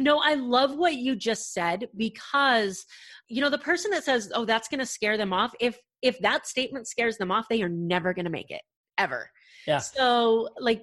No, 0.00 0.20
I 0.22 0.34
love 0.34 0.76
what 0.76 0.96
you 0.96 1.14
just 1.14 1.52
said 1.52 1.88
because 1.96 2.84
you 3.28 3.40
know 3.40 3.50
the 3.50 3.58
person 3.58 3.90
that 3.92 4.04
says, 4.04 4.30
"Oh, 4.34 4.44
that's 4.44 4.68
going 4.68 4.80
to 4.80 4.86
scare 4.86 5.16
them 5.16 5.32
off." 5.32 5.54
If 5.60 5.78
if 6.02 6.18
that 6.20 6.46
statement 6.46 6.88
scares 6.88 7.16
them 7.16 7.30
off, 7.30 7.46
they 7.48 7.62
are 7.62 7.68
never 7.68 8.12
going 8.12 8.24
to 8.24 8.30
make 8.30 8.50
it 8.50 8.62
ever. 8.98 9.30
Yeah. 9.66 9.78
So, 9.78 10.48
like 10.58 10.82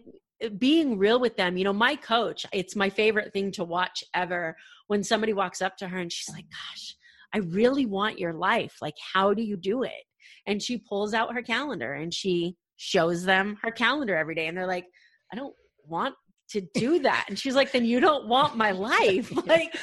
being 0.58 0.98
real 0.98 1.20
with 1.20 1.36
them, 1.36 1.58
you 1.58 1.64
know, 1.64 1.74
my 1.74 1.96
coach, 1.96 2.46
it's 2.52 2.76
my 2.76 2.90
favorite 2.90 3.34
thing 3.34 3.52
to 3.52 3.64
watch 3.64 4.04
ever 4.16 4.56
when 4.88 5.04
somebody 5.04 5.34
walks 5.34 5.62
up 5.62 5.78
to 5.78 5.88
her 5.88 5.98
and 5.98 6.12
she's 6.12 6.34
like, 6.34 6.46
"Gosh, 6.50 6.96
I 7.34 7.40
really 7.40 7.86
want 7.86 8.18
your 8.18 8.34
life. 8.34 8.78
Like, 8.82 8.96
how 9.14 9.34
do 9.34 9.44
you 9.44 9.58
do 9.58 9.84
it?" 9.84 10.06
And 10.48 10.64
she 10.64 10.78
pulls 10.78 11.14
out 11.14 11.34
her 11.34 11.44
calendar 11.44 11.94
and 11.94 12.14
she 12.14 12.56
shows 12.78 13.26
them 13.26 13.58
her 13.62 13.72
calendar 13.72 14.16
every 14.16 14.36
day 14.36 14.48
and 14.48 14.58
they're 14.58 14.66
like, 14.68 14.88
"I 15.34 15.36
don't 15.36 15.54
want 15.86 16.16
to 16.52 16.62
do 16.74 17.00
that. 17.00 17.26
And 17.30 17.40
she's 17.40 17.56
like, 17.56 17.72
then 17.72 17.86
you 17.86 18.00
don't 18.00 18.28
want 18.28 18.56
my 18.56 18.72
life. 18.72 19.32
Like 19.52 19.76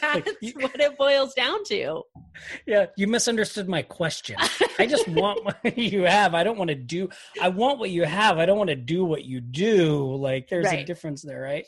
that's 0.00 0.26
like 0.26 0.28
you, 0.40 0.52
what 0.60 0.80
it 0.80 0.96
boils 0.96 1.34
down 1.34 1.64
to. 1.64 2.02
Yeah, 2.66 2.86
you 2.96 3.06
misunderstood 3.06 3.68
my 3.68 3.82
question. 3.82 4.36
I 4.78 4.86
just 4.86 5.06
want 5.08 5.44
what 5.44 5.76
you 5.76 6.02
have. 6.02 6.34
I 6.34 6.44
don't 6.44 6.56
want 6.56 6.68
to 6.68 6.74
do 6.76 7.08
I 7.40 7.48
want 7.48 7.78
what 7.78 7.90
you 7.90 8.04
have. 8.04 8.38
I 8.38 8.46
don't 8.46 8.56
want 8.56 8.70
to 8.70 8.76
do 8.76 9.04
what 9.04 9.24
you 9.24 9.40
do. 9.40 10.14
Like 10.16 10.48
there's 10.48 10.66
right. 10.66 10.80
a 10.80 10.84
difference 10.84 11.20
there, 11.22 11.40
right? 11.42 11.66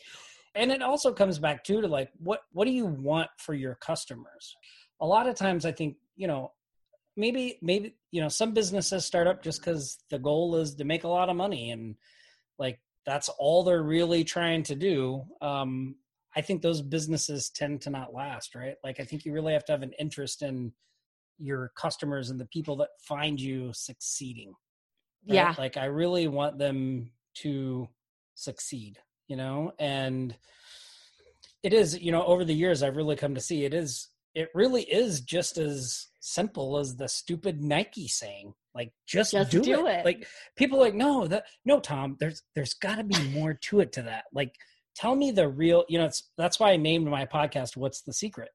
And 0.54 0.70
it 0.70 0.80
also 0.80 1.12
comes 1.12 1.38
back 1.38 1.64
too 1.64 1.80
to 1.80 1.88
like 1.88 2.10
what 2.18 2.42
what 2.52 2.64
do 2.66 2.70
you 2.70 2.86
want 2.86 3.28
for 3.36 3.52
your 3.52 3.74
customers? 3.74 4.56
A 5.00 5.06
lot 5.06 5.28
of 5.28 5.34
times 5.34 5.66
I 5.66 5.72
think, 5.72 5.96
you 6.16 6.28
know, 6.28 6.52
maybe 7.16 7.58
maybe 7.60 7.96
you 8.10 8.20
know 8.20 8.28
some 8.28 8.54
businesses 8.54 9.04
start 9.04 9.26
up 9.26 9.42
just 9.42 9.60
because 9.60 9.98
the 10.10 10.18
goal 10.18 10.56
is 10.56 10.76
to 10.76 10.84
make 10.84 11.04
a 11.04 11.08
lot 11.08 11.28
of 11.28 11.36
money 11.36 11.70
and 11.70 11.96
like 12.58 12.78
that's 13.06 13.28
all 13.30 13.62
they're 13.62 13.82
really 13.82 14.24
trying 14.24 14.62
to 14.62 14.74
do 14.74 15.22
um 15.40 15.94
i 16.36 16.40
think 16.40 16.62
those 16.62 16.82
businesses 16.82 17.50
tend 17.50 17.80
to 17.80 17.90
not 17.90 18.14
last 18.14 18.54
right 18.54 18.76
like 18.82 19.00
i 19.00 19.04
think 19.04 19.24
you 19.24 19.32
really 19.32 19.52
have 19.52 19.64
to 19.64 19.72
have 19.72 19.82
an 19.82 19.92
interest 19.98 20.42
in 20.42 20.72
your 21.38 21.72
customers 21.76 22.30
and 22.30 22.38
the 22.38 22.46
people 22.46 22.76
that 22.76 22.90
find 23.00 23.40
you 23.40 23.72
succeeding 23.72 24.48
right? 25.28 25.34
yeah 25.34 25.54
like 25.58 25.76
i 25.76 25.84
really 25.84 26.28
want 26.28 26.58
them 26.58 27.10
to 27.34 27.88
succeed 28.34 28.98
you 29.28 29.36
know 29.36 29.72
and 29.78 30.36
it 31.62 31.72
is 31.72 31.98
you 32.00 32.12
know 32.12 32.24
over 32.24 32.44
the 32.44 32.54
years 32.54 32.82
i've 32.82 32.96
really 32.96 33.16
come 33.16 33.34
to 33.34 33.40
see 33.40 33.64
it 33.64 33.74
is 33.74 34.08
it 34.34 34.50
really 34.54 34.82
is 34.82 35.20
just 35.20 35.58
as 35.58 36.08
simple 36.20 36.78
as 36.78 36.96
the 36.96 37.08
stupid 37.08 37.62
Nike 37.62 38.08
saying. 38.08 38.54
Like 38.74 38.92
just, 39.06 39.32
just 39.32 39.50
do, 39.50 39.62
do 39.62 39.86
it. 39.86 40.00
it. 40.00 40.04
Like 40.04 40.26
people 40.56 40.78
like, 40.78 40.94
no, 40.94 41.26
that 41.28 41.44
no, 41.64 41.80
Tom, 41.80 42.16
there's 42.18 42.42
there's 42.54 42.74
gotta 42.74 43.04
be 43.04 43.16
more 43.30 43.54
to 43.54 43.80
it 43.80 43.92
to 43.92 44.02
that. 44.02 44.24
Like 44.32 44.54
tell 44.96 45.14
me 45.14 45.30
the 45.30 45.48
real 45.48 45.84
you 45.88 45.98
know, 45.98 46.06
it's 46.06 46.30
that's 46.36 46.58
why 46.58 46.72
I 46.72 46.76
named 46.76 47.06
my 47.06 47.24
podcast 47.24 47.76
What's 47.76 48.02
the 48.02 48.12
Secret? 48.12 48.50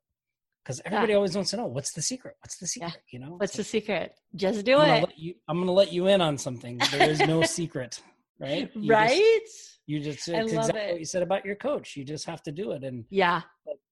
Because 0.63 0.81
everybody 0.85 1.13
yeah. 1.13 1.17
always 1.17 1.35
wants 1.35 1.51
to 1.51 1.57
know 1.57 1.65
what's 1.65 1.93
the 1.93 2.01
secret? 2.01 2.35
What's 2.41 2.57
the 2.57 2.67
secret? 2.67 2.91
Yeah. 3.11 3.19
You 3.19 3.25
know? 3.25 3.35
What's 3.37 3.55
the 3.55 3.63
secret? 3.63 4.13
Just 4.35 4.65
do 4.65 4.77
I'm 4.77 5.05
it. 5.05 5.13
You, 5.17 5.33
I'm 5.47 5.57
gonna 5.57 5.71
let 5.71 5.91
you 5.91 6.07
in 6.07 6.21
on 6.21 6.37
something. 6.37 6.79
There 6.91 7.09
is 7.09 7.19
no 7.21 7.41
secret. 7.43 7.99
Right? 8.39 8.69
You 8.75 8.91
right? 8.93 9.39
Just, 9.45 9.79
you 9.87 9.99
just 9.99 10.27
exactly 10.27 10.79
it. 10.79 10.91
what 10.91 10.99
you 10.99 11.05
said 11.05 11.23
about 11.23 11.43
your 11.43 11.55
coach. 11.55 11.95
You 11.95 12.05
just 12.05 12.25
have 12.25 12.43
to 12.43 12.51
do 12.51 12.73
it. 12.73 12.83
And 12.83 13.05
yeah. 13.09 13.41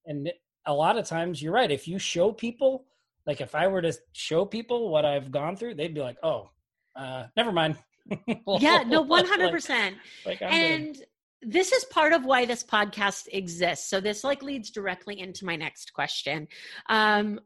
And 0.05 0.31
a 0.67 0.73
lot 0.73 0.97
of 0.97 1.05
times 1.07 1.41
you're 1.41 1.53
right. 1.53 1.71
If 1.71 1.87
you 1.87 1.97
show 1.97 2.31
people 2.31 2.85
like 3.27 3.41
if 3.41 3.53
I 3.53 3.67
were 3.67 3.81
to 3.81 3.93
show 4.13 4.45
people 4.45 4.89
what 4.89 5.05
I've 5.05 5.31
gone 5.31 5.57
through, 5.57 5.75
they'd 5.75 5.93
be 5.93 6.01
like, 6.01 6.17
"Oh, 6.23 6.49
uh, 6.95 7.25
never 7.35 7.51
mind." 7.51 7.77
yeah, 8.59 8.83
no, 8.87 9.01
one 9.01 9.25
hundred 9.25 9.51
percent. 9.51 9.97
And 10.41 10.95
good. 10.95 11.05
this 11.41 11.73
is 11.73 11.83
part 11.85 12.13
of 12.13 12.25
why 12.25 12.45
this 12.45 12.63
podcast 12.63 13.27
exists. 13.33 13.89
So 13.89 13.99
this 13.99 14.23
like 14.23 14.41
leads 14.41 14.71
directly 14.71 15.19
into 15.19 15.45
my 15.45 15.57
next 15.57 15.93
question. 15.93 16.47
Um, 16.89 17.41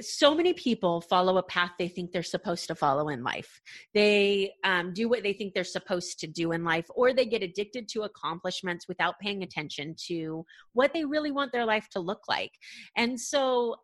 so 0.00 0.34
many 0.34 0.52
people 0.52 1.00
follow 1.00 1.36
a 1.38 1.42
path 1.42 1.72
they 1.78 1.88
think 1.88 2.12
they're 2.12 2.22
supposed 2.22 2.68
to 2.68 2.74
follow 2.74 3.08
in 3.08 3.24
life. 3.24 3.60
They 3.92 4.52
um, 4.62 4.92
do 4.92 5.08
what 5.08 5.22
they 5.22 5.32
think 5.32 5.52
they're 5.52 5.64
supposed 5.64 6.20
to 6.20 6.26
do 6.26 6.52
in 6.52 6.64
life, 6.64 6.86
or 6.94 7.12
they 7.12 7.26
get 7.26 7.42
addicted 7.42 7.88
to 7.90 8.02
accomplishments 8.02 8.86
without 8.88 9.18
paying 9.20 9.42
attention 9.42 9.94
to 10.06 10.44
what 10.72 10.92
they 10.92 11.04
really 11.04 11.32
want 11.32 11.52
their 11.52 11.64
life 11.64 11.88
to 11.90 12.00
look 12.00 12.22
like. 12.28 12.52
And 12.96 13.20
so 13.20 13.76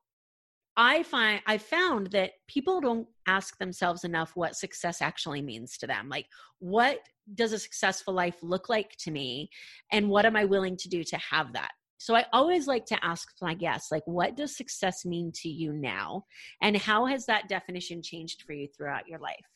I 0.77 1.03
find 1.05 1.41
I 1.47 1.59
found 1.59 2.09
that 2.09 2.33
people 2.49 2.81
don't 2.81 3.09
ask 3.27 3.59
themselves 3.59 4.05
enough 4.05 4.33
what 4.35 4.57
success 4.57 5.01
actually 5.01 5.41
means 5.41 5.79
to 5.79 5.87
them. 5.87 6.09
Like, 6.09 6.27
what 6.59 7.01
does 7.35 7.53
a 7.53 7.59
successful 7.59 8.13
life 8.13 8.37
look 8.43 8.69
like 8.69 8.95
to 8.99 9.11
me? 9.11 9.51
And 9.91 10.09
what 10.09 10.27
am 10.27 10.37
I 10.37 10.45
willing 10.45 10.77
to 10.79 10.89
do 10.89 11.03
to 11.05 11.17
have 11.17 11.55
that? 11.55 11.73
So 11.99 12.15
I 12.15 12.27
always 12.33 12.67
like 12.67 12.85
to 12.87 13.05
ask 13.05 13.29
my 13.41 13.55
guests, 13.55 13.91
like, 13.91 14.03
what 14.07 14.37
does 14.37 14.55
success 14.55 15.07
mean 15.07 15.33
to 15.37 15.49
you 15.49 15.73
now? 15.73 16.27
And 16.61 16.77
how 16.77 17.07
has 17.07 17.25
that 17.27 17.49
definition 17.49 18.03
changed 18.03 18.43
for 18.43 18.53
you 18.53 18.69
throughout 18.69 19.09
your 19.09 19.19
life? 19.19 19.47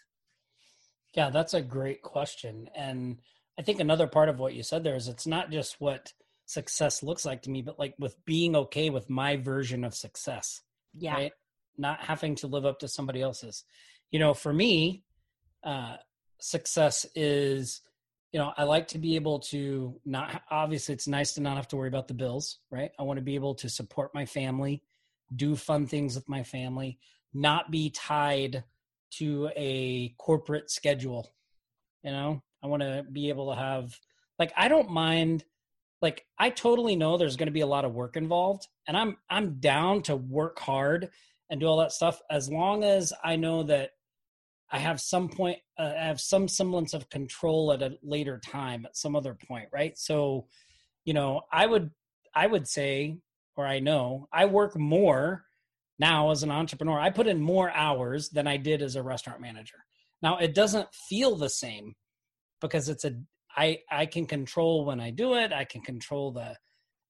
Yeah, 1.15 1.29
that's 1.29 1.55
a 1.55 1.61
great 1.61 2.01
question. 2.01 2.71
And 2.75 3.19
I 3.59 3.63
think 3.63 3.79
another 3.79 4.07
part 4.07 4.31
of 4.31 4.39
what 4.39 4.55
you 4.55 4.63
said 4.63 4.85
there 4.85 4.97
is 4.97 5.07
it's 5.07 5.27
not 5.27 5.51
just 5.51 5.81
what 5.81 6.15
success 6.47 7.03
looks 7.03 7.27
like 7.27 7.43
to 7.43 7.51
me, 7.51 7.61
but 7.61 7.79
like 7.79 7.95
with 7.99 8.17
being 8.25 8.57
okay 8.57 8.89
with 8.89 9.11
my 9.11 9.37
version 9.37 9.85
of 9.85 9.95
success 9.95 10.63
yeah. 10.97 11.15
Right? 11.15 11.33
Not 11.79 12.01
having 12.01 12.35
to 12.37 12.47
live 12.47 12.67
up 12.67 12.81
to 12.81 12.89
somebody 12.89 13.23
else's. 13.23 13.65
You 14.11 14.19
know, 14.19 14.35
for 14.35 14.53
me, 14.53 15.05
uh, 15.63 15.97
success 16.41 17.07
is, 17.15 17.81
you 18.33 18.41
know, 18.41 18.53
I 18.57 18.65
like 18.65 18.89
to 18.89 18.99
be 18.99 19.17
able 19.17 19.41
to 19.51 20.01
not, 20.05 20.43
obviously, 20.51 20.95
it's 20.95 21.09
nice 21.09 21.33
to 21.35 21.41
not 21.41 21.57
have 21.57 21.69
to 21.69 21.77
worry 21.77 21.89
about 21.89 22.09
the 22.09 22.15
bills, 22.15 22.59
right? 22.71 22.91
I 22.99 23.03
want 23.03 23.19
to 23.19 23.25
be 23.25 23.35
able 23.35 23.55
to 23.57 23.69
support 23.69 24.15
my 24.15 24.27
family, 24.27 24.83
do 25.35 25.57
fun 25.57 25.87
things 25.87 26.15
with 26.15 26.29
my 26.29 26.43
family, 26.43 26.99
not 27.33 27.71
be 27.71 27.91
tied 27.91 28.65
to 29.19 29.51
a 29.57 30.15
corporate 30.19 30.71
schedule. 30.71 31.33
You 32.03 32.13
know, 32.13 32.43
I 32.63 32.67
want 32.67 32.83
to 32.83 33.05
be 33.11 33.29
able 33.29 33.53
to 33.53 33.59
have, 33.59 33.99
like, 34.39 34.53
I 34.57 34.69
don't 34.69 34.91
mind 34.91 35.45
like 36.03 36.25
I 36.39 36.51
totally 36.51 36.97
know 36.97 37.17
there's 37.17 37.37
going 37.37 37.47
to 37.47 37.53
be 37.53 37.61
a 37.61 37.67
lot 37.67 37.85
of 37.85 37.93
work 37.93 38.17
involved 38.17 38.67
and 38.87 38.97
I'm 38.97 39.17
I'm 39.29 39.61
down 39.61 40.03
to 40.03 40.17
work 40.17 40.59
hard 40.59 41.11
and 41.51 41.61
do 41.61 41.67
all 41.67 41.79
that 41.79 41.93
stuff 41.93 42.21
as 42.31 42.49
long 42.49 42.85
as 42.85 43.13
I 43.23 43.37
know 43.37 43.63
that 43.65 43.91
I 44.71 44.79
have 44.79 45.01
some 45.01 45.29
point 45.29 45.59
uh, 45.79 45.93
I 45.99 46.05
have 46.05 46.21
some 46.21 46.49
semblance 46.49 46.95
of 46.95 47.11
control 47.11 47.73
at 47.73 47.83
a 47.83 47.97
later 48.03 48.39
time 48.39 48.87
at 48.87 48.97
some 48.97 49.17
other 49.17 49.37
point, 49.49 49.69
right? 49.73 49.97
So, 49.99 50.47
you 51.05 51.15
know, 51.15 51.43
I 51.53 51.67
would 51.67 51.91
I 52.35 52.47
would 52.47 52.69
say 52.69 53.19
or 53.57 53.67
I 53.67 53.81
know 53.81 54.29
I 54.33 54.47
work 54.47 54.79
more 54.79 55.45
now 55.99 56.31
as 56.31 56.43
an 56.43 56.51
entrepreneur. 56.51 56.99
I 56.99 57.11
put 57.11 57.27
in 57.27 57.41
more 57.41 57.71
hours 57.71 58.31
than 58.31 58.47
I 58.47 58.57
did 58.57 58.81
as 58.81 58.97
a 58.97 59.03
restaurant 59.03 59.41
manager. 59.41 59.77
Now, 60.23 60.39
it 60.39 60.55
doesn't 60.55 60.89
feel 61.09 61.37
the 61.37 61.51
same 61.51 61.95
because 62.61 62.89
it's 62.89 63.05
a 63.05 63.13
I 63.57 63.79
I 63.91 64.07
can 64.07 64.27
control 64.27 64.85
when 64.85 65.01
I 65.01 65.11
do 65.11 65.35
it. 65.35 65.53
I 65.53 65.65
can 65.65 65.83
control 65.83 66.33
the 66.33 66.57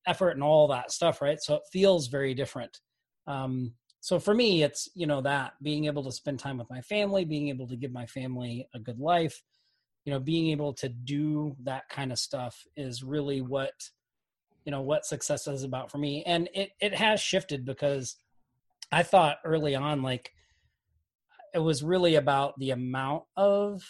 effort 0.07 0.31
and 0.31 0.43
all 0.43 0.69
that 0.69 0.93
stuff, 0.93 1.21
right? 1.21 1.39
So 1.41 1.57
it 1.57 1.63
feels 1.73 2.09
very 2.09 2.35
different. 2.35 2.81
Um, 3.27 3.75
so 4.01 4.19
for 4.19 4.35
me, 4.35 4.63
it's 4.63 4.89
you 4.95 5.07
know 5.07 5.21
that 5.23 5.53
being 5.63 5.85
able 5.85 6.05
to 6.05 6.13
spend 6.13 6.39
time 6.39 6.59
with 6.59 6.71
my 6.71 6.81
family, 6.81 7.25
being 7.25 7.49
able 7.49 7.69
to 7.69 7.77
give 7.77 7.93
my 7.93 8.07
family 8.07 8.67
a 8.75 8.79
good 8.79 8.99
life, 8.99 9.43
you 10.05 10.13
know, 10.13 10.21
being 10.21 10.51
able 10.51 10.73
to 10.75 10.89
do 10.89 11.57
that 11.65 11.89
kind 11.89 12.13
of 12.13 12.19
stuff 12.19 12.65
is 12.77 13.03
really 13.03 13.41
what 13.41 13.73
you 14.65 14.73
know 14.73 14.81
what 14.83 15.05
success 15.05 15.47
is 15.47 15.63
about 15.63 15.91
for 15.91 15.99
me. 15.99 16.23
And 16.25 16.49
it 16.55 16.71
it 16.81 16.95
has 16.95 17.21
shifted 17.21 17.65
because 17.65 18.17
I 18.91 19.03
thought 19.03 19.39
early 19.45 19.75
on 19.75 20.03
like 20.03 20.33
it 21.53 21.59
was 21.59 21.83
really 21.83 22.15
about 22.15 22.59
the 22.59 22.71
amount 22.71 23.25
of 23.37 23.83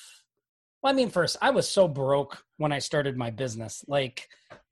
well, 0.83 0.93
I 0.93 0.97
mean, 0.97 1.11
first, 1.11 1.37
I 1.43 1.51
was 1.51 1.69
so 1.69 1.87
broke 1.87 2.43
when 2.57 2.73
I 2.73 2.79
started 2.79 3.17
my 3.17 3.31
business. 3.31 3.85
Like, 3.87 4.29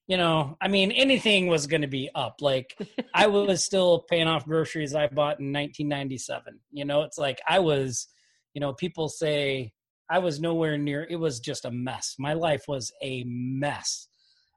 you 0.06 0.16
know, 0.16 0.56
I 0.60 0.68
mean, 0.68 0.90
anything 0.90 1.48
was 1.48 1.66
going 1.66 1.82
to 1.82 1.88
be 1.88 2.10
up. 2.14 2.36
Like, 2.40 2.78
I 3.14 3.26
was 3.28 3.62
still 3.62 4.04
paying 4.08 4.26
off 4.26 4.46
groceries 4.46 4.94
I 4.94 5.06
bought 5.08 5.40
in 5.40 5.52
1997. 5.52 6.58
You 6.72 6.86
know, 6.86 7.02
it's 7.02 7.18
like 7.18 7.40
I 7.46 7.58
was, 7.58 8.08
you 8.54 8.60
know, 8.60 8.72
people 8.72 9.08
say 9.08 9.72
I 10.10 10.18
was 10.18 10.40
nowhere 10.40 10.78
near, 10.78 11.06
it 11.08 11.16
was 11.16 11.40
just 11.40 11.66
a 11.66 11.70
mess. 11.70 12.14
My 12.18 12.32
life 12.32 12.64
was 12.66 12.90
a 13.02 13.24
mess. 13.26 14.08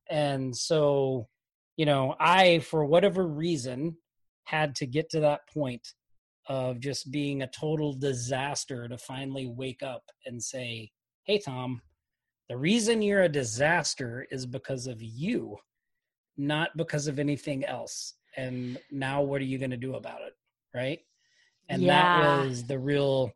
And 0.09 0.55
so, 0.55 1.27
you 1.75 1.85
know, 1.85 2.15
I, 2.19 2.59
for 2.59 2.85
whatever 2.85 3.27
reason, 3.27 3.97
had 4.45 4.75
to 4.75 4.85
get 4.85 5.09
to 5.09 5.19
that 5.21 5.41
point 5.53 5.85
of 6.47 6.79
just 6.79 7.11
being 7.11 7.41
a 7.41 7.47
total 7.47 7.93
disaster 7.93 8.87
to 8.87 8.97
finally 8.97 9.47
wake 9.47 9.83
up 9.83 10.03
and 10.25 10.41
say, 10.41 10.91
hey, 11.24 11.39
Tom, 11.39 11.82
the 12.49 12.57
reason 12.57 13.01
you're 13.01 13.24
a 13.24 13.30
disaster 13.30 14.26
is 14.32 14.45
because 14.45 14.88
of 14.88 15.01
you, 15.01 15.57
not 16.38 16.76
because 16.76 17.07
of 17.07 17.19
anything 17.19 17.63
else. 17.65 18.15
And 18.36 18.80
now 18.91 19.22
what 19.22 19.41
are 19.41 19.45
you 19.45 19.57
going 19.57 19.72
to 19.72 19.78
do 19.78 19.95
about 19.95 20.22
it? 20.22 20.34
Right. 20.74 20.99
And 21.69 21.82
yeah. 21.82 22.22
that 22.22 22.45
was 22.45 22.63
the 22.63 22.80
real 22.80 23.32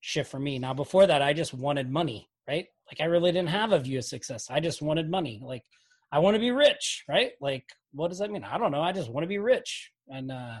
shift 0.00 0.30
for 0.30 0.38
me. 0.38 0.58
Now, 0.58 0.74
before 0.74 1.06
that, 1.06 1.22
I 1.22 1.32
just 1.32 1.54
wanted 1.54 1.90
money, 1.90 2.28
right? 2.46 2.66
Like 2.86 3.00
I 3.00 3.04
really 3.04 3.32
didn't 3.32 3.48
have 3.50 3.72
a 3.72 3.78
view 3.78 3.98
of 3.98 4.04
success. 4.04 4.48
I 4.50 4.60
just 4.60 4.82
wanted 4.82 5.10
money. 5.10 5.40
Like 5.42 5.64
I 6.12 6.18
want 6.18 6.34
to 6.34 6.40
be 6.40 6.50
rich, 6.50 7.04
right? 7.08 7.32
Like 7.40 7.64
what 7.92 8.08
does 8.08 8.18
that 8.18 8.30
mean? 8.30 8.44
I 8.44 8.58
don't 8.58 8.72
know. 8.72 8.82
I 8.82 8.92
just 8.92 9.10
want 9.10 9.24
to 9.24 9.28
be 9.28 9.38
rich. 9.38 9.90
And, 10.08 10.30
uh, 10.30 10.60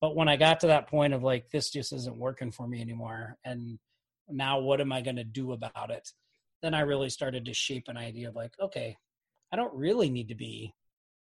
but 0.00 0.16
when 0.16 0.28
I 0.28 0.36
got 0.36 0.60
to 0.60 0.68
that 0.68 0.88
point 0.88 1.14
of 1.14 1.22
like, 1.22 1.50
this 1.50 1.70
just 1.70 1.92
isn't 1.92 2.16
working 2.16 2.50
for 2.50 2.66
me 2.66 2.80
anymore. 2.80 3.36
And, 3.44 3.78
now 4.28 4.60
what 4.60 4.80
am 4.80 4.92
I 4.92 5.00
going 5.00 5.16
to 5.16 5.24
do 5.24 5.52
about 5.52 5.90
it? 5.90 6.08
Then 6.62 6.74
I 6.74 6.80
really 6.80 7.10
started 7.10 7.44
to 7.44 7.54
shape 7.54 7.84
an 7.88 7.96
idea 7.96 8.28
of 8.28 8.36
like, 8.36 8.52
okay, 8.60 8.96
I 9.52 9.56
don't 9.56 9.74
really 9.74 10.10
need 10.10 10.28
to 10.28 10.34
be 10.34 10.74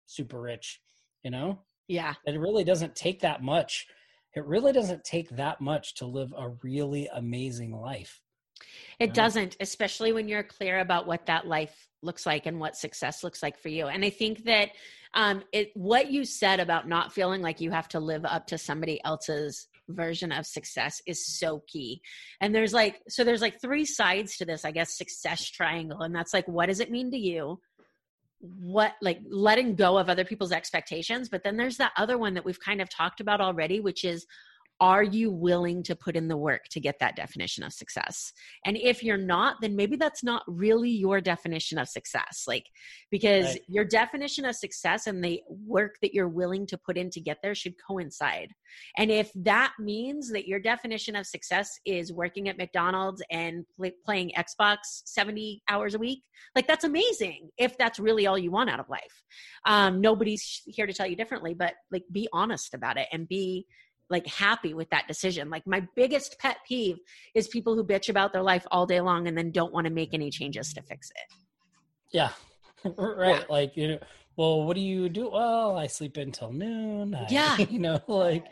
super 0.05 0.41
rich, 0.41 0.81
you 1.23 1.31
know? 1.31 1.59
Yeah. 1.87 2.13
It 2.25 2.39
really 2.39 2.63
doesn't 2.63 2.95
take 2.95 3.21
that 3.21 3.43
much. 3.43 3.87
It 4.35 4.45
really 4.45 4.71
doesn't 4.71 5.03
take 5.03 5.29
that 5.31 5.61
much 5.61 5.95
to 5.95 6.05
live 6.05 6.33
a 6.37 6.49
really 6.63 7.07
amazing 7.13 7.71
life. 7.71 8.21
It 8.99 9.13
doesn't, 9.13 9.57
especially 9.59 10.13
when 10.13 10.27
you're 10.27 10.43
clear 10.43 10.79
about 10.79 11.07
what 11.07 11.25
that 11.25 11.45
life 11.45 11.87
looks 12.01 12.25
like 12.25 12.45
and 12.45 12.59
what 12.59 12.77
success 12.77 13.23
looks 13.23 13.43
like 13.43 13.57
for 13.57 13.69
you. 13.69 13.87
And 13.87 14.03
I 14.05 14.09
think 14.09 14.45
that 14.45 14.69
um, 15.13 15.43
it 15.51 15.71
what 15.75 16.11
you 16.11 16.25
said 16.25 16.59
about 16.59 16.87
not 16.87 17.13
feeling 17.13 17.41
like 17.41 17.61
you 17.61 17.71
have 17.71 17.87
to 17.89 17.99
live 17.99 18.25
up 18.25 18.47
to 18.47 18.57
somebody 18.57 19.03
else's 19.03 19.67
version 19.89 20.31
of 20.31 20.45
success 20.45 21.01
is 21.05 21.25
so 21.25 21.63
key. 21.67 22.01
And 22.41 22.53
there's 22.53 22.73
like, 22.73 23.01
so 23.07 23.23
there's 23.23 23.41
like 23.41 23.61
three 23.61 23.85
sides 23.85 24.37
to 24.37 24.45
this, 24.45 24.65
I 24.65 24.71
guess, 24.71 24.97
success 24.97 25.49
triangle. 25.49 26.01
And 26.01 26.15
that's 26.15 26.33
like, 26.33 26.47
what 26.47 26.67
does 26.67 26.79
it 26.79 26.91
mean 26.91 27.11
to 27.11 27.17
you? 27.17 27.59
What, 28.39 28.93
like 29.01 29.21
letting 29.29 29.75
go 29.75 29.97
of 29.97 30.09
other 30.09 30.25
people's 30.25 30.51
expectations. 30.51 31.29
But 31.29 31.43
then 31.43 31.57
there's 31.57 31.77
that 31.77 31.93
other 31.97 32.17
one 32.17 32.33
that 32.35 32.45
we've 32.45 32.59
kind 32.59 32.81
of 32.81 32.89
talked 32.89 33.21
about 33.21 33.41
already, 33.41 33.79
which 33.79 34.03
is 34.03 34.25
are 34.79 35.03
you 35.03 35.31
willing 35.31 35.83
to 35.83 35.95
put 35.95 36.15
in 36.15 36.27
the 36.27 36.37
work 36.37 36.65
to 36.71 36.79
get 36.79 36.99
that 36.99 37.15
definition 37.15 37.63
of 37.63 37.73
success? 37.73 38.33
And 38.65 38.77
if 38.77 39.03
you're 39.03 39.17
not 39.17 39.57
then 39.61 39.75
maybe 39.75 39.95
that's 39.95 40.23
not 40.23 40.43
really 40.47 40.89
your 40.89 41.21
definition 41.21 41.77
of 41.77 41.87
success 41.87 42.43
like 42.47 42.65
because 43.09 43.45
right. 43.45 43.61
your 43.67 43.85
definition 43.85 44.45
of 44.45 44.55
success 44.55 45.07
and 45.07 45.23
the 45.23 45.41
work 45.47 45.95
that 46.01 46.13
you're 46.13 46.27
willing 46.27 46.65
to 46.67 46.77
put 46.77 46.97
in 46.97 47.09
to 47.11 47.19
get 47.19 47.37
there 47.41 47.55
should 47.55 47.75
coincide. 47.87 48.51
And 48.97 49.11
if 49.11 49.31
that 49.35 49.73
means 49.79 50.31
that 50.31 50.47
your 50.47 50.59
definition 50.59 51.15
of 51.15 51.25
success 51.25 51.79
is 51.85 52.11
working 52.11 52.49
at 52.49 52.57
mcdonald's 52.57 53.21
and 53.31 53.65
play, 53.77 53.93
playing 54.05 54.31
xbox 54.37 54.77
70 55.05 55.61
hours 55.69 55.95
a 55.95 55.99
week 55.99 56.23
like 56.55 56.67
that's 56.67 56.83
amazing 56.83 57.49
if 57.57 57.77
that's 57.77 57.99
really 57.99 58.27
all 58.27 58.37
you 58.37 58.51
want 58.51 58.69
out 58.69 58.79
of 58.79 58.89
life. 58.89 59.23
Um, 59.65 60.01
nobody's 60.01 60.61
here 60.65 60.85
to 60.85 60.93
tell 60.93 61.07
you 61.07 61.15
differently 61.15 61.53
but 61.53 61.73
like 61.91 62.03
be 62.11 62.27
honest 62.33 62.73
about 62.73 62.97
it 62.97 63.07
and 63.11 63.27
be 63.27 63.65
like 64.09 64.27
happy 64.27 64.73
with 64.73 64.89
that 64.91 65.07
decision. 65.07 65.49
Like 65.49 65.65
my 65.65 65.87
biggest 65.95 66.37
pet 66.39 66.57
peeve 66.67 66.97
is 67.33 67.47
people 67.47 67.75
who 67.75 67.83
bitch 67.83 68.09
about 68.09 68.33
their 68.33 68.43
life 68.43 68.65
all 68.71 68.85
day 68.85 69.01
long 69.01 69.27
and 69.27 69.37
then 69.37 69.51
don't 69.51 69.73
want 69.73 69.87
to 69.87 69.93
make 69.93 70.13
any 70.13 70.29
changes 70.29 70.73
to 70.73 70.81
fix 70.81 71.09
it. 71.09 71.37
Yeah. 72.11 72.29
right. 72.97 73.39
Yeah. 73.39 73.43
Like, 73.49 73.75
you 73.75 73.87
know, 73.89 73.99
well, 74.37 74.63
what 74.63 74.75
do 74.75 74.81
you 74.81 75.09
do? 75.09 75.29
Well, 75.29 75.77
I 75.77 75.87
sleep 75.87 76.17
until 76.17 76.51
noon. 76.51 77.15
I, 77.15 77.27
yeah. 77.29 77.57
You 77.69 77.79
know, 77.79 77.99
like, 78.07 78.45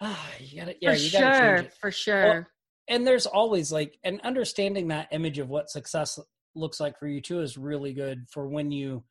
ah, 0.00 0.26
you 0.40 0.60
gotta, 0.60 0.76
yeah, 0.80 0.92
for 0.92 0.96
you 0.96 1.12
gotta 1.12 1.36
sure, 1.36 1.56
change 1.56 1.66
it. 1.66 1.74
For 1.80 1.90
sure. 1.90 2.24
Well, 2.24 2.46
and 2.88 3.06
there's 3.06 3.26
always 3.26 3.72
like, 3.72 3.98
and 4.04 4.20
understanding 4.22 4.88
that 4.88 5.08
image 5.10 5.38
of 5.38 5.48
what 5.48 5.70
success 5.70 6.18
looks 6.54 6.80
like 6.80 6.98
for 6.98 7.08
you 7.08 7.20
too 7.20 7.40
is 7.40 7.56
really 7.56 7.92
good 7.92 8.24
for 8.30 8.46
when 8.48 8.70
you, 8.70 9.02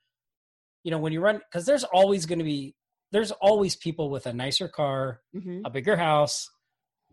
you 0.83 0.91
know, 0.91 0.99
when 0.99 1.13
you 1.13 1.21
run, 1.21 1.39
because 1.51 1.65
there's 1.65 1.83
always 1.83 2.25
going 2.25 2.39
to 2.39 2.45
be 2.45 2.75
there's 3.13 3.31
always 3.31 3.75
people 3.75 4.09
with 4.09 4.25
a 4.25 4.33
nicer 4.33 4.67
car, 4.67 5.21
mm-hmm. 5.35 5.61
a 5.63 5.69
bigger 5.69 5.95
house, 5.95 6.49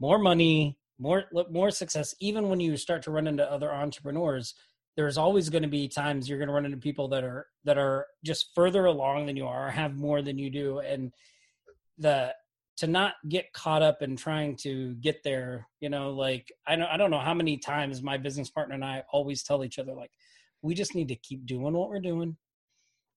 more 0.01 0.19
money, 0.19 0.79
more 0.99 1.25
more 1.51 1.71
success. 1.71 2.15
Even 2.21 2.49
when 2.49 2.59
you 2.59 2.77
start 2.79 3.03
to 3.03 3.11
run 3.11 3.27
into 3.27 3.49
other 3.49 3.71
entrepreneurs, 3.71 4.55
there's 4.97 5.19
always 5.19 5.51
going 5.51 5.63
to 5.63 5.69
be 5.69 5.89
times 5.89 6.29
you're 6.29 6.39
going 6.39 6.49
to 6.49 6.55
run 6.55 6.65
into 6.65 6.79
people 6.79 7.09
that 7.09 7.23
are 7.23 7.47
that 7.65 7.77
are 7.77 8.07
just 8.25 8.47
further 8.55 8.87
along 8.87 9.27
than 9.27 9.37
you 9.37 9.47
are, 9.47 9.69
or 9.69 9.71
have 9.71 9.95
more 9.95 10.23
than 10.23 10.39
you 10.39 10.51
do, 10.51 10.79
and 10.79 11.13
the 11.99 12.35
to 12.79 12.87
not 12.87 13.13
get 13.29 13.53
caught 13.53 13.83
up 13.83 14.01
in 14.01 14.17
trying 14.17 14.57
to 14.57 14.95
get 14.95 15.23
there. 15.23 15.69
You 15.81 15.91
know, 15.91 16.13
like 16.13 16.51
I 16.67 16.77
know 16.77 16.89
I 16.91 16.97
don't 16.97 17.11
know 17.11 17.19
how 17.21 17.35
many 17.35 17.59
times 17.59 18.03
my 18.03 18.17
business 18.17 18.49
partner 18.49 18.75
and 18.75 18.85
I 18.85 19.05
always 19.13 19.43
tell 19.43 19.65
each 19.65 19.79
other 19.79 19.93
like, 19.93 20.13
we 20.63 20.75
just 20.75 20.95
need 20.95 21.09
to 21.09 21.17
keep 21.17 21.45
doing 21.45 21.75
what 21.75 21.91
we're 21.91 22.01
doing 22.01 22.39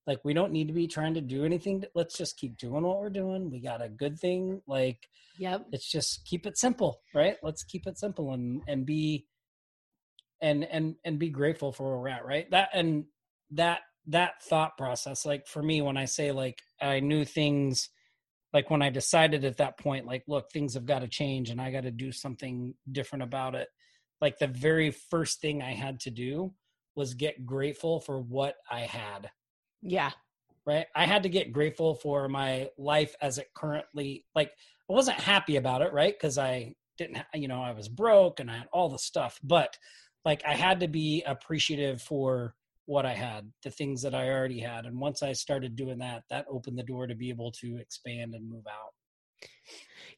like 0.06 0.20
we 0.24 0.34
don't 0.34 0.52
need 0.52 0.68
to 0.68 0.74
be 0.74 0.88
trying 0.88 1.14
to 1.14 1.22
do 1.22 1.46
anything 1.46 1.82
to, 1.82 1.90
let's 1.96 2.18
just 2.18 2.38
keep 2.38 2.58
doing 2.58 2.84
what 2.84 3.00
we're 3.00 3.10
doing. 3.10 3.50
We 3.50 3.60
got 3.60 3.82
a 3.82 3.90
good 3.90 4.20
thing 4.20 4.62
like 4.68 5.08
yep. 5.38 5.66
it's 5.72 5.90
just 5.90 6.26
keep 6.26 6.46
it 6.46 6.58
simple 6.58 7.00
right? 7.14 7.38
Let's 7.44 7.64
keep 7.64 7.88
it 7.88 7.98
simple 7.98 8.34
and 8.34 8.62
and 8.68 8.86
be 8.86 9.28
and 10.42 10.64
and 10.66 10.96
and 11.06 11.20
be 11.20 11.30
grateful 11.30 11.72
for 11.72 11.90
where 11.90 12.00
we're 12.00 12.10
at 12.10 12.26
right? 12.26 12.50
That 12.52 12.70
and 12.74 13.06
that 13.52 13.82
that 14.08 14.44
thought 14.44 14.78
process 14.78 15.26
like 15.26 15.48
for 15.48 15.64
me 15.64 15.82
when 15.82 15.96
i 15.96 16.06
say 16.06 16.32
like 16.32 16.62
i 16.82 17.00
knew 17.00 17.24
things 17.24 17.90
like 18.52 18.70
when 18.70 18.82
i 18.82 18.90
decided 18.90 19.46
at 19.46 19.58
that 19.58 19.78
point 19.80 20.06
like 20.06 20.24
look 20.28 20.52
things 20.52 20.74
have 20.74 20.86
got 20.86 21.00
to 21.00 21.08
change 21.08 21.50
and 21.50 21.62
i 21.62 21.72
got 21.72 21.84
to 21.84 21.92
do 21.92 22.12
something 22.12 22.74
different 22.92 23.24
about 23.24 23.56
it 23.56 23.70
like 24.20 24.38
the 24.40 24.48
very 24.48 24.92
first 24.92 25.40
thing 25.40 25.62
i 25.62 25.74
had 25.74 26.00
to 26.00 26.12
do 26.12 26.54
was 26.96 27.14
get 27.14 27.46
grateful 27.46 28.00
for 28.02 28.20
what 28.20 28.56
i 28.70 28.82
had 28.82 29.30
yeah. 29.84 30.12
Right. 30.66 30.86
I 30.96 31.06
had 31.06 31.24
to 31.24 31.30
get 31.30 31.52
grateful 31.52 31.94
for 31.94 32.30
my 32.30 32.70
life 32.78 33.16
as 33.22 33.38
it 33.38 33.50
currently, 33.54 34.26
like, 34.34 34.52
I 34.90 34.94
wasn't 34.94 35.20
happy 35.20 35.58
about 35.58 35.82
it, 35.82 35.92
right? 35.92 36.14
Because 36.14 36.38
I 36.38 36.76
didn't, 36.98 37.18
you 37.34 37.50
know, 37.50 37.62
I 37.62 37.72
was 37.72 37.90
broke 37.90 38.40
and 38.40 38.50
I 38.50 38.60
had 38.60 38.70
all 38.72 38.88
the 38.88 38.98
stuff, 38.98 39.40
but 39.44 39.78
like, 40.24 40.42
I 40.46 40.54
had 40.54 40.80
to 40.80 40.88
be 40.88 41.22
appreciative 41.26 42.02
for 42.02 42.56
what 42.86 43.06
I 43.06 43.14
had, 43.14 43.52
the 43.64 43.72
things 43.72 44.02
that 44.04 44.16
I 44.16 44.30
already 44.30 44.60
had. 44.60 44.86
And 44.86 45.00
once 45.00 45.22
I 45.22 45.34
started 45.34 45.76
doing 45.76 45.98
that, 46.00 46.24
that 46.30 46.46
opened 46.50 46.78
the 46.78 46.84
door 46.84 47.08
to 47.08 47.16
be 47.16 47.30
able 47.30 47.52
to 47.60 47.78
expand 47.78 48.34
and 48.34 48.50
move 48.50 48.66
out. 48.68 48.94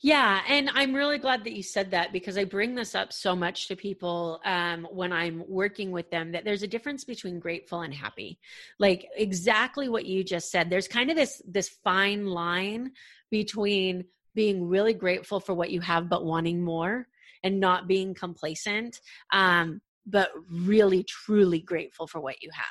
Yeah, 0.01 0.41
and 0.47 0.69
I'm 0.73 0.93
really 0.93 1.17
glad 1.17 1.43
that 1.43 1.53
you 1.53 1.63
said 1.63 1.91
that 1.91 2.11
because 2.11 2.37
I 2.37 2.43
bring 2.43 2.75
this 2.75 2.95
up 2.95 3.13
so 3.13 3.35
much 3.35 3.67
to 3.67 3.75
people 3.75 4.39
um, 4.45 4.87
when 4.91 5.11
I'm 5.11 5.43
working 5.47 5.91
with 5.91 6.09
them 6.11 6.31
that 6.31 6.45
there's 6.45 6.63
a 6.63 6.67
difference 6.67 7.03
between 7.03 7.39
grateful 7.39 7.81
and 7.81 7.93
happy. 7.93 8.39
Like 8.79 9.07
exactly 9.15 9.89
what 9.89 10.05
you 10.05 10.23
just 10.23 10.51
said. 10.51 10.69
There's 10.69 10.87
kind 10.87 11.09
of 11.09 11.15
this 11.15 11.41
this 11.47 11.69
fine 11.83 12.25
line 12.25 12.91
between 13.31 14.05
being 14.33 14.67
really 14.67 14.93
grateful 14.93 15.39
for 15.39 15.53
what 15.53 15.71
you 15.71 15.79
have 15.81 16.09
but 16.09 16.25
wanting 16.25 16.63
more 16.63 17.07
and 17.43 17.59
not 17.59 17.87
being 17.87 18.13
complacent. 18.13 18.99
Um, 19.31 19.81
but 20.05 20.29
really 20.49 21.03
truly 21.03 21.59
grateful 21.59 22.07
for 22.07 22.19
what 22.19 22.41
you 22.41 22.49
have. 22.53 22.65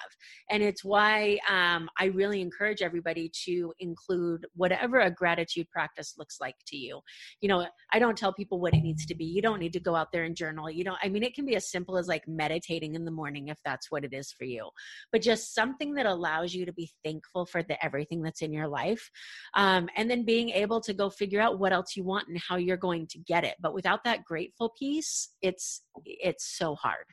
And 0.50 0.62
it's 0.62 0.84
why 0.84 1.38
um, 1.48 1.88
i 1.98 2.06
really 2.06 2.40
encourage 2.40 2.82
everybody 2.82 3.30
to 3.44 3.72
include 3.78 4.46
whatever 4.54 5.00
a 5.00 5.10
gratitude 5.10 5.68
practice 5.70 6.14
looks 6.18 6.38
like 6.40 6.54
to 6.68 6.76
you. 6.76 7.00
You 7.40 7.48
know 7.48 7.66
i 7.92 7.98
don't 7.98 8.16
tell 8.16 8.32
people 8.32 8.60
what 8.60 8.74
it 8.74 8.82
needs 8.82 9.06
to 9.06 9.14
be. 9.14 9.24
You 9.24 9.42
don't 9.42 9.58
need 9.58 9.72
to 9.72 9.80
go 9.80 9.94
out 9.94 10.12
there 10.12 10.24
and 10.24 10.36
journal. 10.36 10.70
You 10.70 10.84
know 10.84 10.96
i 11.02 11.08
mean 11.08 11.22
it 11.22 11.34
can 11.34 11.46
be 11.46 11.56
as 11.56 11.70
simple 11.70 11.96
as 11.96 12.08
like 12.08 12.26
meditating 12.28 12.94
in 12.94 13.04
the 13.04 13.10
morning 13.10 13.48
if 13.48 13.58
that's 13.64 13.90
what 13.90 14.04
it 14.04 14.12
is 14.12 14.32
for 14.32 14.44
you. 14.44 14.68
But 15.12 15.22
just 15.22 15.54
something 15.54 15.94
that 15.94 16.06
allows 16.06 16.54
you 16.54 16.66
to 16.66 16.72
be 16.72 16.90
thankful 17.04 17.46
for 17.46 17.62
the 17.62 17.82
everything 17.84 18.22
that's 18.22 18.42
in 18.42 18.52
your 18.52 18.68
life 18.68 19.10
um, 19.54 19.88
and 19.96 20.10
then 20.10 20.24
being 20.24 20.50
able 20.50 20.80
to 20.82 20.94
go 20.94 21.10
figure 21.10 21.40
out 21.40 21.58
what 21.58 21.72
else 21.72 21.96
you 21.96 22.04
want 22.04 22.28
and 22.28 22.38
how 22.38 22.56
you're 22.56 22.76
going 22.76 23.06
to 23.08 23.18
get 23.18 23.44
it. 23.44 23.56
But 23.60 23.74
without 23.74 24.04
that 24.04 24.24
grateful 24.24 24.72
piece 24.78 25.28
it's 25.42 25.82
it's 26.04 26.56
so 26.56 26.74
hard 26.74 27.04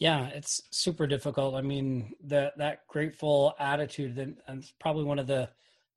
yeah, 0.00 0.28
it's 0.28 0.62
super 0.70 1.06
difficult. 1.06 1.54
I 1.54 1.60
mean, 1.60 2.14
that 2.24 2.56
that 2.58 2.86
grateful 2.88 3.54
attitude 3.60 4.34
that's 4.48 4.72
probably 4.80 5.04
one 5.04 5.18
of 5.18 5.26
the 5.26 5.48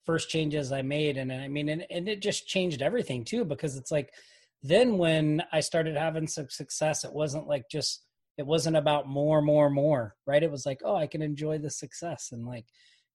first 0.06 0.30
changes 0.30 0.74
I 0.74 0.82
made. 0.82 1.18
And 1.18 1.32
I 1.32 1.47
mean, 1.47 1.70
and, 1.70 1.86
and 1.89 2.10
it 2.10 2.22
just 2.22 2.45
changed 2.45 2.82
everything 2.82 3.24
too, 3.24 3.45
because 3.45 3.78
it's 3.78 3.91
like 3.91 4.14
then 4.62 4.97
when 4.97 5.41
I 5.54 5.62
started 5.62 5.95
having 5.95 6.28
some 6.28 6.49
success, 6.49 7.06
it 7.06 7.14
wasn't 7.14 7.47
like 7.47 7.64
just 7.72 8.04
it 8.38 8.45
wasn't 8.45 8.76
about 8.76 9.08
more, 9.08 9.41
more, 9.41 9.70
more, 9.70 10.16
right? 10.28 10.43
It 10.43 10.51
was 10.51 10.66
like, 10.66 10.82
oh, 10.84 10.97
I 10.97 11.08
can 11.08 11.22
enjoy 11.22 11.60
the 11.60 11.70
success 11.70 12.34
and 12.34 12.45
like 12.45 12.66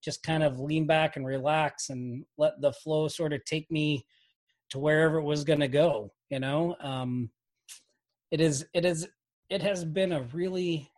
just 0.02 0.22
kind 0.22 0.42
of 0.42 0.58
lean 0.58 0.86
back 0.86 1.16
and 1.16 1.26
relax 1.26 1.90
and 1.90 2.24
let 2.38 2.60
the 2.62 2.72
flow 2.72 3.08
sort 3.08 3.34
of 3.34 3.44
take 3.44 3.70
me 3.70 4.06
to 4.70 4.78
wherever 4.78 5.18
it 5.18 5.24
was 5.24 5.44
going 5.44 5.60
to 5.60 5.68
go, 5.68 6.12
you 6.30 6.38
know? 6.38 6.76
Um, 6.80 7.30
it 8.30 8.40
is, 8.40 8.64
it 8.74 8.84
is, 8.84 9.08
it 9.50 9.62
has 9.62 9.84
been 9.84 10.12
a 10.12 10.22
really 10.32 10.90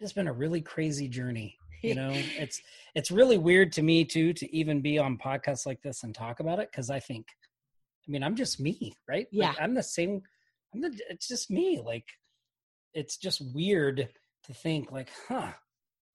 it's 0.00 0.12
been 0.12 0.28
a 0.28 0.32
really 0.32 0.60
crazy 0.60 1.08
journey 1.08 1.58
you 1.82 1.94
know? 1.94 2.10
It's 2.38 2.60
it's 2.94 3.10
really 3.10 3.38
weird 3.38 3.72
to 3.72 3.82
me 3.82 4.04
too 4.04 4.32
to 4.34 4.56
even 4.56 4.80
be 4.80 4.98
on 4.98 5.18
podcasts 5.18 5.66
like 5.66 5.82
this 5.82 6.02
and 6.02 6.14
talk 6.14 6.40
about 6.40 6.58
it 6.58 6.70
because 6.70 6.90
i 6.90 7.00
think 7.00 7.26
i 8.06 8.10
mean 8.10 8.22
i'm 8.22 8.34
just 8.34 8.60
me 8.60 8.92
right? 9.08 9.26
Yeah. 9.30 9.48
Like, 9.48 9.60
i'm 9.60 9.74
the 9.74 9.82
same 9.82 10.22
i'm 10.74 10.80
the 10.80 10.98
it's 11.10 11.28
just 11.28 11.50
me 11.50 11.80
like 11.84 12.04
it's 12.94 13.16
just 13.16 13.42
weird 13.54 14.08
to 14.44 14.54
think 14.54 14.90
like 14.90 15.10
huh 15.28 15.52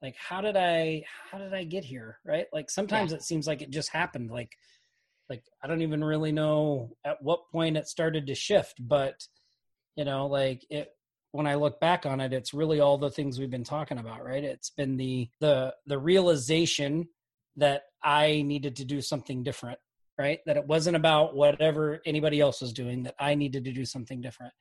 like 0.01 0.15
how 0.17 0.41
did 0.41 0.57
i 0.57 1.03
how 1.31 1.37
did 1.37 1.53
i 1.53 1.63
get 1.63 1.85
here? 1.85 2.19
Right? 2.25 2.47
Like 2.51 2.69
sometimes 2.69 3.11
yeah. 3.11 3.17
it 3.17 3.23
seems 3.23 3.47
like 3.47 3.61
it 3.61 3.69
just 3.69 3.89
happened 3.89 4.31
like 4.31 4.51
like 5.29 5.43
i 5.63 5.67
don't 5.67 5.81
even 5.81 6.03
really 6.03 6.31
know 6.31 6.91
at 7.05 7.21
what 7.21 7.49
point 7.51 7.77
it 7.77 7.87
started 7.87 8.27
to 8.27 8.35
shift 8.35 8.75
but 8.79 9.25
you 9.95 10.03
know 10.03 10.27
like 10.27 10.65
it 10.69 10.89
when 11.33 11.47
I 11.47 11.55
look 11.55 11.79
back 11.79 12.05
on 12.05 12.21
it, 12.21 12.31
it's 12.31 12.53
really 12.53 12.79
all 12.79 12.97
the 12.97 13.09
things 13.09 13.39
we've 13.39 13.49
been 13.49 13.63
talking 13.63 13.97
about, 13.97 14.23
right? 14.23 14.43
It's 14.43 14.69
been 14.69 14.97
the 14.97 15.29
the 15.41 15.73
the 15.87 15.97
realization 15.97 17.09
that 17.57 17.83
I 18.03 18.43
needed 18.43 18.75
to 18.77 18.85
do 18.85 19.01
something 19.01 19.43
different, 19.43 19.79
right? 20.17 20.39
That 20.45 20.57
it 20.57 20.67
wasn't 20.67 20.95
about 20.95 21.35
whatever 21.35 22.01
anybody 22.05 22.39
else 22.39 22.61
was 22.61 22.71
doing, 22.71 23.03
that 23.03 23.15
I 23.19 23.33
needed 23.33 23.65
to 23.65 23.71
do 23.71 23.83
something 23.83 24.21
different. 24.21 24.53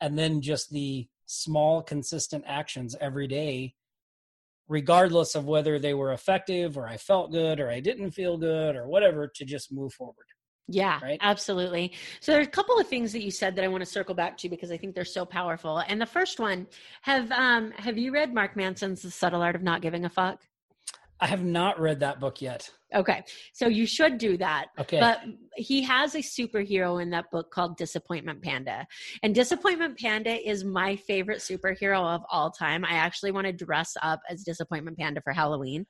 And 0.00 0.16
then 0.16 0.40
just 0.40 0.70
the 0.70 1.08
small 1.26 1.82
consistent 1.82 2.44
actions 2.46 2.96
every 3.00 3.26
day 3.26 3.74
regardless 4.68 5.34
of 5.34 5.44
whether 5.44 5.78
they 5.78 5.92
were 5.92 6.12
effective 6.12 6.78
or 6.78 6.86
I 6.86 6.96
felt 6.96 7.32
good 7.32 7.60
or 7.60 7.68
I 7.68 7.80
didn't 7.80 8.12
feel 8.12 8.38
good 8.38 8.76
or 8.76 8.86
whatever 8.86 9.30
to 9.34 9.44
just 9.44 9.72
move 9.72 9.92
forward. 9.92 10.26
Yeah, 10.68 11.00
right? 11.02 11.18
absolutely. 11.20 11.92
So 12.20 12.32
there's 12.32 12.46
a 12.46 12.50
couple 12.50 12.78
of 12.78 12.86
things 12.86 13.12
that 13.12 13.22
you 13.22 13.30
said 13.30 13.56
that 13.56 13.64
I 13.64 13.68
want 13.68 13.82
to 13.82 13.90
circle 13.90 14.14
back 14.14 14.38
to 14.38 14.48
because 14.48 14.70
I 14.70 14.76
think 14.76 14.94
they're 14.94 15.04
so 15.04 15.24
powerful. 15.24 15.78
And 15.78 16.00
the 16.00 16.06
first 16.06 16.38
one, 16.38 16.66
have 17.02 17.30
um 17.32 17.72
have 17.72 17.98
you 17.98 18.12
read 18.12 18.32
Mark 18.32 18.56
Manson's 18.56 19.02
The 19.02 19.10
Subtle 19.10 19.42
Art 19.42 19.56
of 19.56 19.62
Not 19.62 19.82
Giving 19.82 20.04
a 20.04 20.10
Fuck? 20.10 20.40
I 21.20 21.26
have 21.26 21.44
not 21.44 21.80
read 21.80 22.00
that 22.00 22.18
book 22.18 22.42
yet. 22.42 22.68
Okay. 22.92 23.22
So 23.52 23.68
you 23.68 23.86
should 23.86 24.18
do 24.18 24.36
that. 24.38 24.66
Okay. 24.78 24.98
But 24.98 25.20
he 25.54 25.80
has 25.82 26.16
a 26.16 26.18
superhero 26.18 27.00
in 27.00 27.10
that 27.10 27.30
book 27.30 27.52
called 27.52 27.76
Disappointment 27.76 28.42
Panda. 28.42 28.86
And 29.22 29.32
Disappointment 29.32 29.98
Panda 29.98 30.36
is 30.48 30.64
my 30.64 30.96
favorite 30.96 31.38
superhero 31.38 32.02
of 32.02 32.22
all 32.28 32.50
time. 32.50 32.84
I 32.84 32.94
actually 32.94 33.30
want 33.30 33.46
to 33.46 33.52
dress 33.52 33.96
up 34.02 34.20
as 34.28 34.42
Disappointment 34.42 34.98
Panda 34.98 35.20
for 35.22 35.32
Halloween 35.32 35.86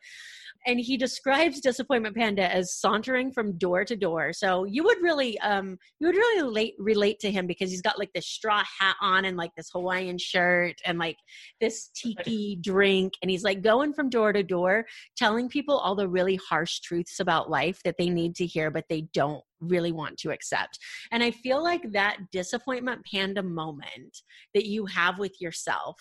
and 0.67 0.79
he 0.79 0.97
describes 0.97 1.61
disappointment 1.61 2.17
panda 2.17 2.53
as 2.53 2.75
sauntering 2.75 3.33
from 3.33 3.59
door 3.59 3.85
to 3.85 3.97
door. 3.97 4.33
So 4.33 4.65
you 4.65 4.85
would 4.85 5.01
really 5.03 5.39
um 5.41 5.79
you 5.99 6.07
would 6.07 6.17
really 6.17 6.43
relate 6.43 6.75
relate 6.79 7.19
to 7.21 7.31
him 7.31 7.47
because 7.47 7.71
he's 7.71 7.83
got 7.83 7.99
like 7.99 8.13
this 8.15 8.27
straw 8.27 8.63
hat 8.79 8.97
on 9.01 9.25
and 9.25 9.37
like 9.37 9.51
this 9.57 9.71
hawaiian 9.73 10.19
shirt 10.19 10.77
and 10.85 10.99
like 10.99 11.17
this 11.61 11.89
tiki 11.95 12.59
drink. 12.61 13.15
And 13.23 13.31
he's 13.31 13.45
like 13.45 13.63
going 13.63 13.93
from 13.93 14.11
door 14.11 14.33
to 14.33 14.43
door 14.43 14.85
telling 15.17 15.49
people 15.49 15.79
all 15.79 15.95
the 15.95 16.09
really 16.09 16.37
harsh 16.37 16.81
truths 16.81 17.21
about 17.21 17.51
life 17.51 17.81
that 17.85 17.97
they 17.99 18.09
need 18.09 18.35
to 18.37 18.47
hear 18.47 18.71
but 18.71 18.85
they 18.89 19.03
don't 19.13 19.43
really 19.63 19.93
want 19.93 20.19
to 20.19 20.31
accept. 20.31 20.79
And 21.11 21.23
I 21.23 21.31
feel 21.31 21.63
like 21.63 21.93
that 21.93 22.19
disappointment 22.31 23.05
panda 23.11 23.43
moment 23.43 24.19
that 24.55 24.67
you 24.67 24.87
have 24.87 25.19
with 25.19 25.41
yourself 25.41 25.97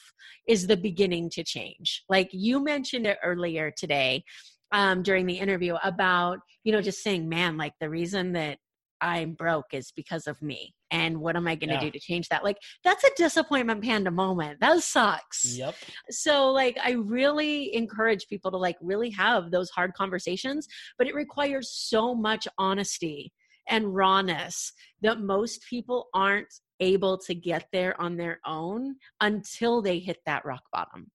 is 0.48 0.68
the 0.68 0.78
beginning 0.78 1.30
to 1.32 1.44
change. 1.44 2.04
Like 2.10 2.30
you 2.32 2.64
mentioned 2.64 3.08
it 3.08 3.18
earlier 3.24 3.72
today 3.72 4.24
um, 4.72 5.04
during 5.04 5.26
the 5.26 5.38
interview 5.38 5.76
about, 5.84 6.40
you 6.64 6.72
know, 6.72 6.82
just 6.82 7.04
saying, 7.04 7.30
man, 7.30 7.58
like 7.58 7.74
the 7.80 7.90
reason 7.90 8.34
that 8.34 8.58
I'm 9.02 9.34
broke 9.34 9.74
is 9.74 9.92
because 9.92 10.28
of 10.28 10.42
me. 10.42 10.74
And 10.92 11.20
what 11.22 11.36
am 11.36 11.48
I 11.48 11.56
going 11.56 11.70
to 11.70 11.76
yeah. 11.76 11.82
do 11.82 11.92
to 11.92 12.00
change 12.00 12.28
that? 12.30 12.44
Like, 12.44 12.58
that's 12.84 13.04
a 13.04 13.10
disappointment 13.16 13.82
panda 13.84 14.12
moment. 14.12 14.60
That 14.60 14.80
sucks. 14.84 15.58
Yep. 15.58 15.76
So, 16.10 16.52
like, 16.52 16.78
I 16.84 16.92
really 16.92 17.74
encourage 17.74 18.28
people 18.28 18.52
to, 18.52 18.58
like, 18.58 18.76
really 18.82 19.10
have 19.12 19.52
those 19.52 19.70
hard 19.70 19.94
conversations, 19.94 20.68
but 20.98 21.08
it 21.08 21.16
requires 21.16 21.72
so 21.74 22.14
much 22.14 22.48
honesty 22.58 23.32
and 23.68 23.96
rawness 23.96 24.74
that 25.02 25.20
most 25.20 25.66
people 25.70 26.08
aren't 26.14 26.54
able 26.80 27.18
to 27.18 27.36
get 27.36 27.68
there 27.72 28.00
on 28.02 28.18
their 28.18 28.40
own 28.46 28.96
until 29.20 29.82
they 29.82 30.00
hit 30.00 30.18
that 30.26 30.46
rock 30.46 30.64
bottom. 30.72 31.10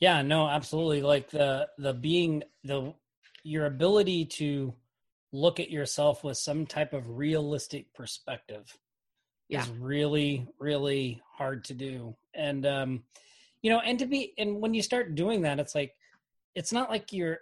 Yeah, 0.00 0.22
no, 0.22 0.48
absolutely. 0.48 1.02
Like 1.02 1.30
the 1.30 1.68
the 1.78 1.94
being 1.94 2.42
the 2.64 2.92
your 3.42 3.66
ability 3.66 4.26
to 4.26 4.74
look 5.32 5.60
at 5.60 5.70
yourself 5.70 6.24
with 6.24 6.36
some 6.36 6.66
type 6.66 6.92
of 6.92 7.18
realistic 7.18 7.92
perspective 7.94 8.76
yeah. 9.48 9.62
is 9.62 9.68
really 9.70 10.46
really 10.58 11.22
hard 11.36 11.64
to 11.64 11.74
do. 11.74 12.14
And 12.34 12.66
um 12.66 13.04
you 13.62 13.70
know, 13.70 13.80
and 13.80 13.98
to 13.98 14.06
be 14.06 14.34
and 14.38 14.60
when 14.60 14.74
you 14.74 14.82
start 14.82 15.14
doing 15.14 15.42
that 15.42 15.58
it's 15.58 15.74
like 15.74 15.94
it's 16.54 16.72
not 16.72 16.90
like 16.90 17.12
you're 17.12 17.38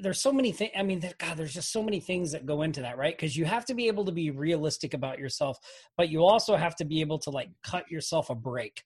there's 0.00 0.20
so 0.20 0.32
many 0.32 0.52
things 0.52 0.72
i 0.76 0.82
mean 0.82 1.02
god 1.18 1.36
there's 1.36 1.54
just 1.54 1.72
so 1.72 1.82
many 1.82 2.00
things 2.00 2.32
that 2.32 2.46
go 2.46 2.62
into 2.62 2.80
that 2.80 2.98
right? 2.98 3.16
Because 3.16 3.36
you 3.36 3.44
have 3.44 3.64
to 3.66 3.74
be 3.74 3.86
able 3.86 4.04
to 4.04 4.12
be 4.12 4.30
realistic 4.30 4.94
about 4.94 5.18
yourself 5.18 5.58
but 5.96 6.08
you 6.08 6.24
also 6.24 6.56
have 6.56 6.76
to 6.76 6.84
be 6.84 7.00
able 7.00 7.18
to 7.20 7.30
like 7.30 7.50
cut 7.62 7.90
yourself 7.90 8.30
a 8.30 8.34
break 8.34 8.82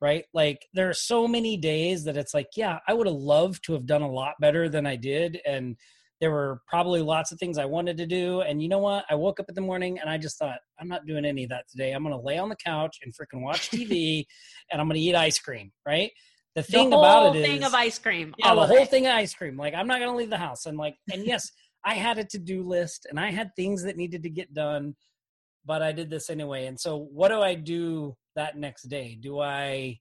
right? 0.00 0.24
Like 0.34 0.66
there 0.74 0.90
are 0.90 0.94
so 0.94 1.26
many 1.26 1.56
days 1.56 2.04
that 2.04 2.16
it's 2.16 2.34
like 2.34 2.48
yeah 2.56 2.78
i 2.86 2.92
would 2.92 3.06
have 3.06 3.16
loved 3.16 3.64
to 3.64 3.72
have 3.72 3.86
done 3.86 4.02
a 4.02 4.10
lot 4.10 4.34
better 4.40 4.68
than 4.68 4.86
i 4.86 4.96
did 4.96 5.40
and 5.46 5.76
there 6.20 6.30
were 6.30 6.60
probably 6.68 7.02
lots 7.02 7.32
of 7.32 7.38
things 7.38 7.58
i 7.58 7.64
wanted 7.64 7.96
to 7.96 8.06
do 8.06 8.40
and 8.42 8.62
you 8.62 8.68
know 8.68 8.78
what? 8.78 9.04
I 9.10 9.14
woke 9.14 9.40
up 9.40 9.46
in 9.48 9.54
the 9.54 9.60
morning 9.60 9.98
and 9.98 10.08
i 10.08 10.18
just 10.18 10.38
thought 10.38 10.58
i'm 10.78 10.88
not 10.88 11.06
doing 11.06 11.24
any 11.24 11.44
of 11.44 11.50
that 11.50 11.68
today. 11.68 11.92
I'm 11.92 12.02
going 12.02 12.14
to 12.14 12.20
lay 12.20 12.38
on 12.38 12.48
the 12.48 12.56
couch 12.56 12.98
and 13.02 13.12
freaking 13.12 13.42
watch 13.42 13.70
tv 13.70 14.24
and 14.70 14.80
i'm 14.80 14.88
going 14.88 15.00
to 15.00 15.06
eat 15.06 15.14
ice 15.14 15.38
cream 15.38 15.72
right 15.86 16.10
the 16.54 16.62
thing 16.62 16.90
the 16.90 16.98
about 16.98 17.34
it 17.34 17.40
is 17.40 17.46
thing 17.46 17.64
of 17.64 17.74
ice 17.74 17.98
cream. 17.98 18.34
Yeah, 18.38 18.54
the 18.54 18.66
whole 18.66 18.76
it. 18.78 18.90
thing 18.90 19.06
of 19.06 19.12
ice 19.12 19.34
cream. 19.34 19.56
Like 19.56 19.74
I'm 19.74 19.86
not 19.86 20.00
gonna 20.00 20.16
leave 20.16 20.30
the 20.30 20.38
house. 20.38 20.66
And 20.66 20.78
like, 20.78 20.96
and 21.12 21.26
yes, 21.26 21.50
I 21.84 21.94
had 21.94 22.18
a 22.18 22.24
to-do 22.24 22.62
list 22.62 23.06
and 23.10 23.18
I 23.18 23.30
had 23.30 23.50
things 23.56 23.82
that 23.82 23.96
needed 23.96 24.22
to 24.22 24.30
get 24.30 24.54
done, 24.54 24.94
but 25.64 25.82
I 25.82 25.92
did 25.92 26.10
this 26.10 26.30
anyway. 26.30 26.66
And 26.66 26.78
so 26.78 27.08
what 27.12 27.28
do 27.28 27.40
I 27.40 27.54
do 27.54 28.16
that 28.36 28.56
next 28.56 28.84
day? 28.84 29.18
Do 29.20 29.40
I 29.40 29.98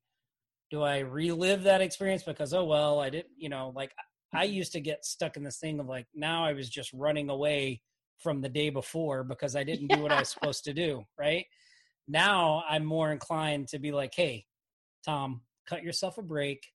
do 0.69 0.81
I 0.83 0.99
relive 0.99 1.63
that 1.63 1.81
experience 1.81 2.23
because 2.23 2.53
oh 2.53 2.65
well, 2.65 2.99
I 2.99 3.09
didn't, 3.09 3.33
you 3.37 3.49
know, 3.49 3.73
like 3.75 3.91
I 4.33 4.43
used 4.43 4.71
to 4.73 4.79
get 4.79 5.05
stuck 5.05 5.37
in 5.37 5.43
this 5.43 5.57
thing 5.57 5.79
of 5.79 5.87
like 5.87 6.07
now 6.13 6.45
I 6.45 6.53
was 6.53 6.69
just 6.69 6.91
running 6.93 7.29
away 7.29 7.81
from 8.19 8.41
the 8.41 8.49
day 8.49 8.69
before 8.69 9.23
because 9.23 9.55
I 9.55 9.63
didn't 9.63 9.89
yeah. 9.89 9.97
do 9.97 10.03
what 10.03 10.11
I 10.11 10.19
was 10.19 10.29
supposed 10.33 10.63
to 10.65 10.73
do, 10.73 11.03
right? 11.17 11.45
Now 12.07 12.63
I'm 12.69 12.85
more 12.85 13.11
inclined 13.11 13.69
to 13.69 13.79
be 13.79 13.91
like, 13.91 14.13
"Hey, 14.15 14.45
Tom, 15.05 15.41
cut 15.67 15.83
yourself 15.83 16.17
a 16.17 16.21
break. 16.21 16.65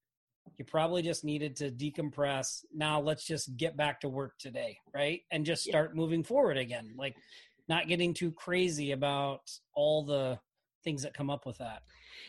You 0.58 0.64
probably 0.64 1.02
just 1.02 1.24
needed 1.24 1.56
to 1.56 1.70
decompress. 1.70 2.64
Now 2.74 3.00
let's 3.00 3.24
just 3.24 3.56
get 3.56 3.76
back 3.76 4.00
to 4.00 4.08
work 4.08 4.38
today, 4.38 4.78
right? 4.94 5.20
And 5.30 5.44
just 5.44 5.62
start 5.64 5.90
yeah. 5.92 6.00
moving 6.00 6.24
forward 6.24 6.56
again. 6.56 6.94
Like 6.96 7.16
not 7.68 7.88
getting 7.88 8.14
too 8.14 8.32
crazy 8.32 8.92
about 8.92 9.40
all 9.74 10.04
the 10.04 10.38
things 10.84 11.02
that 11.02 11.12
come 11.12 11.28
up 11.28 11.44
with 11.44 11.58
that. 11.58 11.82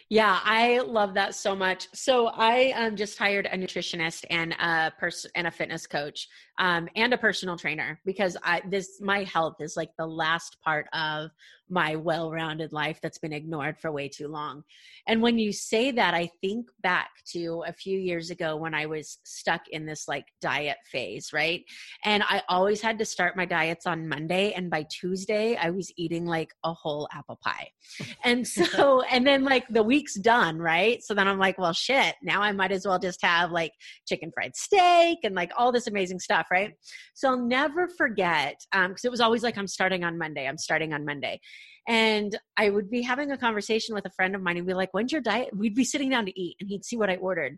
Yeah, 0.09 0.39
I 0.43 0.79
love 0.79 1.13
that 1.15 1.35
so 1.35 1.55
much. 1.55 1.87
So 1.93 2.27
I 2.27 2.71
um, 2.71 2.95
just 2.95 3.17
hired 3.17 3.45
a 3.45 3.57
nutritionist 3.57 4.25
and 4.29 4.53
a 4.59 4.91
person 4.99 5.31
and 5.35 5.47
a 5.47 5.51
fitness 5.51 5.87
coach 5.87 6.27
um, 6.57 6.89
and 6.95 7.13
a 7.13 7.17
personal 7.17 7.57
trainer 7.57 7.99
because 8.05 8.35
I 8.43 8.61
this 8.69 8.99
my 9.01 9.23
health 9.23 9.55
is 9.59 9.77
like 9.77 9.91
the 9.97 10.05
last 10.05 10.57
part 10.63 10.87
of 10.93 11.29
my 11.69 11.95
well-rounded 11.95 12.73
life 12.73 12.99
that's 13.01 13.19
been 13.19 13.33
ignored 13.33 13.79
for 13.79 13.91
way 13.91 14.09
too 14.09 14.27
long. 14.27 14.63
And 15.07 15.21
when 15.21 15.37
you 15.37 15.51
say 15.51 15.91
that, 15.91 16.13
I 16.13 16.29
think 16.41 16.67
back 16.81 17.09
to 17.33 17.63
a 17.67 17.73
few 17.73 17.97
years 17.97 18.29
ago 18.29 18.55
when 18.55 18.73
I 18.73 18.85
was 18.85 19.19
stuck 19.23 19.61
in 19.69 19.85
this 19.85 20.07
like 20.07 20.25
diet 20.41 20.77
phase, 20.91 21.31
right? 21.33 21.63
And 22.05 22.23
I 22.23 22.41
always 22.49 22.81
had 22.81 22.99
to 22.99 23.05
start 23.05 23.37
my 23.37 23.45
diets 23.45 23.85
on 23.85 24.07
Monday 24.07 24.53
and 24.53 24.69
by 24.69 24.85
Tuesday 24.89 25.55
I 25.55 25.69
was 25.69 25.91
eating 25.97 26.25
like 26.25 26.49
a 26.63 26.73
whole 26.73 27.07
apple 27.13 27.39
pie. 27.43 27.69
And 28.23 28.47
so 28.47 29.01
and 29.11 29.25
then 29.25 29.43
like 29.43 29.65
the 29.69 29.83
week's 29.83 30.15
done, 30.15 30.57
right? 30.57 31.03
So 31.03 31.13
then 31.13 31.27
I'm 31.27 31.39
like, 31.39 31.57
well 31.57 31.73
shit, 31.73 32.15
now 32.21 32.41
I 32.41 32.51
might 32.51 32.71
as 32.71 32.85
well 32.85 32.99
just 32.99 33.23
have 33.23 33.51
like 33.51 33.71
chicken 34.07 34.31
fried 34.33 34.55
steak 34.55 35.19
and 35.23 35.35
like 35.35 35.51
all 35.57 35.71
this 35.71 35.87
amazing 35.87 36.19
stuff, 36.19 36.47
right? 36.51 36.73
So 37.13 37.29
I'll 37.29 37.45
never 37.45 37.87
forget 37.87 38.55
um 38.73 38.89
because 38.89 39.05
it 39.05 39.11
was 39.11 39.21
always 39.21 39.43
like 39.43 39.57
I'm 39.57 39.67
starting 39.67 40.03
on 40.03 40.17
Monday, 40.17 40.47
I'm 40.47 40.57
starting 40.57 40.93
on 40.93 41.05
Monday. 41.05 41.39
And 41.87 42.37
I 42.55 42.69
would 42.69 42.89
be 42.89 43.01
having 43.01 43.31
a 43.31 43.37
conversation 43.37 43.95
with 43.95 44.05
a 44.05 44.11
friend 44.11 44.35
of 44.35 44.41
mine 44.41 44.57
and 44.57 44.67
be 44.67 44.73
like, 44.73 44.93
when's 44.93 45.11
your 45.11 45.21
diet? 45.21 45.49
We'd 45.55 45.75
be 45.75 45.83
sitting 45.83 46.09
down 46.09 46.25
to 46.25 46.39
eat 46.39 46.55
and 46.59 46.69
he'd 46.69 46.85
see 46.85 46.97
what 46.97 47.09
I 47.09 47.15
ordered. 47.15 47.57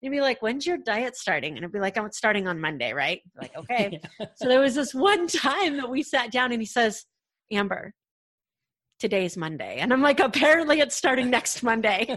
He'd 0.00 0.10
be 0.10 0.20
like, 0.20 0.42
when's 0.42 0.66
your 0.66 0.78
diet 0.78 1.16
starting? 1.16 1.56
And 1.56 1.64
I'd 1.64 1.72
be 1.72 1.78
like, 1.78 1.96
I'm 1.96 2.10
starting 2.12 2.48
on 2.48 2.60
Monday, 2.60 2.92
right? 2.92 3.22
Like, 3.40 3.52
okay. 3.56 4.00
yeah. 4.20 4.26
So 4.34 4.48
there 4.48 4.60
was 4.60 4.74
this 4.74 4.92
one 4.92 5.26
time 5.26 5.76
that 5.78 5.88
we 5.88 6.02
sat 6.02 6.30
down 6.30 6.52
and 6.52 6.60
he 6.60 6.66
says, 6.66 7.04
Amber, 7.50 7.94
today's 9.02 9.36
Monday. 9.36 9.78
And 9.78 9.92
I'm 9.92 10.02
like, 10.02 10.20
apparently 10.20 10.80
it's 10.80 10.94
starting 10.94 11.30
next 11.30 11.62
Monday. 11.62 12.06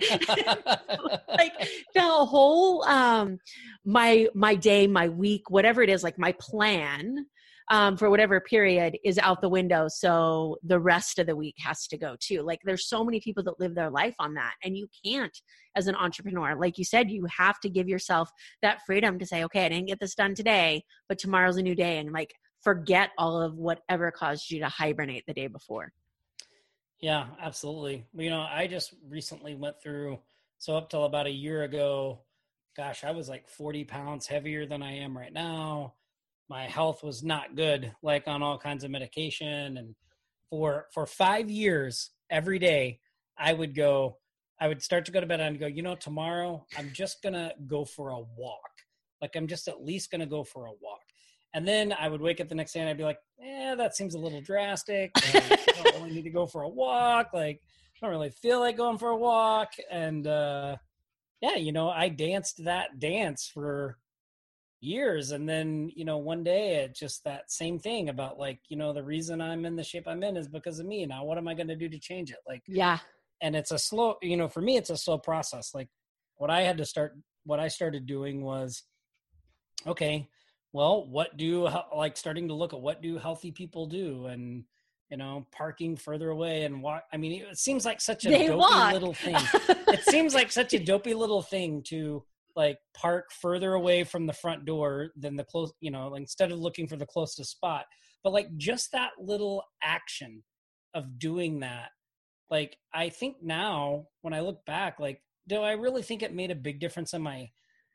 like 1.30 1.54
the 1.96 2.02
whole 2.02 2.84
um 2.84 3.40
my 3.84 4.28
my 4.36 4.56
day, 4.56 4.88
my 4.88 5.10
week, 5.10 5.50
whatever 5.50 5.82
it 5.82 5.90
is, 5.90 6.04
like 6.04 6.20
my 6.20 6.34
plan 6.40 7.26
um, 7.70 7.98
for 7.98 8.10
whatever 8.10 8.40
period 8.40 8.98
is 9.04 9.18
out 9.20 9.42
the 9.42 9.50
window. 9.50 9.88
So 9.88 10.58
the 10.64 10.80
rest 10.80 11.18
of 11.20 11.28
the 11.28 11.36
week 11.36 11.56
has 11.60 11.88
to 11.88 11.98
go 11.98 12.16
too. 12.20 12.42
Like 12.42 12.60
there's 12.64 12.88
so 12.88 13.04
many 13.04 13.20
people 13.20 13.44
that 13.44 13.60
live 13.60 13.74
their 13.74 13.90
life 13.90 14.16
on 14.20 14.36
that. 14.36 14.54
And 14.64 14.78
you 14.78 14.88
can't, 15.04 15.36
as 15.76 15.88
an 15.88 15.96
entrepreneur, 15.96 16.56
like 16.56 16.78
you 16.78 16.86
said, 16.86 17.10
you 17.10 17.26
have 17.26 17.60
to 17.62 17.70
give 17.70 17.90
yourself 17.90 18.30
that 18.62 18.82
freedom 18.86 19.18
to 19.20 19.26
say, 19.26 19.44
okay, 19.46 19.66
I 19.66 19.70
didn't 19.70 19.88
get 19.88 20.00
this 20.00 20.16
done 20.16 20.36
today, 20.36 20.84
but 21.10 21.18
tomorrow's 21.18 21.58
a 21.58 21.64
new 21.64 21.76
day. 21.76 21.98
And 21.98 22.12
like 22.12 22.34
forget 22.62 23.12
all 23.18 23.42
of 23.42 23.56
whatever 23.56 24.12
caused 24.12 24.52
you 24.52 24.60
to 24.60 24.70
hibernate 24.70 25.26
the 25.28 25.34
day 25.34 25.48
before. 25.48 25.92
Yeah, 27.02 27.28
absolutely. 27.42 28.06
You 28.14 28.30
know, 28.30 28.42
I 28.42 28.68
just 28.68 28.94
recently 29.10 29.56
went 29.56 29.82
through, 29.82 30.20
so 30.60 30.78
up 30.78 30.90
till 30.90 31.04
about 31.04 31.28
a 31.28 31.32
year 31.32 31.64
ago, 31.64 32.22
gosh, 32.78 33.04
I 33.04 33.12
was 33.12 33.28
like 33.28 33.48
40 33.48 33.84
pounds 33.86 34.28
heavier 34.28 34.66
than 34.66 34.82
I 34.82 34.98
am 34.98 35.18
right 35.18 35.34
now 35.34 35.94
my 36.50 36.64
health 36.66 37.04
was 37.04 37.24
not 37.24 37.56
good 37.56 37.92
like 38.02 38.28
on 38.28 38.44
all 38.44 38.58
kinds 38.58 38.84
of 38.84 38.92
medication. 38.92 39.78
And 39.78 39.96
for 40.50 40.86
for 40.94 41.06
5 41.06 41.50
years 41.50 42.12
every 42.30 42.60
day 42.60 43.00
I 43.38 43.54
would 43.54 43.76
go 43.76 44.18
I 44.60 44.68
would 44.68 44.82
start 44.82 45.06
to 45.06 45.12
go 45.12 45.20
to 45.20 45.26
bed 45.26 45.40
and 45.40 45.60
go 45.60 45.68
you 45.68 45.82
know 45.82 45.96
tomorrow 45.96 46.66
I'm 46.78 46.92
just 46.94 47.22
to 47.24 47.54
go 47.68 47.86
for 47.86 48.10
a 48.10 48.20
walk. 48.20 48.60
Like 49.22 49.36
I'm 49.36 49.48
just 49.48 49.68
at 49.68 49.84
least 49.84 50.12
to 50.22 50.26
go 50.26 50.44
for 50.44 50.66
a 50.66 50.72
walk. 50.82 51.02
And 51.54 51.68
then 51.68 51.94
I 51.94 52.10
would 52.10 52.22
wake 52.22 52.42
up 52.42 52.50
the 52.50 52.56
next 52.56 52.74
day 52.74 52.82
and 52.82 52.90
I'd 52.90 52.98
be 52.98 53.04
like 53.04 53.20
yeah 53.40 53.76
that 53.76 53.96
seems 53.96 54.14
a 54.16 54.20
little 54.20 54.42
drastic. 54.42 55.12
I 55.16 55.58
don't 55.84 55.96
really 55.96 56.14
need 56.14 56.24
to 56.24 56.30
go 56.30 56.46
for 56.46 56.62
a 56.62 56.70
walk. 56.70 57.30
Like 57.34 57.62
I 57.98 58.06
don't 58.06 58.12
really 58.12 58.30
feel 58.30 58.60
like 58.60 58.78
going 58.78 58.98
for 58.98 59.10
a 59.10 59.18
walk. 59.18 59.74
And 59.90 60.28
uh 60.28 60.78
yeah 61.42 61.56
you 61.56 61.72
know 61.72 61.90
I 61.90 62.10
danced 62.10 62.64
that 62.66 63.00
dance 63.00 63.50
for 63.52 63.98
years 64.86 65.32
and 65.32 65.48
then 65.48 65.92
you 65.96 66.06
know 66.06 66.18
one 66.18 66.44
day 66.44 66.76
it 66.84 66.96
just 66.96 67.24
that 67.24 67.52
same 67.52 67.80
thing 67.80 68.10
about 68.10 68.38
like 68.40 68.60
you 68.70 68.78
know 68.78 68.94
the 68.94 69.04
reason 69.04 69.42
i'm 69.42 69.66
in 69.66 69.76
the 69.76 69.84
shape 69.84 70.08
i'm 70.08 70.24
in 70.24 70.38
is 70.38 70.48
because 70.48 70.80
of 70.80 70.86
me 70.86 71.06
now 71.06 71.24
what 71.26 71.38
am 71.38 71.48
i 71.48 71.54
going 71.54 71.68
to 71.68 71.76
do 71.76 71.90
to 71.90 72.00
change 72.00 72.32
it 72.32 72.40
like 72.48 72.62
yeah 72.68 73.00
and 73.42 73.56
it's 73.56 73.72
a 73.72 73.80
slow 73.80 74.16
you 74.22 74.38
know 74.38 74.48
for 74.48 74.62
me 74.62 74.78
it's 74.78 74.90
a 74.90 74.98
slow 74.98 75.18
process 75.18 75.72
like 75.74 75.90
what 76.36 76.50
i 76.50 76.62
had 76.62 76.78
to 76.78 76.86
start 76.86 77.14
what 77.46 77.60
i 77.60 77.68
started 77.68 78.06
doing 78.06 78.44
was 78.44 78.84
okay 79.86 80.28
well, 80.76 81.08
what 81.08 81.38
do 81.38 81.70
like 81.96 82.18
starting 82.18 82.50
to 82.50 82.54
look 82.54 82.74
at 82.74 82.82
what 82.82 83.02
do 83.02 83.18
healthy 83.18 83.50
people 83.50 83.86
do 83.86 84.26
and 84.26 84.66
you 85.10 85.16
know, 85.16 85.46
parking 85.52 85.96
further 85.96 86.32
away 86.32 86.64
and 86.64 86.84
walk. 86.84 87.04
I 87.14 87.18
mean, 87.18 87.44
it 87.50 87.58
seems 87.58 87.86
like 87.86 88.02
such 88.02 88.26
a 88.26 88.30
They 88.30 88.48
dopey 88.48 88.58
walk. 88.58 88.92
little 88.92 89.14
thing. 89.14 89.38
it 89.88 90.04
seems 90.04 90.34
like 90.34 90.52
such 90.52 90.74
a 90.74 90.80
dopey 90.80 91.14
little 91.14 91.42
thing 91.42 91.82
to 91.84 92.24
like 92.56 92.78
park 92.94 93.32
further 93.32 93.74
away 93.74 94.04
from 94.04 94.26
the 94.26 94.34
front 94.34 94.66
door 94.66 95.12
than 95.16 95.36
the 95.36 95.44
close, 95.44 95.74
you 95.82 95.92
know, 95.92 96.16
instead 96.16 96.52
of 96.52 96.60
looking 96.60 96.88
for 96.88 96.96
the 96.96 97.06
closest 97.06 97.52
spot. 97.52 97.86
But 98.24 98.34
like 98.34 98.56
just 98.58 98.92
that 98.94 99.12
little 99.20 99.64
action 99.84 100.44
of 100.94 101.20
doing 101.20 101.60
that, 101.60 101.90
like 102.50 102.78
I 102.94 103.10
think 103.10 103.38
now 103.42 104.08
when 104.22 104.34
I 104.34 104.40
look 104.42 104.66
back, 104.66 105.00
like, 105.00 105.22
do 105.48 105.62
I 105.62 105.74
really 105.74 106.02
think 106.02 106.24
it 106.24 106.34
made 106.34 106.52
a 106.52 106.56
big 106.56 106.80
difference 106.80 107.14
in 107.14 107.22
my 107.22 107.50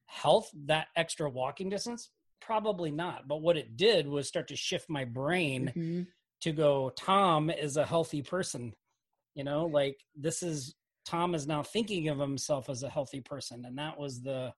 health, 0.06 0.50
that 0.66 0.88
extra 0.96 1.28
walking 1.30 1.68
distance? 1.70 2.10
Probably 2.40 2.90
not. 2.90 3.26
But 3.28 3.42
what 3.42 3.56
it 3.56 3.76
did 3.76 4.06
was 4.06 4.28
start 4.28 4.48
to 4.48 4.56
shift 4.56 4.88
my 4.88 5.04
brain 5.04 5.72
Mhm. 5.76 6.06
to 6.42 6.52
go 6.52 6.90
tom 6.96 7.50
is 7.50 7.76
a 7.76 7.84
healthy 7.84 8.22
person 8.22 8.74
you 9.34 9.44
know 9.44 9.66
like 9.66 9.98
this 10.16 10.42
is 10.42 10.74
tom 11.04 11.34
is 11.34 11.46
now 11.46 11.62
thinking 11.62 12.08
of 12.08 12.18
himself 12.18 12.68
as 12.68 12.82
a 12.82 12.90
healthy 12.90 13.20
person 13.20 13.64
and 13.64 13.78
that 13.78 13.98
was 13.98 14.22
the 14.22 14.52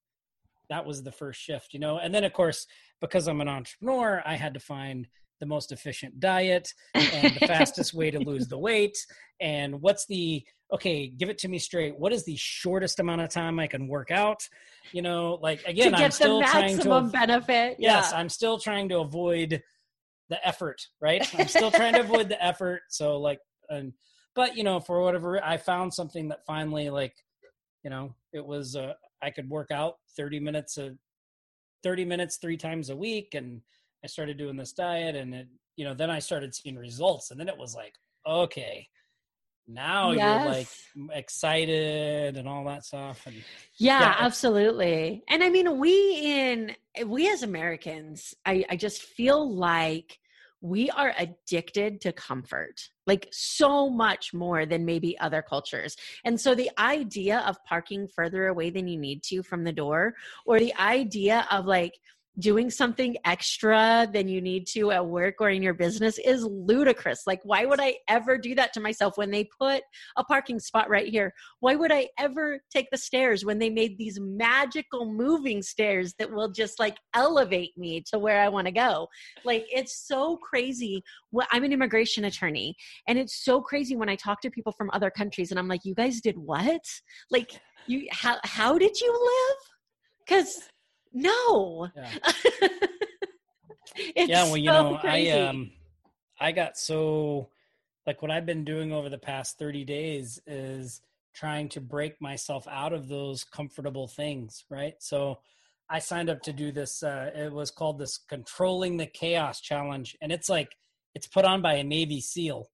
that 0.68 0.84
was 0.86 1.03
the 1.03 1.12
first 1.12 1.40
shift 1.40 1.74
you 1.74 1.80
know? 1.80 1.99
And 1.99 2.14
then 2.14 2.24
of 2.24 2.32
course 2.32 2.66
because 3.01 3.28
i'm 3.28 3.40
an 3.40 3.49
entrepreneur 3.49 4.22
i 4.24 4.34
had 4.34 4.55
to 4.55 4.61
find 4.61 5.07
the 5.43 5.47
most 5.47 5.72
efficient 5.72 6.20
diet 6.20 6.72
and 6.95 7.34
the 7.34 7.40
fastest 7.49 7.93
way 7.93 8.12
to 8.12 8.20
lose 8.20 8.47
the 8.47 8.57
weight. 8.57 8.97
And 9.40 9.82
what's 9.82 10.07
the 10.07 10.45
okay 10.72 11.09
give 11.09 11.28
it 11.28 11.38
to 11.38 11.49
me 11.49 11.59
straight. 11.59 11.99
What 11.99 12.12
is 12.12 12.24
the 12.24 12.36
shortest 12.36 13.01
amount 13.01 13.22
of 13.22 13.28
time 13.28 13.59
i 13.59 13.66
can 13.66 13.88
work 13.88 14.12
out? 14.12 14.49
You 14.93 15.03
know 15.03 15.40
like 15.43 15.61
again 15.64 15.97
i'm 15.97 16.12
still 16.12 16.43
trying 16.43 16.68
to 16.68 16.76
maximum 16.76 17.11
benefit. 17.11 17.76
yes 17.80 18.11
yeah. 18.12 18.18
i'm 18.18 18.28
still 18.28 18.57
trying 18.57 18.88
to 18.90 19.01
avoid 19.01 19.61
the 20.28 20.47
effort 20.47 20.80
right? 21.01 21.28
I'm 21.36 21.49
still 21.49 21.72
trying 21.72 21.95
to 21.95 22.01
avoid 22.01 22.28
the 22.28 22.43
effort. 22.43 22.82
So 22.88 23.18
like 23.18 23.40
and 23.68 23.93
but 24.35 24.57
you 24.57 24.64
know 24.64 24.80
for 24.80 25.03
whatever 25.03 25.43
i 25.45 25.57
found 25.57 25.93
something 25.93 26.28
that 26.28 26.45
finally 26.47 26.91
like 26.91 27.14
you 27.85 27.91
know 27.91 28.14
it 28.33 28.45
was 28.45 28.76
uh 28.76 28.93
i 29.22 29.30
could 29.30 29.49
work 29.49 29.70
out 29.70 29.97
30 30.16 30.41
minutes 30.41 30.78
a 30.78 30.93
30 31.83 32.05
minutes 32.05 32.39
three 32.41 32.57
times 32.57 32.91
a 32.91 32.97
week 32.97 33.35
and 33.35 33.61
i 34.05 34.07
started 34.07 34.39
doing 34.39 34.57
this 34.57 34.72
diet 34.72 35.16
and 35.16 35.35
it 35.35 35.49
you 35.76 35.85
know 35.85 35.95
then 35.95 36.11
i 36.11 36.18
started 36.18 36.55
seeing 36.55 36.76
results 36.76 37.30
and 37.30 37.41
then 37.41 37.49
it 37.49 37.59
was 37.59 37.74
like 37.74 37.95
okay 38.26 38.87
now 39.68 40.12
you're 40.12 40.47
like 40.47 40.66
excited 41.12 42.37
and 42.37 42.49
all 42.49 42.64
that 42.64 42.85
stuff 42.85 43.24
and 43.26 43.37
Yeah, 43.78 44.01
Yeah, 44.01 44.16
absolutely. 44.18 45.22
And 45.28 45.43
I 45.43 45.49
mean, 45.51 45.78
we 45.78 46.20
in 46.24 46.74
we 47.07 47.28
as 47.30 47.43
Americans, 47.43 48.35
I, 48.45 48.64
I 48.70 48.76
just 48.76 49.03
feel 49.03 49.55
like 49.55 50.18
we 50.63 50.89
are 50.91 51.13
addicted 51.19 52.01
to 52.01 52.13
comfort, 52.13 52.89
like 53.07 53.29
so 53.33 53.91
much 53.91 54.33
more 54.33 54.65
than 54.65 54.85
maybe 54.85 55.19
other 55.19 55.43
cultures. 55.43 55.97
And 56.25 56.41
so 56.41 56.55
the 56.55 56.71
idea 56.79 57.41
of 57.41 57.63
parking 57.65 58.07
further 58.07 58.47
away 58.47 58.71
than 58.71 58.87
you 58.87 58.97
need 58.97 59.25
to 59.25 59.43
from 59.43 59.65
the 59.65 59.73
door, 59.73 60.15
or 60.47 60.61
the 60.61 60.75
idea 60.77 61.47
of 61.51 61.67
like 61.67 61.99
doing 62.39 62.70
something 62.70 63.16
extra 63.24 64.09
than 64.12 64.28
you 64.28 64.41
need 64.41 64.66
to 64.66 64.91
at 64.91 65.07
work 65.07 65.37
or 65.41 65.51
in 65.51 65.62
your 65.62 65.74
business 65.74 66.18
is 66.18 66.45
ludicrous. 66.45 67.22
Like, 67.26 67.41
why 67.45 67.66
would 67.66 67.80
I 67.80 67.97
ever 68.09 68.39
do 68.39 68.55
that 68.55 68.72
to 68.74 68.80
myself 68.80 69.16
when 69.16 69.30
they 69.30 69.49
put 69.61 69.83
a 70.16 70.24
parking 70.24 70.59
spot 70.59 70.89
right 70.89 71.09
here? 71.09 71.33
why 71.62 71.76
would 71.76 71.93
I 71.93 72.09
ever 72.18 72.61
take 72.70 72.91
the 72.91 72.99
stairs 72.99 73.45
when 73.45 73.61
they 73.61 73.70
made 73.70 73.97
these 73.97 74.18
magical 74.20 75.07
moving 75.07 75.62
stairs 75.62 76.12
that 76.18 76.33
will 76.33 76.51
just 76.51 76.80
like 76.80 76.97
elevate 77.14 77.78
me 77.78 78.03
to 78.11 78.18
where 78.18 78.41
I 78.41 78.49
want 78.49 78.66
to 78.66 78.72
go? 78.72 79.07
Like 79.45 79.64
it's 79.70 80.07
so 80.07 80.39
crazy. 80.39 81.05
Well, 81.30 81.47
I'm 81.53 81.62
an 81.62 81.72
immigration 81.72 82.24
attorney, 82.24 82.74
and 83.07 83.16
it's 83.16 83.45
so 83.45 83.61
crazy 83.61 83.95
when 83.95 84.09
I 84.09 84.16
talk 84.16 84.41
to 84.43 84.51
people 84.51 84.72
from 84.72 84.91
other 84.93 85.09
countries, 85.09 85.53
and 85.53 85.59
I'm 85.59 85.68
like, 85.68 85.85
"You 85.85 85.95
guys 85.95 86.20
did 86.20 86.37
what? 86.37 86.83
Like 87.30 87.61
you 87.87 88.09
how 88.11 88.39
how 88.43 88.76
did 88.76 89.01
you 89.01 89.12
live?" 89.12 89.59
Because 90.26 90.68
no, 91.13 91.89
yeah. 91.97 92.11
Yeah 94.17 94.45
well 94.45 94.57
you 94.57 94.71
so 94.71 94.91
know 94.91 94.99
crazy. 94.99 95.33
i 95.33 95.49
um 95.49 95.71
i 96.41 96.53
got 96.53 96.79
so 96.79 97.49
like 98.07 98.23
what 98.23 98.31
i've 98.31 98.47
been 98.47 98.65
doing 98.65 98.93
over 98.93 99.09
the 99.09 99.19
past 99.19 99.59
30 99.59 99.85
days 99.85 100.41
is 100.47 101.03
trying 101.35 101.69
to 101.71 101.81
break 101.81 102.21
myself 102.21 102.67
out 102.69 102.93
of 102.93 103.09
those 103.09 103.45
comfortable 103.45 104.09
things 104.09 104.65
right? 104.71 104.95
So 104.99 105.39
i 105.91 105.99
signed 105.99 106.31
up 106.31 106.43
to 106.43 106.53
do 106.53 106.73
this 106.73 107.03
uh 107.03 107.31
it 107.35 107.53
was 107.53 107.71
called 107.71 107.99
this 107.99 108.19
controlling 108.19 108.97
the 108.97 109.07
chaos 109.07 109.61
challenge 109.61 110.17
and 110.23 110.33
it's 110.33 110.49
like 110.49 110.75
it's 111.15 111.27
put 111.27 111.45
on 111.45 111.61
by 111.61 111.75
a 111.75 111.85
navy 111.85 112.21
seal 112.21 112.69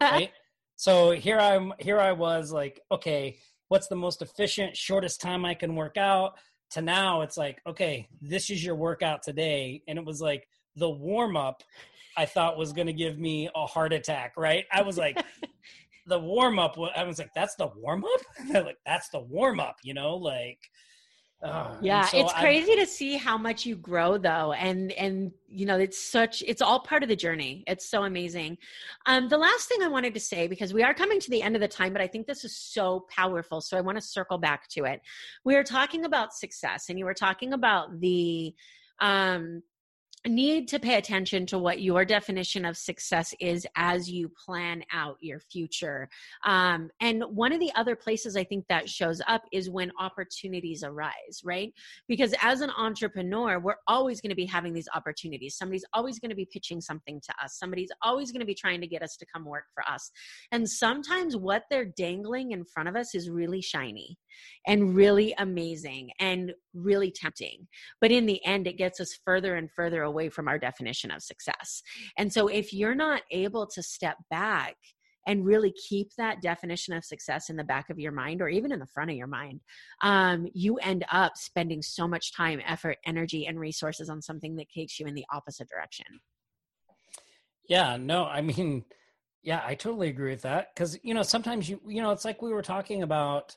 right? 0.00 0.30
So 0.76 1.12
here 1.12 1.38
i'm 1.38 1.72
here 1.78 2.00
i 2.00 2.10
was 2.12 2.50
like 2.50 2.80
okay 2.90 3.36
what's 3.68 3.86
the 3.86 3.94
most 3.94 4.20
efficient 4.20 4.76
shortest 4.76 5.20
time 5.20 5.44
i 5.44 5.54
can 5.54 5.76
work 5.76 5.96
out 5.96 6.32
to 6.72 6.82
now 6.82 7.22
it's 7.22 7.36
like 7.36 7.60
okay 7.66 8.08
this 8.20 8.50
is 8.50 8.64
your 8.64 8.74
workout 8.74 9.22
today. 9.22 9.82
And 9.88 9.98
it 9.98 10.04
was 10.04 10.20
like 10.20 10.46
the 10.76 10.90
warm 10.90 11.36
up 11.36 11.62
i 12.16 12.26
thought 12.26 12.58
was 12.58 12.72
going 12.72 12.86
to 12.86 12.92
give 12.92 13.18
me 13.18 13.48
a 13.54 13.66
heart 13.66 13.92
attack 13.92 14.34
right? 14.36 14.64
I 14.72 14.82
was 14.82 14.98
like 14.98 15.22
the 16.06 16.18
warm 16.18 16.58
up 16.58 16.76
i 16.96 17.04
was 17.04 17.18
like 17.18 17.32
that's 17.34 17.54
the 17.56 17.68
warm 17.76 18.04
up 18.04 18.20
like 18.64 18.78
that's 18.84 19.08
the 19.10 19.20
warm 19.20 19.60
up 19.60 19.76
you 19.82 19.94
know? 19.94 20.16
Like 20.16 20.58
uh, 21.42 21.74
yeah 21.80 22.06
so 22.06 22.18
it's 22.18 22.32
I- 22.34 22.40
crazy 22.40 22.76
to 22.76 22.86
see 22.86 23.16
how 23.16 23.36
much 23.36 23.66
you 23.66 23.74
grow 23.76 24.16
though 24.16 24.52
and 24.52 24.92
and 24.92 25.32
you 25.48 25.66
know 25.66 25.78
it's 25.78 26.02
such 26.02 26.42
it's 26.46 26.62
all 26.62 26.80
part 26.80 27.02
of 27.02 27.08
the 27.08 27.16
journey. 27.16 27.64
It's 27.66 27.88
so 27.88 28.04
amazing. 28.04 28.58
Um 29.06 29.28
the 29.28 29.38
last 29.38 29.68
thing 29.68 29.82
i 29.82 29.88
wanted 29.88 30.14
to 30.14 30.20
say 30.20 30.46
because 30.46 30.72
we 30.72 30.82
are 30.82 30.94
coming 30.94 31.20
to 31.20 31.30
the 31.30 31.42
end 31.42 31.56
of 31.56 31.60
the 31.60 31.68
time 31.68 31.92
but 31.92 32.00
i 32.00 32.06
think 32.06 32.26
this 32.26 32.44
is 32.44 32.56
so 32.56 33.06
powerful 33.10 33.60
so 33.60 33.76
i 33.76 33.80
want 33.80 33.96
to 33.96 34.02
circle 34.02 34.38
back 34.38 34.68
to 34.68 34.84
it. 34.84 35.00
We 35.44 35.56
are 35.56 35.64
talking 35.64 36.04
about 36.04 36.34
success 36.34 36.88
and 36.88 36.98
you 36.98 37.04
were 37.04 37.14
talking 37.14 37.52
about 37.52 38.00
the 38.00 38.54
um 39.00 39.62
need 40.26 40.68
to 40.68 40.78
pay 40.78 40.96
attention 40.96 41.46
to 41.46 41.58
what 41.58 41.80
your 41.80 42.04
definition 42.04 42.64
of 42.64 42.76
success 42.76 43.34
is 43.40 43.66
as 43.76 44.08
you 44.08 44.30
plan 44.44 44.84
out 44.92 45.16
your 45.20 45.40
future. 45.40 46.08
Um, 46.44 46.90
and 47.00 47.24
one 47.24 47.52
of 47.52 47.58
the 47.58 47.72
other 47.74 47.96
places 47.96 48.36
I 48.36 48.44
think 48.44 48.64
that 48.68 48.88
shows 48.88 49.20
up 49.26 49.42
is 49.52 49.68
when 49.68 49.90
opportunities 49.98 50.84
arise, 50.84 51.40
right? 51.44 51.72
Because 52.06 52.34
as 52.40 52.60
an 52.60 52.70
entrepreneur, 52.76 53.58
we're 53.58 53.76
always 53.88 54.20
going 54.20 54.30
to 54.30 54.36
be 54.36 54.46
having 54.46 54.72
these 54.72 54.88
opportunities. 54.94 55.56
Somebody's 55.56 55.84
always 55.92 56.20
going 56.20 56.30
to 56.30 56.36
be 56.36 56.48
pitching 56.52 56.80
something 56.80 57.20
to 57.20 57.44
us, 57.44 57.58
somebody's 57.58 57.90
always 58.02 58.30
going 58.30 58.40
to 58.40 58.46
be 58.46 58.54
trying 58.54 58.80
to 58.80 58.86
get 58.86 59.02
us 59.02 59.16
to 59.16 59.26
come 59.32 59.44
work 59.44 59.64
for 59.74 59.82
us. 59.90 60.10
And 60.52 60.68
sometimes 60.68 61.36
what 61.36 61.64
they're 61.70 61.92
dangling 61.96 62.52
in 62.52 62.64
front 62.64 62.88
of 62.88 62.96
us 62.96 63.14
is 63.14 63.28
really 63.28 63.60
shiny 63.60 64.18
and 64.66 64.94
really 64.94 65.34
amazing 65.38 66.10
and 66.18 66.52
really 66.74 67.10
tempting 67.10 67.66
but 68.00 68.10
in 68.10 68.26
the 68.26 68.42
end 68.46 68.66
it 68.66 68.78
gets 68.78 69.00
us 69.00 69.18
further 69.24 69.56
and 69.56 69.70
further 69.70 70.02
away 70.02 70.11
from 70.28 70.48
our 70.48 70.58
definition 70.58 71.10
of 71.10 71.22
success. 71.22 71.82
And 72.16 72.32
so 72.32 72.48
if 72.48 72.72
you're 72.72 72.94
not 72.94 73.22
able 73.30 73.66
to 73.68 73.82
step 73.82 74.16
back 74.30 74.76
and 75.26 75.46
really 75.46 75.72
keep 75.88 76.08
that 76.16 76.42
definition 76.42 76.94
of 76.94 77.04
success 77.04 77.48
in 77.48 77.56
the 77.56 77.64
back 77.64 77.90
of 77.90 77.98
your 77.98 78.12
mind 78.12 78.42
or 78.42 78.48
even 78.48 78.72
in 78.72 78.80
the 78.80 78.86
front 78.86 79.10
of 79.10 79.16
your 79.16 79.26
mind 79.26 79.60
um, 80.02 80.48
you 80.52 80.76
end 80.78 81.04
up 81.12 81.36
spending 81.36 81.82
so 81.82 82.08
much 82.08 82.34
time 82.34 82.60
effort 82.66 82.98
energy 83.06 83.46
and 83.46 83.58
resources 83.58 84.08
on 84.08 84.20
something 84.20 84.56
that 84.56 84.68
takes 84.70 84.98
you 84.98 85.06
in 85.06 85.14
the 85.14 85.24
opposite 85.32 85.68
direction. 85.68 86.06
Yeah, 87.68 87.96
no, 87.96 88.24
I 88.24 88.42
mean, 88.42 88.84
yeah, 89.42 89.62
I 89.64 89.74
totally 89.74 90.08
agree 90.08 90.30
with 90.30 90.42
that. 90.42 90.74
Because 90.74 90.98
you 91.02 91.14
know 91.14 91.22
sometimes 91.22 91.68
you 91.68 91.80
you 91.86 92.02
know 92.02 92.10
it's 92.10 92.24
like 92.24 92.42
we 92.42 92.52
were 92.52 92.62
talking 92.62 93.02
about, 93.02 93.56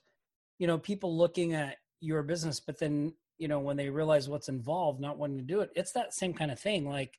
you 0.60 0.68
know, 0.68 0.78
people 0.78 1.18
looking 1.18 1.54
at 1.54 1.78
your 2.00 2.24
business, 2.24 2.60
but 2.60 2.80
then 2.80 3.14
you 3.38 3.48
know 3.48 3.60
when 3.60 3.78
they 3.78 3.90
realize 3.90 4.30
what's 4.30 4.50
involved, 4.50 5.00
not 5.00 5.18
wanting 5.18 5.38
to 5.38 5.44
do 5.44 5.62
it. 5.62 5.72
It's 5.76 5.92
that 5.94 6.14
same 6.14 6.34
kind 6.34 6.52
of 6.52 6.60
thing. 6.60 6.88
Like 6.88 7.18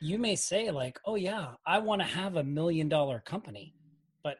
you 0.00 0.18
may 0.18 0.36
say, 0.36 0.70
like, 0.70 0.98
oh 1.04 1.14
yeah, 1.16 1.52
I 1.66 1.78
want 1.78 2.02
to 2.02 2.06
have 2.06 2.36
a 2.36 2.44
million 2.44 2.88
dollar 2.88 3.20
company, 3.20 3.74
but 4.22 4.36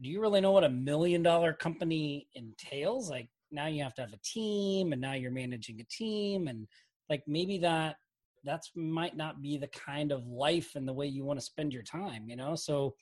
do 0.00 0.08
you 0.08 0.20
really 0.20 0.40
know 0.40 0.52
what 0.52 0.64
a 0.64 0.68
million 0.68 1.22
dollar 1.22 1.52
company 1.52 2.28
entails? 2.34 3.10
Like 3.10 3.28
now 3.50 3.66
you 3.66 3.82
have 3.82 3.94
to 3.94 4.02
have 4.02 4.12
a 4.12 4.20
team, 4.24 4.92
and 4.92 5.00
now 5.00 5.14
you're 5.14 5.30
managing 5.30 5.80
a 5.80 5.84
team, 5.84 6.48
and 6.48 6.66
like 7.08 7.22
maybe 7.26 7.58
that 7.58 7.96
that's 8.44 8.70
might 8.74 9.16
not 9.16 9.42
be 9.42 9.56
the 9.56 9.68
kind 9.68 10.12
of 10.12 10.26
life 10.26 10.74
and 10.74 10.86
the 10.86 10.92
way 10.92 11.06
you 11.06 11.24
want 11.24 11.38
to 11.38 11.44
spend 11.44 11.72
your 11.72 11.82
time 11.82 12.28
you 12.28 12.36
know 12.36 12.54
so 12.54 12.94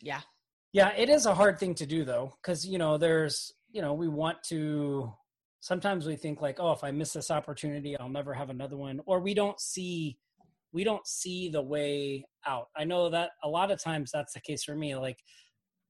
yeah 0.00 0.20
yeah 0.72 0.92
it 0.96 1.08
is 1.08 1.26
a 1.26 1.34
hard 1.34 1.58
thing 1.58 1.74
to 1.74 1.86
do 1.86 2.04
though 2.04 2.32
because 2.40 2.66
you 2.66 2.78
know 2.78 2.96
there's 2.96 3.52
you 3.72 3.82
know 3.82 3.92
we 3.92 4.08
want 4.08 4.42
to 4.44 5.12
sometimes 5.66 6.06
we 6.06 6.14
think 6.14 6.40
like 6.40 6.60
oh 6.60 6.70
if 6.70 6.84
i 6.84 6.92
miss 6.92 7.12
this 7.12 7.30
opportunity 7.30 7.98
i'll 7.98 8.08
never 8.08 8.32
have 8.32 8.50
another 8.50 8.76
one 8.76 9.00
or 9.04 9.18
we 9.18 9.34
don't 9.34 9.58
see 9.58 10.16
we 10.72 10.84
don't 10.84 11.06
see 11.06 11.48
the 11.48 11.60
way 11.60 12.24
out 12.46 12.68
i 12.76 12.84
know 12.84 13.10
that 13.10 13.30
a 13.42 13.48
lot 13.48 13.72
of 13.72 13.82
times 13.82 14.10
that's 14.12 14.34
the 14.34 14.40
case 14.40 14.62
for 14.62 14.76
me 14.76 14.94
like 14.94 15.18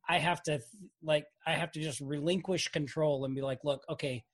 i 0.09 0.17
have 0.17 0.43
to 0.43 0.59
like 1.03 1.27
i 1.47 1.53
have 1.53 1.71
to 1.71 1.81
just 1.81 2.01
relinquish 2.01 2.69
control 2.69 3.27
and 3.27 3.35
be 3.35 3.43
like 3.43 3.59
look 3.65 3.83
okay 3.91 4.25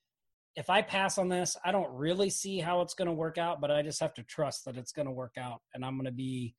if 0.54 0.68
I 0.68 0.82
pass 0.82 1.16
on 1.16 1.30
this, 1.30 1.56
I 1.64 1.72
don't 1.72 1.90
really 1.94 2.28
see 2.28 2.58
how 2.58 2.82
it's 2.82 2.92
going 2.92 3.06
to 3.06 3.14
work 3.14 3.38
out, 3.38 3.58
but 3.60 3.70
I 3.70 3.80
just 3.80 4.00
have 4.00 4.12
to 4.14 4.22
trust 4.22 4.66
that 4.66 4.76
it's 4.76 4.92
going 4.92 5.06
to 5.06 5.12
work 5.12 5.36
out 5.38 5.62
and 5.74 5.82
I'm 5.82 5.96
going 5.96 6.04
to 6.04 6.12
be 6.12 6.54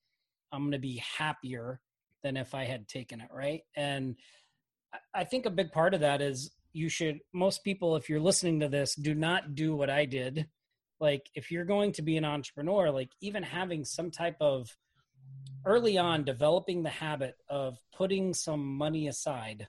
I'm 0.52 0.62
going 0.62 0.72
to 0.72 0.80
be 0.80 1.04
happier 1.18 1.80
than 2.24 2.36
if 2.36 2.56
I 2.56 2.66
had 2.66 2.88
taken 2.88 3.22
it, 3.22 3.28
right? 3.32 3.62
And 3.76 4.16
I 5.14 5.24
think 5.26 5.46
a 5.46 5.52
big 5.52 5.72
part 5.72 5.94
of 5.94 6.00
that 6.02 6.22
is 6.22 6.52
you 6.74 6.90
should 6.90 7.20
most 7.32 7.64
people 7.64 7.96
if 7.96 8.10
you're 8.10 8.20
listening 8.20 8.60
to 8.60 8.68
this 8.68 8.96
do 8.96 9.14
not 9.14 9.56
do 9.56 9.76
what 9.76 9.90
I 9.90 10.06
did. 10.06 10.48
Like 11.00 11.30
if 11.36 11.52
you're 11.52 11.66
going 11.66 11.94
to 11.94 12.02
be 12.02 12.18
an 12.18 12.26
entrepreneur, 12.26 12.90
like 12.92 13.12
even 13.22 13.44
having 13.44 13.86
some 13.86 14.10
type 14.10 14.38
of 14.42 14.76
early 15.66 15.98
on 15.98 16.24
developing 16.24 16.84
the 16.84 16.90
habit 16.90 17.36
of 17.48 17.78
putting 17.96 18.34
some 18.34 18.66
money 18.66 19.08
aside, 19.08 19.68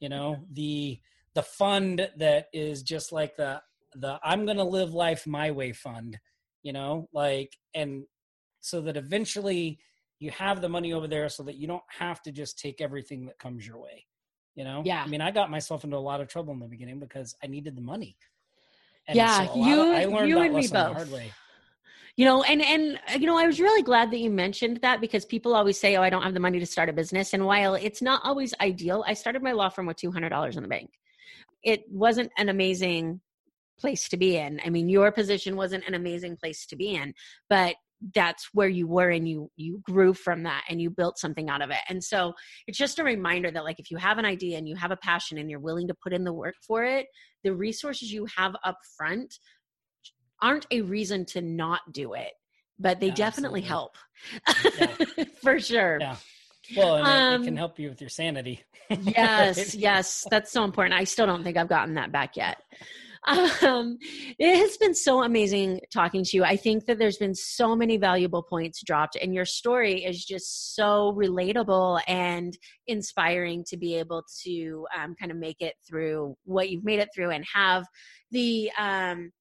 you 0.00 0.08
know, 0.08 0.44
the 0.52 1.00
the 1.34 1.42
fund 1.42 2.08
that 2.16 2.46
is 2.52 2.82
just 2.82 3.12
like 3.12 3.36
the 3.36 3.62
the 3.94 4.18
I'm 4.22 4.44
going 4.44 4.58
to 4.58 4.64
live 4.64 4.92
life 4.92 5.26
my 5.26 5.50
way 5.50 5.72
fund, 5.72 6.18
you 6.62 6.72
know, 6.72 7.08
like 7.12 7.56
and 7.74 8.04
so 8.60 8.82
that 8.82 8.96
eventually 8.96 9.78
you 10.18 10.30
have 10.30 10.60
the 10.60 10.68
money 10.68 10.92
over 10.92 11.06
there 11.06 11.28
so 11.28 11.42
that 11.44 11.56
you 11.56 11.66
don't 11.66 11.82
have 11.98 12.22
to 12.22 12.32
just 12.32 12.58
take 12.58 12.80
everything 12.80 13.26
that 13.26 13.38
comes 13.38 13.66
your 13.66 13.78
way. 13.78 14.06
You 14.56 14.64
know? 14.64 14.82
Yeah. 14.84 15.04
I 15.04 15.06
mean, 15.06 15.20
I 15.20 15.30
got 15.30 15.50
myself 15.50 15.84
into 15.84 15.96
a 15.96 15.98
lot 15.98 16.20
of 16.20 16.28
trouble 16.28 16.52
in 16.52 16.58
the 16.58 16.66
beginning 16.66 16.98
because 16.98 17.36
I 17.44 17.46
needed 17.46 17.76
the 17.76 17.82
money. 17.82 18.16
And 19.06 19.16
yeah, 19.16 19.46
so 19.46 19.54
you, 19.54 19.80
of, 19.80 19.88
I 19.88 20.04
learned 20.06 20.28
you 20.28 20.34
that 20.36 20.46
and 20.46 20.54
me 20.54 20.66
both. 20.66 20.96
hard 20.96 21.12
way. 21.12 21.32
You 22.16 22.24
know, 22.24 22.42
and 22.42 22.62
and 22.62 22.98
you 23.20 23.26
know, 23.26 23.38
I 23.38 23.46
was 23.46 23.60
really 23.60 23.82
glad 23.82 24.10
that 24.10 24.18
you 24.18 24.30
mentioned 24.30 24.78
that 24.80 25.02
because 25.02 25.26
people 25.26 25.54
always 25.54 25.78
say, 25.78 25.96
"Oh, 25.96 26.02
I 26.02 26.08
don't 26.08 26.22
have 26.22 26.32
the 26.32 26.40
money 26.40 26.58
to 26.58 26.66
start 26.66 26.88
a 26.88 26.92
business." 26.94 27.34
And 27.34 27.44
while 27.44 27.74
it's 27.74 28.00
not 28.00 28.22
always 28.24 28.54
ideal, 28.60 29.04
I 29.06 29.12
started 29.12 29.42
my 29.42 29.52
law 29.52 29.68
firm 29.68 29.84
with 29.84 29.98
two 29.98 30.10
hundred 30.10 30.30
dollars 30.30 30.56
in 30.56 30.62
the 30.62 30.68
bank. 30.68 30.90
It 31.62 31.84
wasn't 31.90 32.32
an 32.38 32.48
amazing 32.48 33.20
place 33.78 34.08
to 34.08 34.16
be 34.16 34.38
in. 34.38 34.60
I 34.64 34.70
mean, 34.70 34.88
your 34.88 35.12
position 35.12 35.56
wasn't 35.56 35.86
an 35.86 35.92
amazing 35.92 36.38
place 36.38 36.64
to 36.66 36.76
be 36.76 36.94
in, 36.94 37.12
but 37.50 37.76
that's 38.14 38.48
where 38.52 38.68
you 38.68 38.86
were 38.86 39.10
and 39.10 39.28
you 39.28 39.50
you 39.56 39.80
grew 39.82 40.12
from 40.12 40.42
that 40.42 40.62
and 40.68 40.80
you 40.80 40.90
built 40.90 41.18
something 41.18 41.48
out 41.48 41.62
of 41.62 41.70
it 41.70 41.78
and 41.88 42.02
so 42.02 42.32
it's 42.66 42.78
just 42.78 42.98
a 42.98 43.04
reminder 43.04 43.50
that 43.50 43.64
like 43.64 43.78
if 43.78 43.90
you 43.90 43.96
have 43.96 44.18
an 44.18 44.24
idea 44.24 44.58
and 44.58 44.68
you 44.68 44.76
have 44.76 44.90
a 44.90 44.96
passion 44.96 45.38
and 45.38 45.50
you're 45.50 45.60
willing 45.60 45.88
to 45.88 45.94
put 46.02 46.12
in 46.12 46.24
the 46.24 46.32
work 46.32 46.54
for 46.66 46.84
it 46.84 47.06
the 47.44 47.54
resources 47.54 48.12
you 48.12 48.26
have 48.36 48.54
up 48.64 48.78
front 48.96 49.34
aren't 50.42 50.66
a 50.70 50.82
reason 50.82 51.24
to 51.24 51.40
not 51.40 51.80
do 51.92 52.14
it 52.14 52.32
but 52.78 53.00
they 53.00 53.08
yeah, 53.08 53.14
definitely 53.14 53.62
help 53.62 53.96
yeah. 54.78 54.86
for 55.42 55.58
sure 55.58 55.98
yeah 56.00 56.16
well, 56.76 56.96
and 56.96 57.06
um, 57.06 57.12
it, 57.12 57.34
it, 57.34 57.44
can 57.44 57.54
um, 57.54 57.58
help 57.58 57.78
you 57.78 57.88
with 57.90 58.00
your 58.00 58.10
sanity. 58.10 58.62
yes, 58.90 59.74
yes, 59.74 60.24
that's 60.30 60.50
so 60.50 60.64
important. 60.64 60.98
I 60.98 61.04
still 61.04 61.26
don't 61.26 61.44
think 61.44 61.56
I've 61.56 61.68
gotten 61.68 61.94
that 61.94 62.10
back 62.10 62.36
yet. 62.36 62.60
Um, 63.26 63.98
it 64.38 64.56
has 64.56 64.76
been 64.76 64.94
so 64.94 65.24
amazing 65.24 65.80
talking 65.92 66.22
to 66.22 66.36
you. 66.36 66.44
I 66.44 66.56
think 66.56 66.86
that 66.86 66.98
there's 66.98 67.16
been 67.16 67.34
so 67.34 67.74
many 67.74 67.96
valuable 67.96 68.42
points 68.42 68.82
dropped, 68.84 69.16
and 69.16 69.34
your 69.34 69.44
story 69.44 70.04
is 70.04 70.24
just 70.24 70.76
so 70.76 71.12
relatable 71.16 72.00
and 72.06 72.56
inspiring 72.86 73.64
to 73.68 73.76
be 73.76 73.96
able 73.96 74.24
to 74.44 74.86
um, 74.96 75.16
kind 75.18 75.32
of 75.32 75.38
make 75.38 75.60
it 75.60 75.74
through 75.88 76.36
what 76.44 76.70
you've 76.70 76.84
made 76.84 77.00
it 77.00 77.08
through 77.14 77.30
and 77.30 77.44
have 77.52 77.84
the 78.30 78.70
um, 78.78 79.32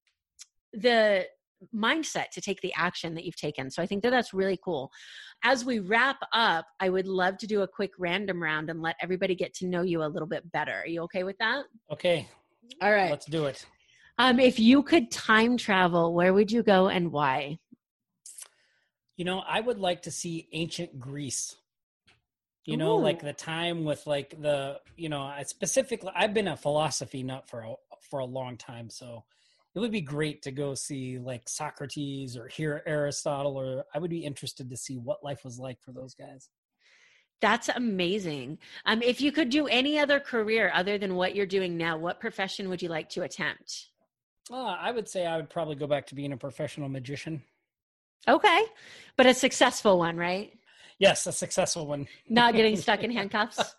the 0.74 1.26
mindset 1.74 2.30
to 2.34 2.42
take 2.42 2.60
the 2.62 2.74
action 2.76 3.14
that 3.16 3.24
you've 3.24 3.36
taken. 3.38 3.70
So 3.72 3.82
I 3.82 3.86
think 3.86 4.04
that 4.04 4.10
that's 4.10 4.34
really 4.34 4.60
cool. 4.64 4.92
As 5.44 5.64
we 5.64 5.80
wrap 5.80 6.18
up, 6.34 6.66
I 6.80 6.90
would 6.90 7.08
love 7.08 7.38
to 7.40 7.48
do 7.48 7.62
a 7.62 7.68
quick 7.68 7.92
random 7.98 8.42
round 8.42 8.70
and 8.70 8.82
let 8.82 8.96
everybody 9.02 9.36
get 9.36 9.54
to 9.56 9.68
know 9.68 9.82
you 9.82 10.04
a 10.04 10.08
little 10.08 10.28
bit 10.28 10.52
better. 10.52 10.74
Are 10.74 10.88
you 10.88 11.02
okay 11.04 11.24
with 11.24 11.38
that? 11.40 11.64
Okay. 11.92 12.28
All 12.82 12.92
right. 12.92 13.10
Let's 13.10 13.26
do 13.26 13.46
it. 13.46 13.66
Um, 14.18 14.40
if 14.40 14.60
you 14.60 14.82
could 14.82 15.12
time 15.12 15.58
travel, 15.58 16.14
where 16.14 16.34
would 16.34 16.52
you 16.52 16.64
go 16.64 16.88
and 16.88 17.12
why? 17.12 17.60
You 19.18 19.26
know, 19.26 19.44
I 19.48 19.60
would 19.60 19.80
like 19.80 20.04
to 20.04 20.12
see 20.12 20.48
ancient 20.52 21.00
Greece. 21.00 21.56
You 22.66 22.78
know, 22.78 22.98
Ooh. 22.98 23.02
like 23.02 23.22
the 23.22 23.34
time 23.34 23.84
with 23.84 24.08
like 24.08 24.42
the, 24.42 24.80
you 24.98 25.10
know, 25.10 25.22
I 25.22 25.44
specifically 25.44 26.12
I've 26.16 26.34
been 26.34 26.48
a 26.48 26.58
philosophy 26.58 27.22
nut 27.22 27.48
for 27.48 27.62
a, 27.62 27.74
for 28.10 28.20
a 28.20 28.26
long 28.26 28.58
time, 28.58 28.90
so 28.90 29.24
it 29.76 29.80
would 29.80 29.92
be 29.92 30.02
great 30.02 30.42
to 30.44 30.52
go 30.52 30.74
see 30.74 31.20
like 31.20 31.48
Socrates 31.48 32.36
or 32.36 32.48
hear 32.48 32.82
Aristotle 32.88 33.58
or 33.58 33.84
I 33.94 34.00
would 34.00 34.10
be 34.10 34.26
interested 34.26 34.70
to 34.70 34.78
see 34.78 34.98
what 34.98 35.24
life 35.24 35.44
was 35.44 35.60
like 35.60 35.82
for 35.82 35.92
those 35.92 36.16
guys. 36.16 36.50
That's 37.42 37.70
amazing. 37.70 38.58
Um, 38.86 39.04
if 39.04 39.20
you 39.20 39.32
could 39.32 39.50
do 39.50 39.68
any 39.68 40.00
other 40.00 40.20
career 40.20 40.72
other 40.74 40.98
than 40.98 41.16
what 41.16 41.36
you're 41.36 41.46
doing 41.46 41.78
now, 41.78 41.98
what 41.98 42.22
profession 42.22 42.70
would 42.70 42.82
you 42.82 42.90
like 42.90 43.10
to 43.10 43.24
attempt? 43.24 43.90
Uh, 44.52 44.78
I 44.80 44.92
would 44.92 45.08
say 45.08 45.26
I 45.26 45.38
would 45.38 45.50
probably 45.50 45.76
go 45.76 45.88
back 45.88 46.06
to 46.08 46.16
being 46.16 46.32
a 46.32 46.38
professional 46.38 46.90
magician. 46.90 47.42
Okay. 48.28 48.66
But 49.18 49.26
a 49.26 49.34
successful 49.34 49.98
one, 49.98 50.18
right? 50.18 50.54
Yes, 51.00 51.28
a 51.28 51.32
successful 51.32 51.88
one. 51.88 52.08
Not 52.30 52.56
getting 52.56 52.76
stuck 52.78 53.04
in 53.04 53.12
handcuffs? 53.12 53.76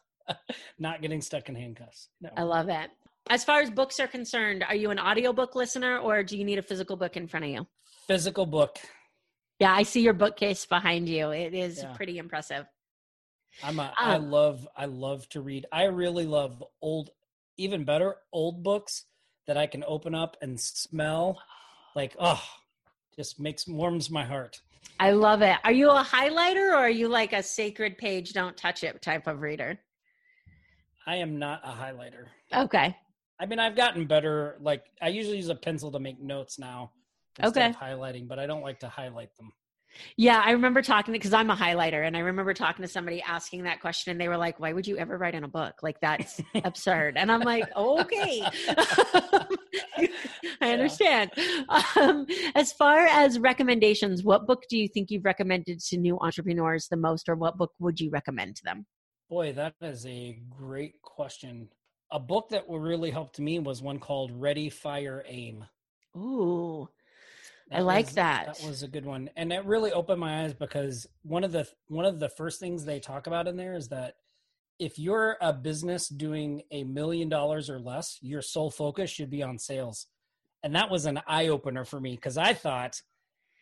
Not 0.78 1.02
getting 1.02 1.20
stuck 1.20 1.48
in 1.48 1.54
handcuffs. 1.54 2.08
No. 2.20 2.30
I 2.36 2.42
love 2.42 2.68
it. 2.68 2.90
As 3.28 3.44
far 3.44 3.60
as 3.60 3.70
books 3.70 3.98
are 3.98 4.06
concerned, 4.06 4.64
are 4.68 4.74
you 4.74 4.90
an 4.90 4.98
audiobook 4.98 5.54
listener 5.54 5.98
or 5.98 6.22
do 6.22 6.36
you 6.36 6.44
need 6.44 6.58
a 6.58 6.62
physical 6.62 6.96
book 6.96 7.16
in 7.16 7.26
front 7.26 7.44
of 7.44 7.50
you? 7.50 7.66
Physical 8.06 8.46
book. 8.46 8.78
Yeah, 9.58 9.72
I 9.72 9.82
see 9.84 10.02
your 10.02 10.12
bookcase 10.12 10.66
behind 10.66 11.08
you. 11.08 11.30
It 11.30 11.54
is 11.54 11.78
yeah. 11.82 11.92
pretty 11.94 12.18
impressive. 12.18 12.66
I'm 13.62 13.80
a, 13.80 13.84
um, 13.84 13.92
I 13.98 14.16
love 14.18 14.68
I 14.76 14.84
love 14.84 15.28
to 15.30 15.40
read. 15.40 15.66
I 15.72 15.84
really 15.84 16.26
love 16.26 16.62
old 16.82 17.10
even 17.56 17.84
better 17.84 18.16
old 18.32 18.62
books 18.62 19.06
that 19.46 19.56
I 19.56 19.66
can 19.66 19.84
open 19.86 20.14
up 20.14 20.36
and 20.42 20.58
smell. 20.60 21.40
Like, 21.94 22.16
oh, 22.18 22.42
just 23.16 23.40
makes 23.40 23.66
warms 23.66 24.10
my 24.10 24.24
heart. 24.24 24.60
I 24.98 25.10
love 25.12 25.42
it. 25.42 25.56
Are 25.64 25.72
you 25.72 25.90
a 25.90 26.02
highlighter 26.02 26.70
or 26.70 26.76
are 26.76 26.90
you 26.90 27.08
like 27.08 27.32
a 27.32 27.42
sacred 27.42 27.98
page, 27.98 28.32
don't 28.32 28.56
touch 28.56 28.82
it 28.84 29.00
type 29.02 29.26
of 29.26 29.40
reader? 29.40 29.78
I 31.06 31.16
am 31.16 31.38
not 31.38 31.60
a 31.64 31.70
highlighter. 31.70 32.26
Okay. 32.54 32.96
I 33.38 33.46
mean, 33.46 33.58
I've 33.58 33.76
gotten 33.76 34.06
better. 34.06 34.56
Like, 34.60 34.84
I 35.00 35.08
usually 35.08 35.36
use 35.36 35.50
a 35.50 35.54
pencil 35.54 35.92
to 35.92 35.98
make 35.98 36.20
notes 36.20 36.58
now. 36.58 36.92
Instead 37.38 37.62
okay. 37.62 37.70
Of 37.70 37.76
highlighting, 37.76 38.26
but 38.26 38.38
I 38.38 38.46
don't 38.46 38.62
like 38.62 38.80
to 38.80 38.88
highlight 38.88 39.36
them. 39.36 39.52
Yeah, 40.16 40.42
I 40.44 40.52
remember 40.52 40.82
talking 40.82 41.12
because 41.12 41.32
I'm 41.32 41.50
a 41.50 41.56
highlighter, 41.56 42.06
and 42.06 42.16
I 42.16 42.20
remember 42.20 42.54
talking 42.54 42.82
to 42.82 42.88
somebody 42.88 43.22
asking 43.22 43.64
that 43.64 43.80
question, 43.80 44.10
and 44.10 44.20
they 44.20 44.28
were 44.28 44.36
like, 44.36 44.58
"Why 44.60 44.72
would 44.72 44.86
you 44.86 44.96
ever 44.96 45.18
write 45.18 45.34
in 45.34 45.44
a 45.44 45.48
book? 45.48 45.74
Like 45.82 46.00
that's 46.00 46.40
absurd." 46.64 47.16
And 47.16 47.30
I'm 47.30 47.40
like, 47.40 47.64
"Okay, 47.76 48.42
I 50.60 50.72
understand." 50.72 51.30
Um, 51.96 52.26
as 52.54 52.72
far 52.72 53.06
as 53.06 53.38
recommendations, 53.38 54.22
what 54.22 54.46
book 54.46 54.62
do 54.68 54.78
you 54.78 54.88
think 54.88 55.10
you've 55.10 55.24
recommended 55.24 55.80
to 55.80 55.96
new 55.96 56.18
entrepreneurs 56.20 56.88
the 56.88 56.96
most, 56.96 57.28
or 57.28 57.34
what 57.34 57.56
book 57.56 57.72
would 57.78 58.00
you 58.00 58.10
recommend 58.10 58.56
to 58.56 58.64
them? 58.64 58.86
Boy, 59.28 59.52
that 59.52 59.74
is 59.80 60.06
a 60.06 60.38
great 60.48 61.02
question. 61.02 61.68
A 62.12 62.20
book 62.20 62.48
that 62.50 62.64
really 62.68 63.10
helped 63.10 63.40
me 63.40 63.58
was 63.58 63.82
one 63.82 63.98
called 63.98 64.30
Ready, 64.32 64.70
Fire, 64.70 65.24
Aim. 65.26 65.64
Ooh, 66.16 66.88
that 67.68 67.78
I 67.78 67.82
like 67.82 68.06
was, 68.06 68.14
that. 68.14 68.46
That 68.46 68.68
was 68.68 68.82
a 68.82 68.88
good 68.88 69.04
one, 69.04 69.30
and 69.36 69.52
it 69.52 69.64
really 69.64 69.92
opened 69.92 70.20
my 70.20 70.44
eyes 70.44 70.54
because 70.54 71.06
one 71.22 71.44
of 71.44 71.52
the 71.52 71.66
one 71.88 72.04
of 72.04 72.20
the 72.20 72.28
first 72.28 72.60
things 72.60 72.84
they 72.84 73.00
talk 73.00 73.26
about 73.26 73.48
in 73.48 73.56
there 73.56 73.74
is 73.74 73.88
that 73.88 74.16
if 74.78 74.98
you're 74.98 75.36
a 75.40 75.52
business 75.52 76.08
doing 76.08 76.62
a 76.70 76.84
million 76.84 77.28
dollars 77.28 77.70
or 77.70 77.78
less, 77.78 78.18
your 78.20 78.42
sole 78.42 78.70
focus 78.70 79.10
should 79.10 79.30
be 79.30 79.42
on 79.42 79.58
sales, 79.58 80.06
and 80.62 80.74
that 80.74 80.90
was 80.90 81.06
an 81.06 81.20
eye 81.26 81.48
opener 81.48 81.84
for 81.84 82.00
me 82.00 82.14
because 82.14 82.38
I 82.38 82.54
thought, 82.54 83.00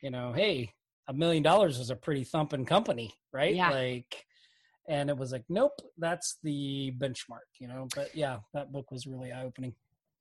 you 0.03 0.11
know, 0.11 0.33
hey, 0.33 0.75
a 1.09 1.15
million 1.15 1.43
dollars 1.43 1.79
is 1.79 1.91
a 1.91 1.97
pretty 1.97 2.25
thumping 2.25 2.65
company, 2.65 3.15
right? 3.33 3.55
Yeah. 3.55 3.71
Like, 3.71 4.27
and 4.89 5.09
it 5.09 5.17
was 5.17 5.33
like, 5.33 5.45
nope, 5.49 5.81
that's 5.99 6.39
the 6.43 6.93
benchmark, 6.99 7.49
you 7.59 7.69
know. 7.69 7.89
But 7.95 8.15
yeah, 8.15 8.39
that 8.53 8.73
book 8.73 8.91
was 8.91 9.07
really 9.07 9.33
eye 9.33 9.45
opening. 9.45 9.75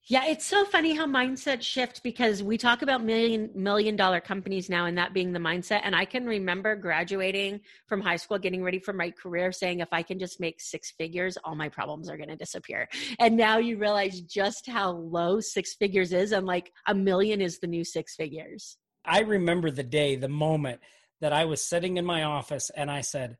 Yeah, 0.08 0.26
it's 0.26 0.46
so 0.46 0.66
funny 0.66 0.94
how 0.94 1.06
mindset 1.06 1.62
shift 1.62 2.04
because 2.04 2.44
we 2.44 2.58
talk 2.58 2.82
about 2.82 3.02
million 3.06 3.50
million 3.56 3.96
dollar 3.96 4.20
companies 4.20 4.70
now 4.70 4.86
and 4.86 4.98
that 4.98 5.14
being 5.14 5.32
the 5.32 5.40
mindset. 5.40 5.80
And 5.84 5.96
I 5.96 6.04
can 6.04 6.26
remember 6.26 6.76
graduating 6.76 7.62
from 7.88 8.02
high 8.02 8.18
school, 8.18 8.38
getting 8.38 8.66
ready 8.66 8.80
for 8.80 8.92
my 8.92 9.12
career, 9.12 9.54
saying 9.54 9.80
if 9.80 9.88
I 9.94 10.04
can 10.04 10.20
just 10.20 10.42
make 10.42 10.60
six 10.60 10.92
figures, 10.92 11.38
all 11.46 11.56
my 11.56 11.70
problems 11.70 12.10
are 12.10 12.18
gonna 12.18 12.36
disappear. 12.36 12.90
And 13.18 13.38
now 13.38 13.60
you 13.60 13.78
realize 13.78 14.20
just 14.20 14.68
how 14.68 14.92
low 14.92 15.40
six 15.40 15.74
figures 15.76 16.12
is 16.12 16.34
and 16.34 16.46
like 16.46 16.74
a 16.86 16.94
million 16.94 17.40
is 17.40 17.60
the 17.60 17.68
new 17.68 17.86
six 17.86 18.14
figures. 18.18 18.76
I 19.06 19.22
remember 19.22 19.72
the 19.72 19.84
day, 19.84 20.18
the 20.18 20.28
moment 20.28 20.82
that 21.22 21.32
I 21.32 21.46
was 21.46 21.66
sitting 21.66 21.96
in 21.96 22.04
my 22.04 22.24
office 22.24 22.70
and 22.76 22.92
I 22.92 23.00
said, 23.00 23.38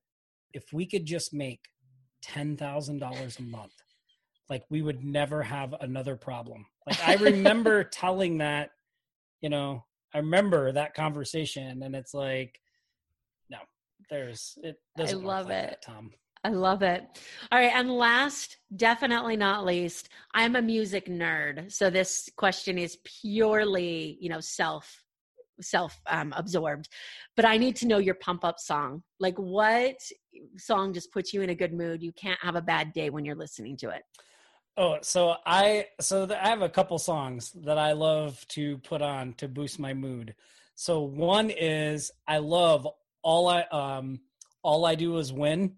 if 0.54 0.72
we 0.72 0.86
could 0.86 1.06
just 1.06 1.34
make 1.34 1.60
ten 2.22 2.56
thousand 2.56 3.00
dollars 3.00 3.38
a 3.38 3.44
month 3.44 3.83
like 4.50 4.64
we 4.70 4.82
would 4.82 5.04
never 5.04 5.42
have 5.42 5.74
another 5.82 6.16
problem. 6.16 6.66
Like 6.86 7.08
I 7.08 7.16
remember 7.16 7.84
telling 7.92 8.40
that, 8.40 8.72
you 9.42 9.50
know, 9.50 9.84
I 10.14 10.20
remember 10.20 10.72
that 10.72 10.94
conversation 10.94 11.82
and 11.84 11.96
it's 11.96 12.14
like, 12.14 12.60
no, 13.50 13.58
there's 14.10 14.58
it 14.64 14.78
I 15.00 15.12
love 15.14 15.48
like 15.48 15.56
it. 15.56 15.70
That, 15.70 15.82
Tom. 15.82 16.12
I 16.46 16.50
love 16.50 16.84
it. 16.84 17.04
All 17.52 17.60
right. 17.60 17.72
And 17.74 17.90
last, 17.90 18.58
definitely 18.76 19.38
not 19.38 19.66
least, 19.66 20.10
I'm 20.34 20.58
a 20.58 20.62
music 20.62 21.06
nerd. 21.06 21.72
So 21.72 21.90
this 21.90 22.30
question 22.36 22.78
is 22.78 22.98
purely, 23.22 24.18
you 24.20 24.30
know, 24.30 24.42
self 24.42 25.04
self 25.62 26.00
um, 26.08 26.34
absorbed 26.36 26.90
but 27.36 27.46
i 27.46 27.58
need 27.58 27.76
to 27.76 27.88
know 27.88 27.98
your 27.98 28.16
pump 28.16 28.44
up 28.44 28.60
song 28.60 29.04
like 29.20 29.38
what 29.38 29.96
song 30.58 30.94
just 30.94 31.12
puts 31.12 31.34
you 31.34 31.42
in 31.42 31.50
a 31.50 31.56
good 31.56 31.74
mood 31.74 32.02
you 32.02 32.12
can't 32.14 32.40
have 32.42 32.56
a 32.56 32.62
bad 32.62 32.92
day 32.94 33.10
when 33.10 33.24
you're 33.24 33.36
listening 33.36 33.78
to 33.78 33.90
it 33.90 34.04
oh 34.78 34.98
so 35.02 35.36
i 35.46 35.86
so 36.00 36.28
i 36.32 36.48
have 36.50 36.62
a 36.62 36.70
couple 36.70 36.98
songs 36.98 37.52
that 37.52 37.78
i 37.78 37.92
love 37.92 38.46
to 38.48 38.78
put 38.80 39.02
on 39.02 39.34
to 39.34 39.48
boost 39.48 39.80
my 39.80 39.94
mood 39.94 40.34
so 40.76 41.02
one 41.02 41.50
is 41.50 42.12
i 42.28 42.38
love 42.38 42.88
all 43.22 43.48
i 43.48 43.62
um 43.72 44.20
all 44.64 44.86
i 44.86 44.96
do 44.96 45.18
is 45.18 45.32
win 45.32 45.76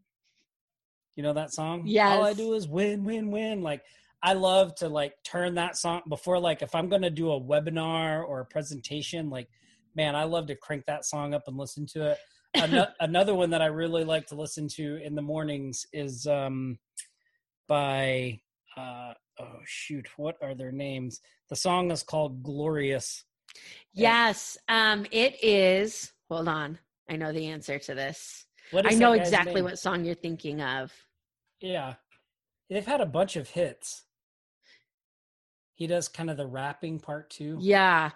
you 1.15 1.23
know 1.23 1.33
that 1.33 1.53
song? 1.53 1.83
Yeah. 1.85 2.09
All 2.09 2.23
I 2.23 2.33
do 2.33 2.53
is 2.53 2.67
win, 2.67 3.03
win, 3.05 3.31
win. 3.31 3.61
Like 3.61 3.83
I 4.21 4.33
love 4.33 4.75
to 4.75 4.89
like 4.89 5.13
turn 5.23 5.55
that 5.55 5.77
song 5.77 6.01
before 6.09 6.39
like 6.39 6.61
if 6.61 6.75
I'm 6.75 6.89
gonna 6.89 7.09
do 7.09 7.31
a 7.31 7.39
webinar 7.39 8.27
or 8.27 8.41
a 8.41 8.45
presentation, 8.45 9.29
like 9.29 9.49
man, 9.95 10.15
I 10.15 10.23
love 10.23 10.47
to 10.47 10.55
crank 10.55 10.85
that 10.85 11.05
song 11.05 11.33
up 11.33 11.43
and 11.47 11.57
listen 11.57 11.85
to 11.93 12.11
it. 12.11 12.17
Another 12.99 13.35
one 13.35 13.49
that 13.49 13.61
I 13.61 13.67
really 13.67 14.03
like 14.03 14.27
to 14.27 14.35
listen 14.35 14.67
to 14.75 14.97
in 15.03 15.15
the 15.15 15.21
mornings 15.21 15.85
is 15.93 16.25
um 16.25 16.77
by 17.67 18.39
uh 18.77 19.13
oh 19.39 19.59
shoot, 19.65 20.07
what 20.17 20.35
are 20.41 20.55
their 20.55 20.71
names? 20.71 21.19
The 21.49 21.55
song 21.55 21.91
is 21.91 22.03
called 22.03 22.43
Glorious. 22.43 23.23
Yes. 23.93 24.57
Um 24.67 25.05
it 25.11 25.43
is 25.43 26.11
hold 26.29 26.47
on. 26.47 26.79
I 27.09 27.17
know 27.17 27.31
the 27.31 27.47
answer 27.47 27.77
to 27.79 27.93
this. 27.93 28.45
I 28.73 28.95
know 28.95 29.13
exactly 29.13 29.55
name? 29.55 29.65
what 29.65 29.79
song 29.79 30.05
you're 30.05 30.15
thinking 30.15 30.61
of. 30.61 30.91
Yeah. 31.61 31.95
They've 32.69 32.85
had 32.85 33.01
a 33.01 33.05
bunch 33.05 33.35
of 33.35 33.49
hits. 33.49 34.03
He 35.75 35.87
does 35.87 36.07
kind 36.07 36.29
of 36.29 36.37
the 36.37 36.47
rapping 36.47 36.99
part 36.99 37.29
too. 37.29 37.57
Yeah. 37.59 38.11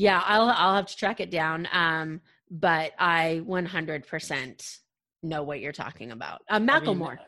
Yeah, 0.00 0.22
I'll 0.24 0.48
I'll 0.48 0.76
have 0.76 0.86
to 0.86 0.96
track 0.96 1.20
it 1.20 1.30
down. 1.30 1.68
Um, 1.70 2.22
but 2.50 2.92
I 2.98 3.42
100% 3.46 4.78
know 5.22 5.42
what 5.42 5.60
you're 5.60 5.72
talking 5.72 6.10
about. 6.10 6.40
Uh, 6.48 6.58
Macklemore. 6.58 7.06
I 7.06 7.10
mean, 7.10 7.18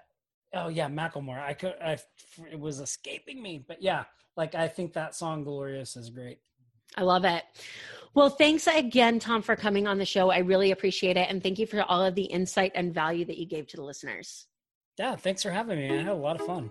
oh 0.55 0.69
yeah, 0.69 0.89
Macklemore. 0.89 1.39
I 1.39 1.53
could 1.53 1.75
I 1.85 1.99
it 2.51 2.59
was 2.59 2.81
escaping 2.81 3.43
me, 3.43 3.63
but 3.69 3.83
yeah, 3.83 4.05
like 4.39 4.55
I 4.55 4.69
think 4.69 4.95
that 4.95 5.15
song 5.15 5.45
Glorious 5.45 5.97
is 5.97 6.09
great. 6.09 6.39
I 6.97 7.03
love 7.03 7.27
it. 7.27 7.45
Well, 8.15 8.31
thanks 8.31 8.67
again, 8.67 9.19
Tom, 9.19 9.43
for 9.43 9.55
coming 9.55 9.87
on 9.87 9.99
the 9.99 10.07
show. 10.07 10.31
I 10.31 10.39
really 10.39 10.71
appreciate 10.71 11.19
it. 11.19 11.29
And 11.29 11.43
thank 11.43 11.59
you 11.59 11.67
for 11.67 11.83
all 11.83 12.03
of 12.03 12.15
the 12.15 12.25
insight 12.25 12.73
and 12.75 12.93
value 12.95 13.27
that 13.27 13.37
you 13.37 13.45
gave 13.45 13.67
to 13.69 13.77
the 13.77 13.85
listeners. 13.85 14.47
Yeah, 14.99 15.17
thanks 15.17 15.43
for 15.43 15.51
having 15.51 15.79
me. 15.79 15.91
I 15.91 15.99
had 15.99 16.09
a 16.09 16.15
lot 16.15 16.41
of 16.41 16.47
fun. 16.47 16.71